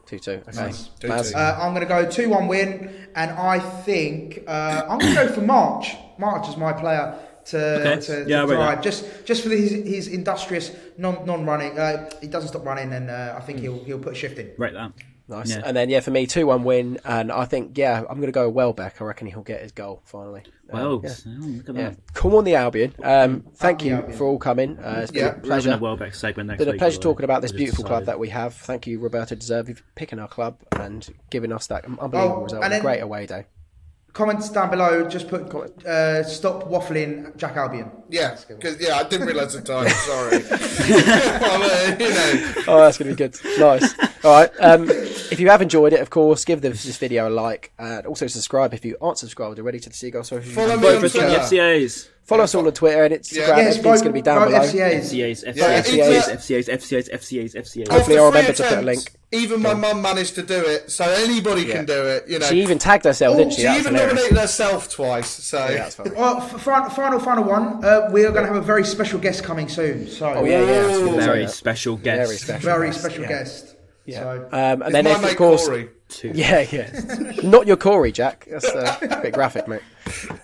Two 0.07 0.17
two. 0.19 0.31
Okay. 0.31 0.51
Nice. 0.57 0.89
2-2. 0.99 1.35
Uh, 1.35 1.57
I'm 1.61 1.73
going 1.73 1.87
to 1.87 1.93
go 1.93 2.09
two 2.09 2.27
one 2.27 2.47
win, 2.47 3.07
and 3.15 3.31
I 3.31 3.59
think 3.59 4.43
uh, 4.47 4.83
I'm 4.89 4.97
going 4.99 5.15
to 5.15 5.27
go 5.27 5.31
for 5.31 5.41
March. 5.41 5.95
March 6.17 6.49
is 6.49 6.57
my 6.57 6.73
player 6.73 7.17
to 7.45 7.57
Okay. 7.93 8.01
to, 8.01 8.25
Yeah, 8.27 8.41
to 8.41 8.47
rate 8.47 8.55
drive 8.55 8.77
that. 8.77 8.83
just 8.83 9.25
just 9.25 9.43
for 9.43 9.49
his 9.49 9.71
his 9.71 10.07
industrious 10.07 10.71
non 10.97 11.25
non 11.25 11.45
running. 11.45 11.77
Uh, 11.77 12.09
he 12.21 12.27
doesn't 12.27 12.49
stop 12.49 12.65
running, 12.65 12.91
and 12.93 13.09
uh, 13.09 13.35
I 13.37 13.41
think 13.41 13.59
he'll 13.59 13.83
he'll 13.83 13.99
put 13.99 14.13
a 14.13 14.15
shift 14.15 14.37
in. 14.39 14.51
Right, 14.57 14.73
that. 14.73 14.91
Nice. 15.27 15.51
Yeah. 15.51 15.61
And 15.63 15.77
then 15.77 15.89
yeah, 15.89 16.01
for 16.01 16.11
me, 16.11 16.27
two 16.27 16.45
one 16.47 16.63
win, 16.65 16.99
and 17.05 17.31
I 17.31 17.45
think 17.45 17.77
yeah, 17.77 17.99
I'm 18.09 18.17
going 18.17 18.25
to 18.27 18.31
go 18.33 18.49
Welbeck. 18.49 19.01
I 19.01 19.05
reckon 19.05 19.27
he'll 19.27 19.43
get 19.43 19.61
his 19.61 19.71
goal 19.71 20.01
finally. 20.03 20.43
Um, 20.73 20.79
Well, 20.79 21.01
yeah. 21.03 21.09
oh, 21.25 21.31
look 21.39 21.69
at 21.69 21.75
Yeah. 21.75 21.89
that. 21.91 22.13
Come 22.13 22.33
on, 22.35 22.43
the 22.43 22.55
Albion. 22.55 22.93
Um, 23.01 23.45
thank 23.55 23.79
the 23.79 23.85
you 23.85 23.95
Albion. 23.95 24.17
for 24.17 24.25
all 24.27 24.37
coming. 24.37 24.77
Uh, 24.77 24.99
it's 25.03 25.11
been 25.11 25.23
Yeah. 25.23 25.29
a 25.29 25.39
pleasure. 25.39 25.71
a 25.73 25.77
Welbeck 25.77 26.15
segment 26.15 26.47
next 26.49 26.59
Been 26.65 26.75
a 26.75 26.77
pleasure 26.77 26.97
by 26.99 27.03
talking 27.03 27.23
about 27.23 27.41
this 27.41 27.51
I 27.51 27.53
just 27.53 27.57
beautiful 27.59 27.85
club 27.85 28.05
that 28.05 28.19
we 28.19 28.27
have. 28.29 28.55
Thank 28.55 28.87
you, 28.87 28.99
Roberto 28.99 29.35
De 29.35 29.41
Zerbi, 29.45 29.77
for 29.77 29.83
picking 29.95 30.19
our 30.19 30.27
club 30.27 30.57
and 30.73 31.07
giving 31.29 31.53
us 31.53 31.67
that 31.67 31.85
unbelievable 31.85 32.19
Oh, 32.39 32.43
result. 32.43 32.63
and 32.65 32.73
and 32.73 32.81
a 32.81 32.83
great 32.83 32.99
away 33.01 33.25
day. 33.25 33.45
Comments 34.13 34.49
down 34.49 34.69
below. 34.69 35.07
Just 35.07 35.29
put 35.29 35.43
uh, 35.85 36.23
stop 36.23 36.65
waffling, 36.65 37.35
Jack 37.37 37.55
Albion. 37.55 37.89
Yeah, 38.09 38.37
because 38.47 38.79
yeah, 38.81 38.95
I 38.97 39.03
didn't 39.03 39.27
realise 39.27 39.53
the 39.53 39.61
time. 39.61 39.87
Sorry. 39.89 40.39
well, 41.39 41.63
uh, 41.63 41.95
you 41.97 42.09
know, 42.09 42.53
Oh, 42.67 42.77
that's 42.79 42.97
going 42.97 43.09
to 43.09 43.15
be 43.15 43.15
good. 43.15 43.37
Nice. 43.57 43.93
All 44.25 44.33
right. 44.33 44.51
Um, 44.59 44.89
if 44.89 45.39
you 45.39 45.49
have 45.49 45.61
enjoyed 45.61 45.93
it, 45.93 46.01
of 46.01 46.09
course, 46.09 46.43
give 46.43 46.59
this, 46.61 46.83
this 46.83 46.97
video 46.97 47.29
a 47.29 47.31
like 47.31 47.71
and 47.79 48.05
also 48.05 48.27
subscribe 48.27 48.73
if 48.73 48.83
you 48.83 48.97
aren't 49.01 49.17
subscribed 49.17 49.57
already 49.59 49.79
to 49.79 49.89
the 49.89 49.95
Seagull 49.95 50.23
Social. 50.23 50.51
Follow 50.51 50.75
me 50.75 50.81
Vote 50.81 50.95
on 50.95 50.99
for 50.99 51.05
us 51.05 51.15
on 51.15 51.21
the 51.21 51.27
Twitter. 51.37 51.55
FCAs. 51.55 52.09
Follow 52.23 52.43
us 52.43 52.55
all 52.55 52.65
on 52.65 52.71
Twitter 52.73 53.03
and 53.03 53.13
Instagram. 53.15 53.35
Yeah. 53.35 53.57
Yes, 53.57 53.77
Everything's 53.77 54.01
going 54.01 54.03
to 54.03 54.13
be 54.13 54.21
down 54.21 54.47
below. 54.47 54.59
FCAs. 54.59 55.01
FCAs, 55.01 55.43
FCAs, 55.43 55.57
uh, 55.57 56.33
FCAs, 56.35 56.69
FCAs, 56.69 57.09
FCAs, 57.09 57.55
FCAs. 57.55 57.91
Hopefully 57.91 58.17
after 58.17 58.19
I'll 58.19 58.31
three 58.31 58.39
remember 58.39 58.53
to 58.53 58.63
put 58.63 58.77
a 58.77 58.81
link. 58.81 59.11
Even 59.33 59.61
my 59.61 59.73
mum 59.73 60.01
managed 60.01 60.35
to 60.35 60.43
do 60.43 60.59
it, 60.59 60.91
so 60.91 61.05
anybody 61.05 61.63
Yeah. 61.63 61.75
can 61.77 61.85
do 61.85 62.05
it. 62.05 62.25
You 62.27 62.39
know, 62.39 62.45
She 62.47 62.61
even 62.61 62.77
tagged 62.77 63.05
herself, 63.05 63.35
Oh, 63.35 63.37
didn't 63.39 63.53
she? 63.53 63.61
she 63.61 63.63
That's 63.63 63.79
even 63.79 63.93
hilarious. 63.95 64.13
nominated 64.15 64.37
herself 64.37 64.89
twice. 64.89 65.27
So 65.29 65.67
Yeah. 65.69 65.89
Well, 66.15 66.37
f- 66.37 66.61
final, 66.61 66.89
final, 66.89 67.19
final 67.19 67.43
one. 67.45 67.83
Uh, 67.83 68.09
we 68.11 68.23
are 68.25 68.31
going 68.31 68.45
to 68.45 68.53
have 68.53 68.61
a 68.61 68.65
very 68.65 68.83
special 68.85 69.19
guest 69.19 69.43
coming 69.43 69.67
soon. 69.69 70.07
So 70.07 70.27
Oh 70.27 70.43
yeah, 70.45 70.61
yeah. 70.63 70.71
I 70.83 70.87
was 70.87 70.99
gonna 70.99 71.19
say 71.21 71.25
Very 71.25 71.47
special 71.47 71.95
guest. 71.97 72.27
Very 72.27 72.37
special. 72.37 72.69
very 72.69 72.87
guest, 72.87 72.99
special 72.99 73.21
yeah. 73.23 73.27
guest. 73.29 73.75
Yeah. 74.05 74.19
So, 74.19 74.47
Um, 74.51 74.81
and 74.81 74.95
then, 74.95 75.07
if, 75.07 75.23
of 75.23 75.35
course, 75.37 75.65
Corey. 75.67 75.89
Yeah, 76.23 76.65
yeah, 76.71 77.31
not 77.43 77.67
your 77.67 77.77
Corey, 77.77 78.11
Jack. 78.11 78.47
That's 78.49 78.67
uh, 78.67 78.97
a 79.01 79.21
bit 79.21 79.33
graphic, 79.33 79.67
mate. 79.67 79.81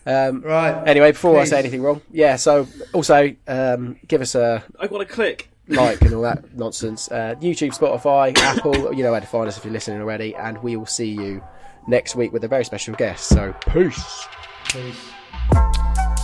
Um, 0.06 0.42
right. 0.42 0.88
Anyway, 0.88 1.12
before 1.12 1.40
I 1.40 1.46
say 1.46 1.60
anything 1.60 1.82
wrong, 1.82 2.02
yeah. 2.12 2.36
So 2.36 2.68
also 2.94 3.36
um, 3.48 3.98
give 4.08 4.22
us 4.22 4.36
a 4.36 4.64
I 4.80 4.88
got 4.88 5.00
to 5.00 5.06
click. 5.06 5.50
like 5.68 6.02
and 6.02 6.14
all 6.14 6.22
that 6.22 6.56
nonsense. 6.56 7.12
Uh, 7.12 7.36
YouTube, 7.42 7.78
Spotify, 7.78 8.38
Apple. 8.38 8.94
You 8.94 9.04
know 9.04 9.12
where 9.12 9.22
to 9.22 9.28
find 9.28 9.48
us 9.48 9.58
if 9.58 9.66
you're 9.66 9.74
listening 9.74 10.02
already, 10.02 10.34
and 10.36 10.58
we 10.64 10.76
will 10.76 10.86
see 10.86 11.10
you 11.10 11.44
next 11.88 12.16
week 12.16 12.32
with 12.32 12.44
a 12.44 12.48
very 12.48 12.64
special 12.66 12.96
guest. 12.96 13.28
So 13.28 13.54
peace. 13.72 14.28
Please. 14.66 16.24